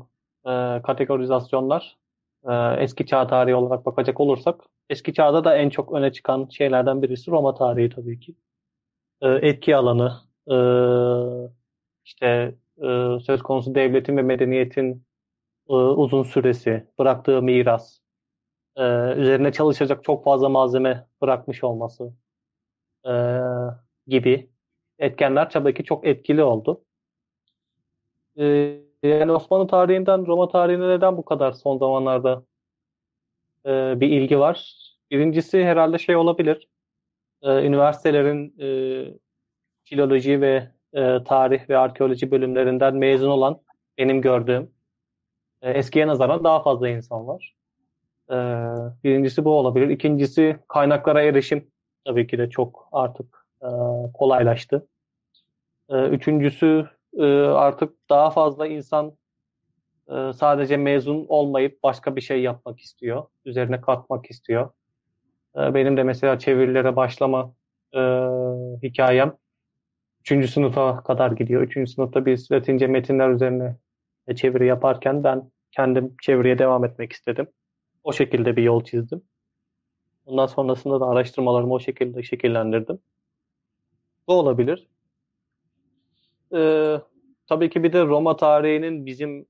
e, 0.46 0.82
kategorizasyonlar 0.82 1.96
e, 2.48 2.52
eski 2.78 3.06
çağ 3.06 3.26
tarihi 3.26 3.54
olarak 3.54 3.86
bakacak 3.86 4.20
olursak 4.20 4.60
eski 4.90 5.14
çağda 5.14 5.44
da 5.44 5.56
en 5.56 5.70
çok 5.70 5.92
öne 5.92 6.12
çıkan 6.12 6.48
şeylerden 6.48 7.02
birisi 7.02 7.30
Roma 7.30 7.54
tarihi 7.54 7.90
tabii 7.90 8.20
ki. 8.20 8.34
E, 9.22 9.28
etki 9.28 9.76
alanı, 9.76 10.12
e, 10.50 10.56
işte 12.04 12.54
e, 12.78 13.18
söz 13.26 13.42
konusu 13.42 13.74
devletin 13.74 14.16
ve 14.16 14.22
medeniyetin 14.22 15.04
e, 15.68 15.72
uzun 15.74 16.22
süresi, 16.22 16.86
bıraktığı 16.98 17.42
miras, 17.42 17.98
e, 18.76 18.82
üzerine 19.16 19.52
çalışacak 19.52 20.04
çok 20.04 20.24
fazla 20.24 20.48
malzeme 20.48 21.06
bırakmış 21.22 21.64
olması 21.64 22.12
e, 23.06 23.12
gibi 24.06 24.50
etkenler 24.98 25.50
tabii 25.50 25.74
ki 25.74 25.84
çok 25.84 26.06
etkili 26.06 26.42
oldu. 26.42 26.84
Yani 29.02 29.32
Osmanlı 29.32 29.66
tarihinden 29.66 30.26
Roma 30.26 30.48
tarihine 30.48 30.88
neden 30.88 31.16
bu 31.16 31.24
kadar 31.24 31.52
son 31.52 31.78
zamanlarda 31.78 32.44
bir 34.00 34.08
ilgi 34.08 34.38
var? 34.38 34.74
Birincisi 35.10 35.64
herhalde 35.64 35.98
şey 35.98 36.16
olabilir. 36.16 36.68
Üniversitelerin 37.42 38.54
e, 38.60 38.68
filoloji 39.84 40.40
ve 40.40 40.70
tarih 41.24 41.68
ve 41.68 41.78
arkeoloji 41.78 42.30
bölümlerinden 42.30 42.96
mezun 42.96 43.30
olan 43.30 43.60
benim 43.98 44.20
gördüğüm 44.20 44.74
eskiye 45.70 46.06
nazaran 46.06 46.44
daha 46.44 46.62
fazla 46.62 46.88
insan 46.88 47.26
var. 47.26 47.54
E, 48.30 48.36
birincisi 49.04 49.44
bu 49.44 49.50
olabilir. 49.50 49.88
İkincisi 49.88 50.56
kaynaklara 50.68 51.22
erişim 51.22 51.70
tabii 52.04 52.26
ki 52.26 52.38
de 52.38 52.50
çok 52.50 52.88
artık 52.92 53.46
e, 53.62 53.68
kolaylaştı. 54.14 54.88
E, 55.88 56.04
üçüncüsü 56.08 56.88
e, 57.18 57.24
artık 57.42 57.94
daha 58.10 58.30
fazla 58.30 58.66
insan 58.66 59.12
e, 60.08 60.32
sadece 60.32 60.76
mezun 60.76 61.26
olmayıp 61.28 61.82
başka 61.82 62.16
bir 62.16 62.20
şey 62.20 62.42
yapmak 62.42 62.80
istiyor. 62.80 63.24
Üzerine 63.44 63.80
katmak 63.80 64.30
istiyor. 64.30 64.70
E, 65.56 65.74
benim 65.74 65.96
de 65.96 66.02
mesela 66.02 66.38
çevirilere 66.38 66.96
başlama 66.96 67.52
e, 67.94 68.00
hikayem 68.82 69.36
Üçüncü 70.24 70.48
sınıfa 70.48 71.02
kadar 71.02 71.32
gidiyor. 71.32 71.62
Üçüncü 71.62 71.92
sınıfta 71.92 72.26
biz 72.26 72.52
Latince 72.52 72.86
metinler 72.86 73.30
üzerine 73.30 73.76
çeviri 74.36 74.66
yaparken 74.66 75.24
ben 75.24 75.50
kendim 75.76 76.16
çeviriye 76.22 76.58
devam 76.58 76.84
etmek 76.84 77.12
istedim. 77.12 77.46
O 78.04 78.12
şekilde 78.12 78.56
bir 78.56 78.62
yol 78.62 78.84
çizdim. 78.84 79.22
Ondan 80.26 80.46
sonrasında 80.46 81.00
da 81.00 81.06
araştırmalarımı 81.06 81.74
o 81.74 81.80
şekilde 81.80 82.22
şekillendirdim. 82.22 82.98
Bu 84.28 84.34
olabilir. 84.34 84.88
Ee, 86.54 87.00
tabii 87.46 87.70
ki 87.70 87.82
bir 87.82 87.92
de 87.92 88.04
Roma 88.04 88.36
tarihinin 88.36 89.06
bizim 89.06 89.46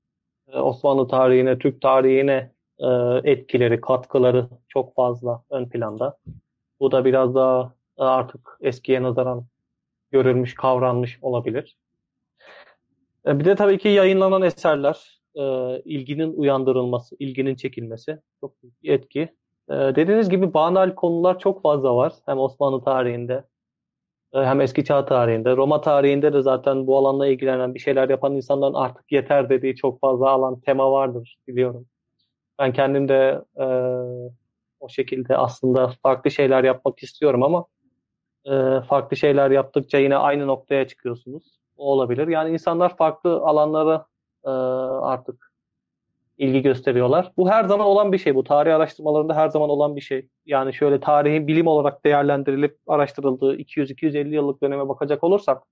e, 0.48 0.58
Osmanlı 0.58 1.08
tarihine, 1.08 1.58
Türk 1.58 1.82
tarihine 1.82 2.52
e, 2.78 2.88
etkileri, 3.24 3.80
katkıları 3.80 4.48
çok 4.68 4.94
fazla 4.94 5.42
ön 5.50 5.68
planda. 5.68 6.18
Bu 6.80 6.92
da 6.92 7.04
biraz 7.04 7.34
daha 7.34 7.74
artık 7.98 8.58
eskiye 8.60 9.02
nazaran 9.02 9.46
görülmüş, 10.10 10.54
kavranmış 10.54 11.18
olabilir. 11.22 11.76
E, 13.26 13.38
bir 13.38 13.44
de 13.44 13.56
tabii 13.56 13.78
ki 13.78 13.88
yayınlanan 13.88 14.42
eserler, 14.42 15.20
e, 15.34 15.42
ilginin 15.84 16.32
uyandırılması, 16.32 17.16
ilginin 17.18 17.54
çekilmesi 17.54 18.18
çok 18.40 18.62
büyük 18.62 18.82
bir 18.82 18.90
etki. 18.90 19.20
E, 19.68 19.74
dediğiniz 19.74 20.30
gibi 20.30 20.54
banal 20.54 20.94
konular 20.94 21.38
çok 21.38 21.62
fazla 21.62 21.96
var. 21.96 22.12
Hem 22.26 22.38
Osmanlı 22.38 22.84
tarihinde 22.84 23.44
hem 24.34 24.60
eski 24.60 24.84
çağ 24.84 25.04
tarihinde. 25.04 25.56
Roma 25.56 25.80
tarihinde 25.80 26.32
de 26.32 26.42
zaten 26.42 26.86
bu 26.86 26.98
alanla 26.98 27.26
ilgilenen 27.26 27.74
bir 27.74 27.80
şeyler 27.80 28.08
yapan 28.08 28.36
insanların 28.36 28.74
artık 28.74 29.12
yeter 29.12 29.48
dediği 29.48 29.76
çok 29.76 30.00
fazla 30.00 30.30
alan, 30.30 30.60
tema 30.60 30.92
vardır 30.92 31.38
biliyorum. 31.48 31.86
Ben 32.58 32.72
kendim 32.72 33.08
de 33.08 33.42
e, 33.56 33.66
o 34.80 34.88
şekilde 34.88 35.36
aslında 35.36 35.92
farklı 36.02 36.30
şeyler 36.30 36.64
yapmak 36.64 37.02
istiyorum 37.02 37.42
ama 37.42 37.66
e, 38.44 38.80
farklı 38.88 39.16
şeyler 39.16 39.50
yaptıkça 39.50 39.98
yine 39.98 40.16
aynı 40.16 40.46
noktaya 40.46 40.88
çıkıyorsunuz. 40.88 41.58
O 41.76 41.92
olabilir. 41.92 42.28
Yani 42.28 42.52
insanlar 42.52 42.96
farklı 42.96 43.36
alanlara 43.36 44.06
e, 44.44 44.50
artık 44.50 45.54
ilgi 46.38 46.62
gösteriyorlar. 46.62 47.32
Bu 47.36 47.50
her 47.50 47.64
zaman 47.64 47.86
olan 47.86 48.12
bir 48.12 48.18
şey. 48.18 48.34
Bu 48.34 48.44
tarih 48.44 48.76
araştırmalarında 48.76 49.36
her 49.36 49.48
zaman 49.48 49.70
olan 49.70 49.96
bir 49.96 50.00
şey. 50.00 50.28
Yani 50.46 50.74
şöyle 50.74 51.00
tarihin 51.00 51.46
bilim 51.46 51.66
olarak 51.66 52.04
değerlendirilip 52.04 52.78
araştırıldığı 52.86 53.56
200-250 53.56 54.34
yıllık 54.34 54.62
döneme 54.62 54.88
bakacak 54.88 55.24
olursak 55.24 55.62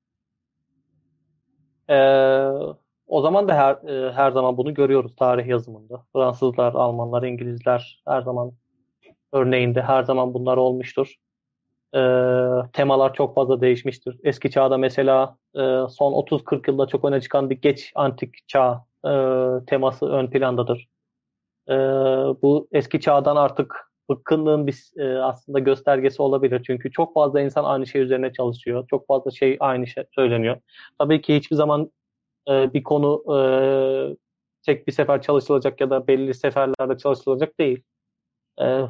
e, 1.91 1.97
o 3.07 3.21
zaman 3.23 3.49
da 3.49 3.55
her, 3.55 3.89
e, 3.89 4.13
her 4.13 4.31
zaman 4.31 4.57
bunu 4.57 4.75
görüyoruz 4.75 5.17
tarih 5.17 5.47
yazımında. 5.47 6.05
Fransızlar, 6.13 6.75
Almanlar, 6.75 7.23
İngilizler 7.23 8.03
her 8.07 8.23
zaman 8.23 8.53
örneğinde 9.33 9.83
her 9.83 10.03
zaman 10.03 10.35
bunlar 10.35 10.57
olmuştur 10.57 11.17
e, 11.95 12.01
temalar 12.73 13.15
çok 13.15 13.35
fazla 13.35 13.61
değişmiştir. 13.61 14.19
Eski 14.23 14.51
çağda 14.51 14.79
mesela 14.79 15.37
e, 15.55 15.61
son 15.91 16.13
30-40 16.13 16.71
yılda 16.71 16.87
çok 16.87 17.05
öne 17.05 17.21
çıkan 17.21 17.51
bir 17.51 17.61
geç 17.61 17.93
antik 17.95 18.49
çağ 18.49 18.85
e, 19.05 19.11
teması 19.67 20.07
ön 20.07 20.27
plandadır. 20.27 20.89
E, 21.69 21.75
bu 22.43 22.69
eski 22.73 23.01
çağdan 23.01 23.37
artık 23.37 23.93
bıkkınlığın 24.11 24.67
bir 24.67 24.91
e, 24.97 25.19
aslında 25.19 25.59
göstergesi 25.59 26.23
olabilir. 26.23 26.63
Çünkü 26.67 26.91
çok 26.91 27.15
fazla 27.15 27.41
insan 27.41 27.65
aynı 27.65 27.87
şey 27.87 28.03
üzerine 28.03 28.33
çalışıyor. 28.33 28.87
Çok 28.91 29.07
fazla 29.07 29.31
şey 29.31 29.57
aynı 29.61 29.87
şey 29.87 30.05
söyleniyor. 30.15 30.61
Tabii 30.99 31.21
ki 31.21 31.37
hiçbir 31.37 31.57
zaman 31.57 31.91
e, 32.49 32.75
bir 32.75 32.83
konu 32.83 33.23
e, 33.37 33.39
tek 34.63 34.87
bir 34.87 34.93
sefer 34.93 35.23
çalışılacak 35.23 35.81
ya 35.81 35.91
da 35.91 36.07
belli 36.07 36.35
seferlerde 36.35 36.99
çalışılacak 36.99 37.59
değil. 37.59 37.83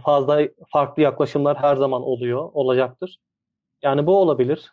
Fazla 0.04 0.48
farklı 0.72 1.02
yaklaşımlar 1.02 1.56
her 1.56 1.76
zaman 1.76 2.02
oluyor, 2.02 2.50
olacaktır. 2.52 3.18
Yani 3.82 4.06
bu 4.06 4.16
olabilir. 4.16 4.72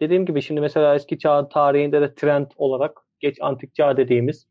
Dediğim 0.00 0.26
gibi 0.26 0.42
şimdi 0.42 0.60
mesela 0.60 0.94
eski 0.94 1.18
çağ 1.18 1.48
tarihinde 1.48 2.00
de 2.00 2.14
trend 2.14 2.46
olarak 2.56 3.00
geç 3.20 3.36
antik 3.40 3.74
çağ 3.74 3.96
dediğimiz 3.96 4.46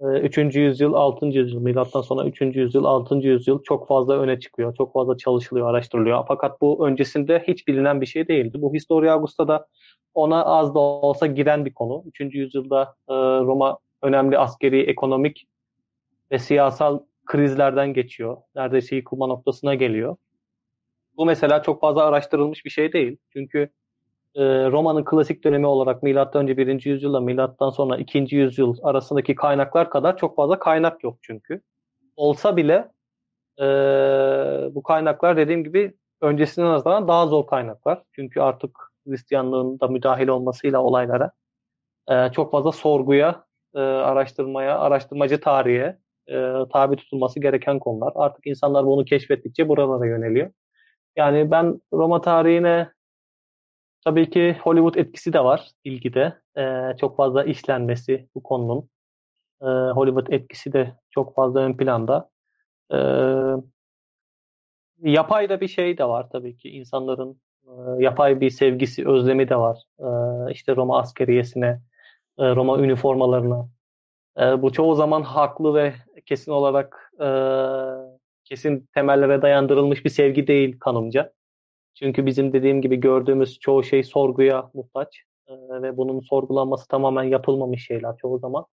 3. 0.00 0.38
E, 0.38 0.60
yüzyıl, 0.60 0.94
6. 0.94 1.26
yüzyıl, 1.26 1.60
milattan 1.60 2.00
sonra 2.00 2.28
3. 2.28 2.40
yüzyıl, 2.40 2.84
6. 2.84 3.14
yüzyıl 3.14 3.62
çok 3.62 3.88
fazla 3.88 4.18
öne 4.18 4.40
çıkıyor. 4.40 4.74
Çok 4.74 4.92
fazla 4.92 5.16
çalışılıyor, 5.16 5.70
araştırılıyor. 5.70 6.24
Fakat 6.28 6.60
bu 6.60 6.88
öncesinde 6.88 7.44
hiç 7.48 7.68
bilinen 7.68 8.00
bir 8.00 8.06
şey 8.06 8.28
değildi. 8.28 8.62
Bu 8.62 8.74
Historia 8.74 9.14
Augusta'da 9.14 9.66
ona 10.14 10.44
az 10.44 10.74
da 10.74 10.78
olsa 10.78 11.26
giren 11.26 11.64
bir 11.64 11.74
konu. 11.74 12.02
3. 12.06 12.20
yüzyılda 12.20 12.94
Roma 13.40 13.78
önemli 14.02 14.38
askeri, 14.38 14.82
ekonomik 14.82 15.46
ve 16.30 16.38
siyasal 16.38 17.00
krizlerden 17.26 17.94
geçiyor. 17.94 18.36
Neredeyse 18.54 18.96
yıkılma 18.96 19.26
noktasına 19.26 19.74
geliyor. 19.74 20.16
Bu 21.16 21.26
mesela 21.26 21.62
çok 21.62 21.80
fazla 21.80 22.04
araştırılmış 22.04 22.64
bir 22.64 22.70
şey 22.70 22.92
değil. 22.92 23.16
Çünkü 23.32 23.58
e, 24.34 24.42
Roma'nın 24.70 25.04
klasik 25.04 25.44
dönemi 25.44 25.66
olarak 25.66 26.02
milattan 26.02 26.42
önce 26.42 26.56
1. 26.56 26.84
yüzyılla 26.84 27.20
milattan 27.20 27.70
sonra 27.70 27.96
2. 27.96 28.36
yüzyıl 28.36 28.76
arasındaki 28.82 29.34
kaynaklar 29.34 29.90
kadar 29.90 30.16
çok 30.16 30.36
fazla 30.36 30.58
kaynak 30.58 31.04
yok 31.04 31.18
çünkü. 31.22 31.60
Olsa 32.16 32.56
bile 32.56 32.90
e, 33.60 33.64
bu 34.74 34.82
kaynaklar 34.82 35.36
dediğim 35.36 35.64
gibi 35.64 35.94
öncesine 36.20 36.64
nazaran 36.64 37.08
daha 37.08 37.26
zor 37.26 37.46
kaynaklar. 37.46 38.02
Çünkü 38.12 38.40
artık 38.40 38.78
Hristiyanlığın 39.06 39.80
da 39.80 39.88
müdahil 39.88 40.28
olmasıyla 40.28 40.82
olaylara 40.82 41.30
e, 42.08 42.32
çok 42.32 42.52
fazla 42.52 42.72
sorguya, 42.72 43.44
e, 43.74 43.78
araştırmaya, 43.80 44.78
araştırmacı 44.78 45.40
tarihe 45.40 45.98
e, 46.28 46.52
tabi 46.72 46.96
tutulması 46.96 47.40
gereken 47.40 47.78
konular. 47.78 48.12
Artık 48.14 48.46
insanlar 48.46 48.86
bunu 48.86 49.04
keşfettikçe 49.04 49.68
buralara 49.68 50.06
yöneliyor. 50.06 50.50
Yani 51.16 51.50
ben 51.50 51.80
Roma 51.92 52.20
tarihine 52.20 52.88
tabii 54.04 54.30
ki 54.30 54.56
Hollywood 54.62 54.94
etkisi 54.94 55.32
de 55.32 55.44
var 55.44 55.70
ilgide. 55.84 56.38
E, 56.58 56.96
çok 57.00 57.16
fazla 57.16 57.44
işlenmesi 57.44 58.28
bu 58.34 58.42
konunun. 58.42 58.88
E, 59.62 59.66
Hollywood 59.66 60.26
etkisi 60.30 60.72
de 60.72 60.94
çok 61.10 61.34
fazla 61.34 61.60
ön 61.60 61.76
planda. 61.76 62.30
E, 62.92 62.98
yapay 65.02 65.48
da 65.48 65.60
bir 65.60 65.68
şey 65.68 65.98
de 65.98 66.04
var 66.04 66.30
tabii 66.30 66.56
ki. 66.56 66.70
insanların 66.70 67.40
e, 67.66 67.70
yapay 67.98 68.40
bir 68.40 68.50
sevgisi, 68.50 69.08
özlemi 69.08 69.48
de 69.48 69.56
var. 69.56 69.82
E, 69.98 70.52
işte 70.52 70.76
Roma 70.76 70.98
askeriyesine, 70.98 71.80
e, 72.38 72.54
Roma 72.54 72.78
üniformalarına. 72.78 73.68
E, 74.40 74.62
bu 74.62 74.72
çoğu 74.72 74.94
zaman 74.94 75.22
haklı 75.22 75.74
ve 75.74 75.94
kesin 76.26 76.52
olarak 76.52 77.12
e, 77.20 77.28
kesin 78.44 78.88
temellere 78.94 79.42
dayandırılmış 79.42 80.04
bir 80.04 80.10
sevgi 80.10 80.46
değil 80.46 80.78
kanımca. 80.78 81.32
Çünkü 81.94 82.26
bizim 82.26 82.52
dediğim 82.52 82.82
gibi 82.82 82.96
gördüğümüz 82.96 83.58
çoğu 83.58 83.84
şey 83.84 84.02
sorguya 84.02 84.70
muhtaç 84.74 85.22
e, 85.48 85.52
ve 85.82 85.96
bunun 85.96 86.20
sorgulanması 86.20 86.88
tamamen 86.88 87.22
yapılmamış 87.22 87.86
şeyler 87.86 88.16
çoğu 88.16 88.38
zaman. 88.38 88.66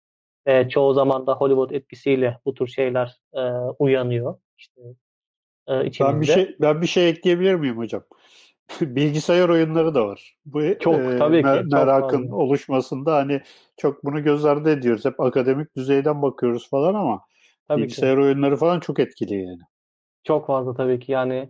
E, 0.46 0.68
çoğu 0.68 0.94
zaman 0.94 1.26
da 1.26 1.34
Hollywood 1.34 1.70
etkisiyle 1.70 2.38
bu 2.44 2.54
tür 2.54 2.66
şeyler 2.66 3.16
e, 3.34 3.40
uyanıyor. 3.78 4.38
İşte, 4.58 4.80
e, 5.66 5.86
içimizde. 5.86 6.12
ben 6.12 6.20
bir 6.20 6.26
şey 6.26 6.56
ben 6.60 6.82
bir 6.82 6.86
şey 6.86 7.08
ekleyebilir 7.08 7.54
miyim 7.54 7.78
hocam? 7.78 8.02
bilgisayar 8.80 9.48
oyunları 9.48 9.94
da 9.94 10.06
var. 10.06 10.36
Bu 10.46 10.62
çok 10.80 10.94
e, 10.94 11.18
tabii 11.18 11.42
ki 11.42 11.48
mer- 11.48 11.74
merakın 11.74 12.28
çok 12.28 12.38
oluşmasında 12.38 13.14
hani 13.14 13.40
çok 13.76 14.04
bunu 14.04 14.22
göz 14.22 14.44
ardı 14.44 14.70
ediyoruz. 14.70 15.04
Hep 15.04 15.20
akademik 15.20 15.76
düzeyden 15.76 16.22
bakıyoruz 16.22 16.70
falan 16.70 16.94
ama 16.94 17.20
tabii 17.68 17.82
bilgisayar 17.82 18.16
ki. 18.16 18.22
oyunları 18.22 18.56
falan 18.56 18.80
çok 18.80 19.00
etkili 19.00 19.34
yani. 19.34 19.60
Çok 20.24 20.46
fazla 20.46 20.74
tabii 20.74 21.00
ki 21.00 21.12
yani 21.12 21.48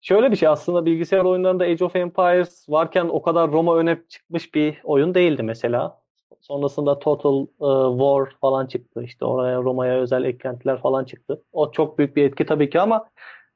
şöyle 0.00 0.30
bir 0.30 0.36
şey 0.36 0.48
aslında 0.48 0.86
bilgisayar 0.86 1.24
oyunlarında 1.24 1.64
Age 1.64 1.84
of 1.84 1.96
Empires 1.96 2.68
varken 2.68 3.08
o 3.08 3.22
kadar 3.22 3.52
Roma 3.52 3.76
öne 3.76 3.98
çıkmış 4.08 4.54
bir 4.54 4.80
oyun 4.84 5.14
değildi 5.14 5.42
mesela. 5.42 6.00
Sonrasında 6.40 6.98
Total 6.98 7.42
e, 7.42 7.98
War 7.98 8.36
falan 8.40 8.66
çıktı. 8.66 9.02
İşte 9.02 9.24
oraya 9.24 9.62
Roma'ya 9.62 10.00
özel 10.00 10.24
eklentiler 10.24 10.80
falan 10.80 11.04
çıktı. 11.04 11.42
O 11.52 11.72
çok 11.72 11.98
büyük 11.98 12.16
bir 12.16 12.24
etki 12.24 12.46
tabii 12.46 12.70
ki 12.70 12.80
ama 12.80 13.10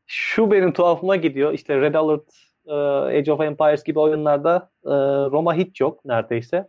şu 0.07 0.51
benim 0.51 0.73
tuhafıma 0.73 1.17
gidiyor. 1.17 1.53
İşte 1.53 1.81
Red 1.81 1.95
Alert, 1.95 2.50
e, 2.67 2.75
Age 3.19 3.33
of 3.33 3.41
Empires 3.41 3.85
gibi 3.85 3.99
oyunlarda 3.99 4.71
e, 4.85 4.91
Roma 5.31 5.55
hiç 5.55 5.81
yok 5.81 6.05
neredeyse. 6.05 6.69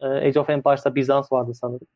E, 0.00 0.06
Age 0.06 0.40
of 0.40 0.50
Empires'ta 0.50 0.94
Bizans 0.94 1.32
vardı 1.32 1.54
sanırım. 1.54 1.86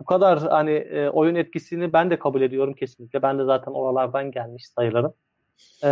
Bu 0.00 0.04
kadar 0.04 0.38
hani 0.38 0.70
e, 0.70 1.08
oyun 1.08 1.34
etkisini 1.34 1.92
ben 1.92 2.10
de 2.10 2.18
kabul 2.18 2.42
ediyorum 2.42 2.74
kesinlikle. 2.74 3.22
Ben 3.22 3.38
de 3.38 3.44
zaten 3.44 3.72
oralardan 3.72 4.30
gelmiş 4.30 4.68
sayılırım. 4.68 5.14
E, 5.84 5.90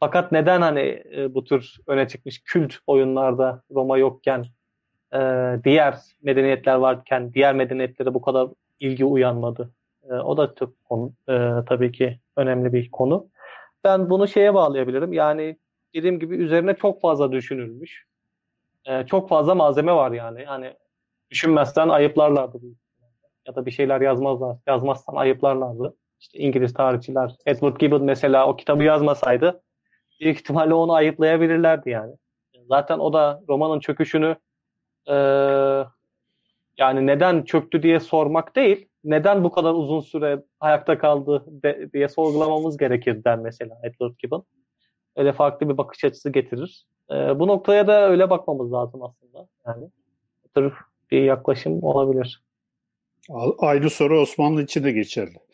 fakat 0.00 0.32
neden 0.32 0.62
hani 0.62 1.02
e, 1.16 1.34
bu 1.34 1.44
tür 1.44 1.76
öne 1.86 2.08
çıkmış 2.08 2.42
kült 2.44 2.74
oyunlarda 2.86 3.62
Roma 3.74 3.98
yokken 3.98 4.46
diğer 5.64 5.98
medeniyetler 6.22 6.74
varken 6.74 7.32
diğer 7.34 7.54
medeniyetlere 7.54 8.14
bu 8.14 8.20
kadar 8.20 8.48
ilgi 8.80 9.04
uyanmadı? 9.04 9.70
O 10.24 10.36
da 10.36 10.54
çok 10.54 10.84
konu, 10.84 11.12
tabii 11.66 11.92
ki 11.92 12.18
önemli 12.36 12.72
bir 12.72 12.90
konu. 12.90 13.28
Ben 13.86 14.10
bunu 14.10 14.28
şeye 14.28 14.54
bağlayabilirim. 14.54 15.12
Yani 15.12 15.56
dediğim 15.94 16.18
gibi 16.20 16.36
üzerine 16.36 16.74
çok 16.74 17.00
fazla 17.00 17.32
düşünülmüş. 17.32 18.06
E, 18.84 19.06
çok 19.06 19.28
fazla 19.28 19.54
malzeme 19.54 19.92
var 19.92 20.12
yani. 20.12 20.44
Hani 20.44 20.74
düşünmezsen 21.30 21.88
ayıplarlardı. 21.88 22.58
Ya 23.46 23.54
da 23.54 23.66
bir 23.66 23.70
şeyler 23.70 24.00
yazmazlar. 24.00 24.56
Yazmazsan 24.66 25.14
ayıplarlardı. 25.14 25.96
İşte 26.20 26.38
İngiliz 26.38 26.74
tarihçiler. 26.74 27.36
Edward 27.46 27.76
Gibbon 27.76 28.04
mesela 28.04 28.48
o 28.48 28.56
kitabı 28.56 28.82
yazmasaydı 28.82 29.62
büyük 30.20 30.38
ihtimalle 30.38 30.74
onu 30.74 30.92
ayıplayabilirlerdi 30.92 31.90
yani. 31.90 32.14
Zaten 32.68 32.98
o 32.98 33.12
da 33.12 33.42
romanın 33.48 33.80
çöküşünü 33.80 34.36
e, 35.08 35.14
yani 36.78 37.06
neden 37.06 37.42
çöktü 37.42 37.82
diye 37.82 38.00
sormak 38.00 38.56
değil, 38.56 38.88
neden 39.06 39.44
bu 39.44 39.50
kadar 39.50 39.74
uzun 39.74 40.00
süre 40.00 40.42
ayakta 40.60 40.98
kaldı 40.98 41.44
de, 41.48 41.90
diye 41.92 42.08
sorgulamamız 42.08 42.76
gerekir 42.76 43.24
der 43.24 43.38
mesela 43.38 43.78
Edward 43.82 44.14
Gibbon. 44.18 44.44
Öyle 45.16 45.32
farklı 45.32 45.68
bir 45.68 45.76
bakış 45.76 46.04
açısı 46.04 46.30
getirir. 46.30 46.86
E, 47.10 47.14
bu 47.14 47.46
noktaya 47.46 47.86
da 47.86 48.08
öyle 48.08 48.30
bakmamız 48.30 48.72
lazım 48.72 49.02
aslında. 49.02 49.48
Yani 49.66 49.88
tür 50.54 50.72
bir 51.10 51.22
yaklaşım 51.22 51.82
olabilir. 51.82 52.42
Aynı 53.58 53.90
soru 53.90 54.20
Osmanlı 54.20 54.62
için 54.62 54.84
de 54.84 54.92
geçerli. 54.92 55.36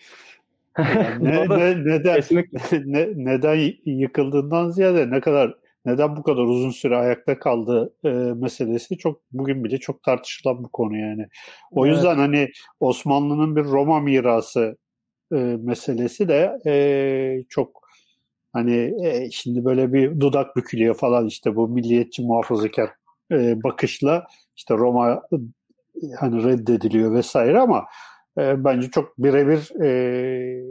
Yani 0.78 1.24
ne, 1.24 1.48
ne, 1.48 1.84
neden 1.84 2.22
ne, 2.72 3.08
neden 3.14 3.72
yıkıldığından 3.84 4.70
ziyade 4.70 5.10
ne 5.10 5.20
kadar 5.20 5.54
neden 5.84 6.16
bu 6.16 6.22
kadar 6.22 6.42
uzun 6.42 6.70
süre 6.70 6.96
ayakta 6.96 7.38
kaldı 7.38 7.94
e, 8.04 8.08
meselesi 8.08 8.98
çok 8.98 9.20
bugün 9.32 9.64
bile 9.64 9.78
çok 9.78 10.02
tartışılan 10.02 10.64
bir 10.64 10.68
konu 10.68 10.96
yani. 10.98 11.26
O 11.70 11.86
evet. 11.86 11.96
yüzden 11.96 12.16
hani 12.16 12.48
Osmanlı'nın 12.80 13.56
bir 13.56 13.64
Roma 13.64 14.00
mirası 14.00 14.76
e, 15.32 15.36
meselesi 15.36 16.28
de 16.28 16.58
e, 16.66 17.44
çok 17.48 17.82
hani 18.52 19.06
e, 19.06 19.30
şimdi 19.30 19.64
böyle 19.64 19.92
bir 19.92 20.20
dudak 20.20 20.56
bükülüyor 20.56 20.94
falan 20.94 21.26
işte 21.26 21.56
bu 21.56 21.68
milliyetçi 21.68 22.22
muhafazakar 22.22 22.90
e, 23.32 23.62
bakışla 23.62 24.26
işte 24.56 24.74
Roma 24.74 25.22
hani 26.18 26.44
reddediliyor 26.44 27.14
vesaire 27.14 27.60
ama 27.60 27.84
e, 28.38 28.64
bence 28.64 28.90
çok 28.90 29.18
birebir 29.18 29.80
e, 29.82 30.62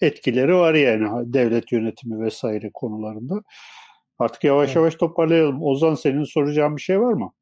etkileri 0.00 0.54
var 0.54 0.74
yani 0.74 1.32
devlet 1.32 1.72
yönetimi 1.72 2.24
vesaire 2.24 2.70
konularında. 2.74 3.42
Artık 4.18 4.44
yavaş 4.44 4.66
evet. 4.66 4.76
yavaş 4.76 4.94
toparlayalım. 4.94 5.62
Ozan 5.62 5.94
senin 5.94 6.24
soracağın 6.24 6.76
bir 6.76 6.82
şey 6.82 7.00
var 7.00 7.12
mı? 7.12 7.32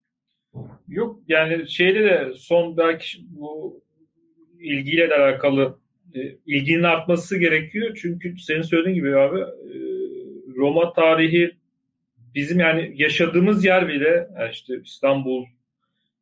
Yok 0.88 1.20
yani 1.28 1.70
şeyde 1.70 2.04
de 2.04 2.32
son 2.36 2.76
belki 2.76 3.18
bu 3.28 3.80
ilgiyle 4.60 5.10
de 5.10 5.14
alakalı 5.14 5.78
e, 6.14 6.20
ilginin 6.46 6.82
artması 6.82 7.38
gerekiyor. 7.38 7.98
Çünkü 8.02 8.38
senin 8.38 8.62
söylediğin 8.62 8.94
gibi 8.94 9.16
abi 9.18 9.40
e, 9.40 9.74
Roma 10.56 10.92
tarihi 10.92 11.56
bizim 12.34 12.60
yani 12.60 12.92
yaşadığımız 12.96 13.64
yer 13.64 13.88
bile 13.88 14.28
yani 14.38 14.50
işte 14.52 14.74
İstanbul 14.84 15.44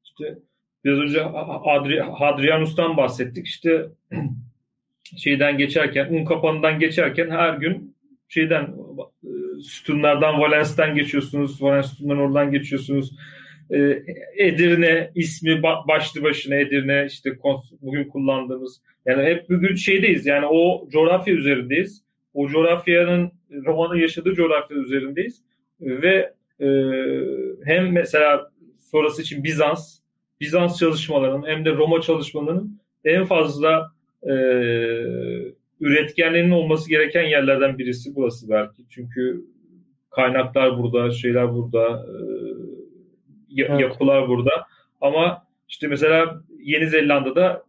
işte 0.04 0.38
biraz 0.84 0.98
önce 0.98 1.24
Adri, 1.24 2.00
Hadrianus'tan 2.00 2.96
bahsettik. 2.96 3.46
İşte 3.46 3.88
şeyden 5.16 5.58
geçerken, 5.58 6.12
un 6.12 6.24
kapanından 6.24 6.78
geçerken 6.78 7.30
her 7.30 7.54
gün 7.54 7.96
şeyden 8.28 8.74
e, 9.24 9.30
sütunlardan 9.62 10.40
Valens'ten 10.40 10.94
geçiyorsunuz. 10.94 11.62
Valens 11.62 11.90
sütundan 11.90 12.18
oradan 12.18 12.50
geçiyorsunuz. 12.50 13.12
E, 13.70 14.02
Edirne 14.36 15.10
ismi 15.14 15.62
başlı 15.62 16.22
başına 16.22 16.54
Edirne 16.54 17.06
işte 17.06 17.38
bugün 17.82 18.04
kullandığımız 18.04 18.80
yani 19.06 19.22
hep 19.22 19.50
bugün 19.50 19.74
şeydeyiz 19.74 20.26
yani 20.26 20.46
o 20.46 20.88
coğrafya 20.92 21.34
üzerindeyiz. 21.34 22.02
O 22.34 22.48
coğrafyanın 22.48 23.32
romanın 23.66 23.98
yaşadığı 23.98 24.34
coğrafya 24.34 24.76
üzerindeyiz 24.76 25.42
ve 25.80 26.32
e, 26.60 26.68
hem 27.64 27.92
mesela 27.92 28.50
sonrası 28.80 29.22
için 29.22 29.44
Bizans 29.44 30.00
Bizans 30.40 30.78
çalışmalarının 30.78 31.46
hem 31.46 31.64
de 31.64 31.70
Roma 31.70 32.00
çalışmalarının 32.00 32.80
en 33.04 33.24
fazla 33.24 33.92
e, 34.22 34.32
üretkenliğinin 35.80 36.50
olması 36.50 36.88
gereken 36.88 37.22
yerlerden 37.22 37.78
birisi 37.78 38.14
burası 38.14 38.50
belki. 38.50 38.82
Çünkü 38.90 39.44
kaynaklar 40.10 40.78
burada, 40.78 41.10
şeyler 41.10 41.54
burada, 41.54 42.06
e, 42.06 43.62
evet. 43.62 43.80
yapılar 43.80 44.28
burada. 44.28 44.50
Ama 45.00 45.46
işte 45.68 45.86
mesela 45.86 46.42
Yeni 46.62 46.88
Zelanda'da 46.88 47.64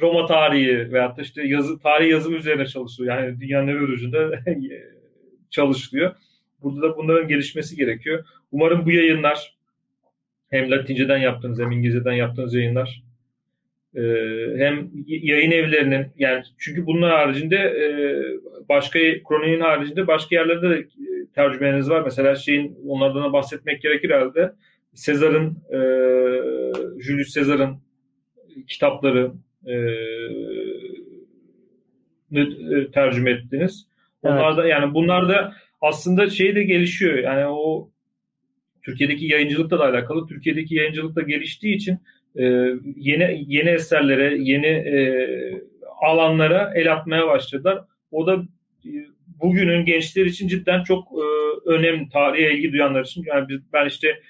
Roma 0.00 0.26
tarihi 0.26 0.92
veyahut 0.92 1.18
da 1.18 1.22
işte 1.22 1.46
yazı, 1.46 1.78
tarih 1.78 2.10
yazım 2.10 2.34
üzerine 2.34 2.66
çalışıyor. 2.66 3.18
Yani 3.18 3.40
dünyanın 3.40 3.68
öbür 3.68 3.88
ucunda 3.88 4.30
çalışılıyor. 5.50 6.14
Burada 6.62 6.82
da 6.82 6.96
bunların 6.96 7.28
gelişmesi 7.28 7.76
gerekiyor. 7.76 8.24
Umarım 8.52 8.86
bu 8.86 8.90
yayınlar 8.90 9.56
hem 10.50 10.70
Latinceden 10.70 11.18
yaptığınız 11.18 11.60
hem 11.60 11.70
İngilizceden 11.70 12.12
yaptığınız 12.12 12.54
yayınlar 12.54 13.02
e, 13.96 14.02
hem 14.58 14.90
yayın 15.06 15.50
evlerinin 15.50 16.06
yani 16.18 16.42
çünkü 16.58 16.86
bunun 16.86 17.02
haricinde 17.02 17.56
e, 17.56 17.86
başka 18.68 18.98
kroniğin 19.28 19.60
haricinde 19.60 20.06
başka 20.06 20.36
yerlerde 20.36 20.70
de 20.70 20.78
e, 20.78 20.86
tercümeleriniz 21.34 21.90
var. 21.90 22.02
Mesela 22.04 22.34
şeyin 22.34 22.78
onlardan 22.86 23.22
da 23.22 23.32
bahsetmek 23.32 23.82
gerekir 23.82 24.10
herhalde. 24.10 24.52
Sezar'ın 24.94 25.58
e, 25.72 25.78
Julius 27.02 27.32
Sezar'ın 27.32 27.76
kitapları 28.68 29.32
e, 29.66 29.74
e, 32.32 32.90
tercüme 32.94 33.30
ettiniz. 33.30 33.86
Onlar 34.22 34.56
da 34.56 34.66
yani 34.66 34.94
bunlar 34.94 35.28
da 35.28 35.54
aslında 35.80 36.30
şey 36.30 36.54
de 36.54 36.62
gelişiyor. 36.62 37.18
Yani 37.18 37.46
o 37.46 37.90
Türkiye'deki 38.82 39.26
yayıncılıkla 39.26 39.78
da 39.78 39.84
alakalı. 39.84 40.26
Türkiye'deki 40.26 40.74
yayıncılık 40.74 41.16
da 41.16 41.22
geliştiği 41.22 41.76
için 41.76 41.98
e, 42.36 42.44
yeni 42.96 43.44
yeni 43.46 43.70
eserlere, 43.70 44.36
yeni 44.38 44.66
e, 44.66 44.96
alanlara 46.00 46.72
el 46.74 46.92
atmaya 46.92 47.26
başladılar. 47.26 47.84
O 48.10 48.26
da 48.26 48.34
e, 48.84 48.90
bugünün 49.40 49.84
gençler 49.84 50.26
için 50.26 50.48
cidden 50.48 50.82
çok 50.82 51.08
e, 51.12 51.24
önemli, 51.70 52.08
tarihe 52.08 52.52
ilgi 52.52 52.72
duyanlar 52.72 53.04
için. 53.04 53.24
Yani 53.26 53.46
ben 53.72 53.86
işte 53.86 54.20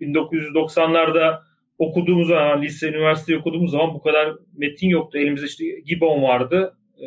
1990'larda 0.00 1.38
okuduğumuz 1.78 2.28
zaman, 2.28 2.62
lise, 2.62 2.88
üniversite 2.88 3.38
okuduğumuz 3.38 3.70
zaman 3.70 3.94
bu 3.94 4.02
kadar 4.02 4.34
metin 4.56 4.88
yoktu. 4.88 5.18
Elimizde 5.18 5.46
işte 5.46 5.64
Gibbon 5.86 6.22
vardı. 6.22 6.76
E, 6.98 7.06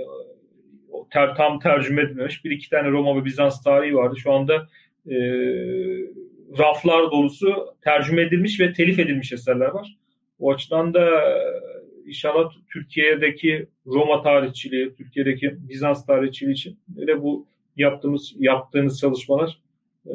ter, 1.14 1.36
tam 1.36 1.60
tercüme 1.60 2.02
edilmemiş. 2.02 2.46
Bir 2.46 2.52
iki 2.52 2.70
tane 2.70 2.90
Roma 2.90 3.22
ve 3.22 3.26
Bizans 3.26 3.64
tarihi 3.64 3.96
vardı. 3.96 4.16
Şu 4.18 4.32
anda 4.32 4.68
e, 5.10 5.16
raflar 6.60 7.12
dolusu 7.12 7.76
tercüme 7.84 8.22
edilmiş 8.22 8.60
ve 8.60 8.74
telif 8.74 9.00
edilmiş 9.00 9.34
eserler 9.34 9.68
var. 9.68 9.98
O 10.42 10.52
açıdan 10.52 10.94
da 10.94 11.00
e, 11.00 11.34
inşallah 12.06 12.52
Türkiye'deki 12.74 13.68
Roma 13.88 14.22
tarihçiliği, 14.22 14.96
Türkiye'deki 14.96 15.70
Bizans 15.70 16.06
tarihçiliği 16.06 16.54
için 16.54 16.80
öyle 16.98 17.22
bu 17.22 17.48
yaptığımız 17.78 18.34
yaptığınız 18.38 19.00
çalışmalar 19.00 19.62
e, 20.06 20.14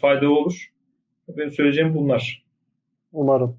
faydalı 0.00 0.34
olur. 0.34 0.72
Benim 1.28 1.50
söyleyeceğim 1.50 1.94
bunlar. 1.94 2.44
Umarım. 3.12 3.56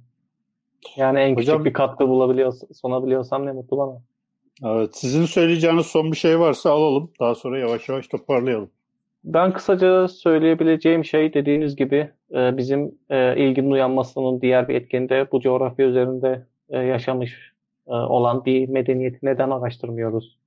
Yani 0.98 1.20
en 1.20 1.36
küçük 1.36 1.54
Hocam, 1.54 1.66
bir 1.66 1.74
katkı 1.74 2.08
bulabiliyorsam, 2.08 2.70
sunabiliyorsam 2.74 3.46
ne 3.46 3.52
mutlu 3.52 3.78
bana. 3.78 4.02
Evet, 4.64 4.98
sizin 4.98 5.26
söyleyeceğiniz 5.26 5.86
son 5.86 6.12
bir 6.12 6.18
şey 6.18 6.40
varsa 6.40 6.72
alalım. 6.72 7.12
Daha 7.20 7.36
sonra 7.36 7.60
yavaş 7.60 7.90
yavaş 7.90 8.08
toparlayalım. 8.08 8.70
Ben 9.26 9.54
kısaca 9.54 10.08
söyleyebileceğim 10.08 11.06
şey 11.06 11.34
dediğiniz 11.34 11.76
gibi 11.76 12.12
e, 12.34 12.58
bizim 12.58 12.92
e, 13.10 13.38
ilginin 13.38 13.72
uyanmasının 13.72 14.42
diğer 14.42 14.68
bir 14.68 14.76
etkeni 14.76 15.10
de 15.10 15.28
bu 15.32 15.42
coğrafya 15.42 15.88
üzerinde 15.88 16.46
e, 16.70 16.80
yaşamış 16.80 17.56
olan 17.86 18.46
bir 18.46 18.70
medeniyeti 18.70 19.20
neden 19.24 19.50
araştırmıyoruz? 19.50 20.38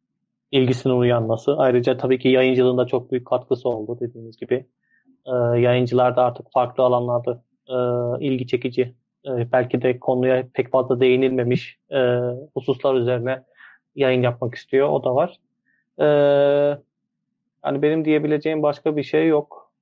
İlgisinin 0.50 0.94
uyanması. 0.94 1.56
Ayrıca 1.56 1.96
tabii 1.96 2.18
ki 2.18 2.28
yayıncılığında 2.28 2.86
çok 2.86 3.12
büyük 3.12 3.26
katkısı 3.26 3.68
oldu 3.68 3.98
dediğiniz 4.00 4.36
gibi. 4.36 4.66
Yayıncılar 5.56 6.16
da 6.16 6.24
artık 6.24 6.46
farklı 6.52 6.84
alanlarda 6.84 7.42
ilgi 8.20 8.46
çekici 8.46 8.94
belki 9.24 9.82
de 9.82 9.98
konuya 9.98 10.44
pek 10.54 10.70
fazla 10.70 11.00
değinilmemiş 11.00 11.78
hususlar 12.54 12.94
üzerine 12.94 13.42
yayın 13.94 14.22
yapmak 14.22 14.54
istiyor. 14.54 14.88
O 14.88 15.04
da 15.04 15.14
var. 15.14 15.38
E, 16.00 16.08
yani 17.64 17.82
benim 17.82 18.04
diyebileceğim 18.04 18.62
başka 18.62 18.96
bir 18.96 19.02
şey 19.02 19.28
yok. 19.28 19.72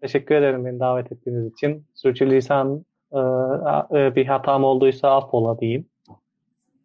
Teşekkür 0.00 0.34
ederim 0.34 0.64
beni 0.64 0.80
davet 0.80 1.12
ettiğiniz 1.12 1.52
için. 1.52 1.84
Sürçülisan 1.94 2.84
e, 3.12 3.18
e, 3.98 4.16
bir 4.16 4.26
hatam 4.26 4.64
olduysa 4.64 5.16
affola 5.16 5.60
diyeyim. 5.60 5.86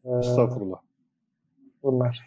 E, 0.06 0.10
Estağfurullah. 0.20 0.80
Bunlar. 1.84 2.20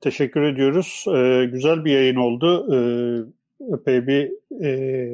Teşekkür 0.00 0.42
ediyoruz. 0.42 1.04
Ee, 1.08 1.48
güzel 1.52 1.84
bir 1.84 1.92
yayın 1.92 2.16
oldu. 2.16 2.74
Ee, 2.74 3.74
epey 3.74 4.06
bir 4.06 4.32
e, 4.64 5.10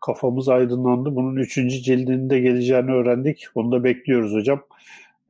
kafamız 0.00 0.48
aydınlandı. 0.48 1.16
Bunun 1.16 1.36
üçüncü 1.36 1.82
cildinde 1.82 2.40
geleceğini 2.40 2.92
öğrendik. 2.92 3.44
Onu 3.54 3.72
da 3.72 3.84
bekliyoruz 3.84 4.34
hocam. 4.34 4.62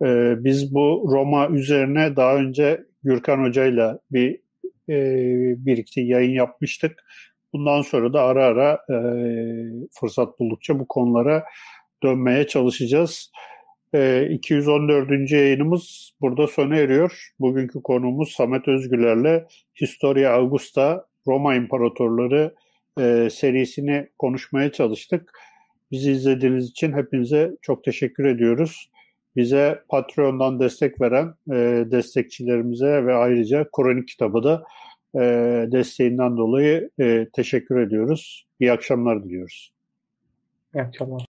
Ee, 0.02 0.34
biz 0.38 0.74
bu 0.74 1.08
Roma 1.12 1.48
üzerine 1.48 2.16
daha 2.16 2.36
önce 2.36 2.84
Gürkan 3.04 3.44
Hoca'yla 3.44 3.98
bir 4.10 4.40
e, 4.88 4.94
birlikte 5.66 6.00
yayın 6.00 6.34
yapmıştık. 6.34 7.04
Bundan 7.52 7.82
sonra 7.82 8.12
da 8.12 8.22
ara 8.22 8.44
ara 8.44 8.72
e, 8.90 8.96
fırsat 10.00 10.40
buldukça 10.40 10.78
bu 10.78 10.88
konulara 10.88 11.44
dönmeye 12.02 12.46
çalışacağız. 12.46 13.30
E, 13.94 14.28
214. 14.30 15.30
yayınımız 15.30 16.12
burada 16.20 16.46
sona 16.46 16.76
eriyor. 16.76 17.32
Bugünkü 17.40 17.82
konuğumuz 17.82 18.32
Samet 18.32 18.68
Özgüler'le 18.68 19.44
Historia 19.80 20.32
Augusta 20.32 21.06
Roma 21.26 21.54
İmparatorları 21.54 22.54
e, 23.00 23.28
serisini 23.30 24.08
konuşmaya 24.18 24.72
çalıştık. 24.72 25.32
Bizi 25.90 26.10
izlediğiniz 26.12 26.70
için 26.70 26.92
hepinize 26.92 27.50
çok 27.62 27.84
teşekkür 27.84 28.24
ediyoruz. 28.24 28.90
Bize 29.36 29.82
Patreon'dan 29.88 30.60
destek 30.60 31.00
veren 31.00 31.34
e, 31.50 31.90
destekçilerimize 31.90 33.06
ve 33.06 33.14
ayrıca 33.14 33.66
Kronik 33.76 34.08
kitabı 34.08 34.44
da 34.44 34.64
e, 35.14 35.20
desteğinden 35.72 36.36
dolayı 36.36 36.90
e, 37.00 37.28
teşekkür 37.32 37.80
ediyoruz. 37.80 38.46
İyi 38.60 38.72
akşamlar 38.72 39.24
diliyoruz. 39.24 39.72
İyi 40.74 40.82
akşamlar. 40.82 41.26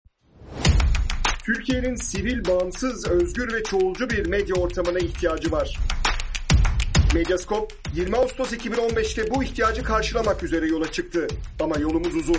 Türkiye'nin 1.44 1.94
sivil, 1.94 2.44
bağımsız, 2.48 3.10
özgür 3.10 3.52
ve 3.52 3.62
çoğulcu 3.62 4.10
bir 4.10 4.26
medya 4.26 4.54
ortamına 4.54 4.98
ihtiyacı 4.98 5.52
var. 5.52 5.78
Medyaskop 7.14 7.72
20 7.94 8.16
Ağustos 8.16 8.52
2015'te 8.52 9.34
bu 9.34 9.44
ihtiyacı 9.44 9.84
karşılamak 9.84 10.42
üzere 10.42 10.66
yola 10.66 10.92
çıktı. 10.92 11.26
Ama 11.60 11.78
yolumuz 11.78 12.14
uzun. 12.14 12.38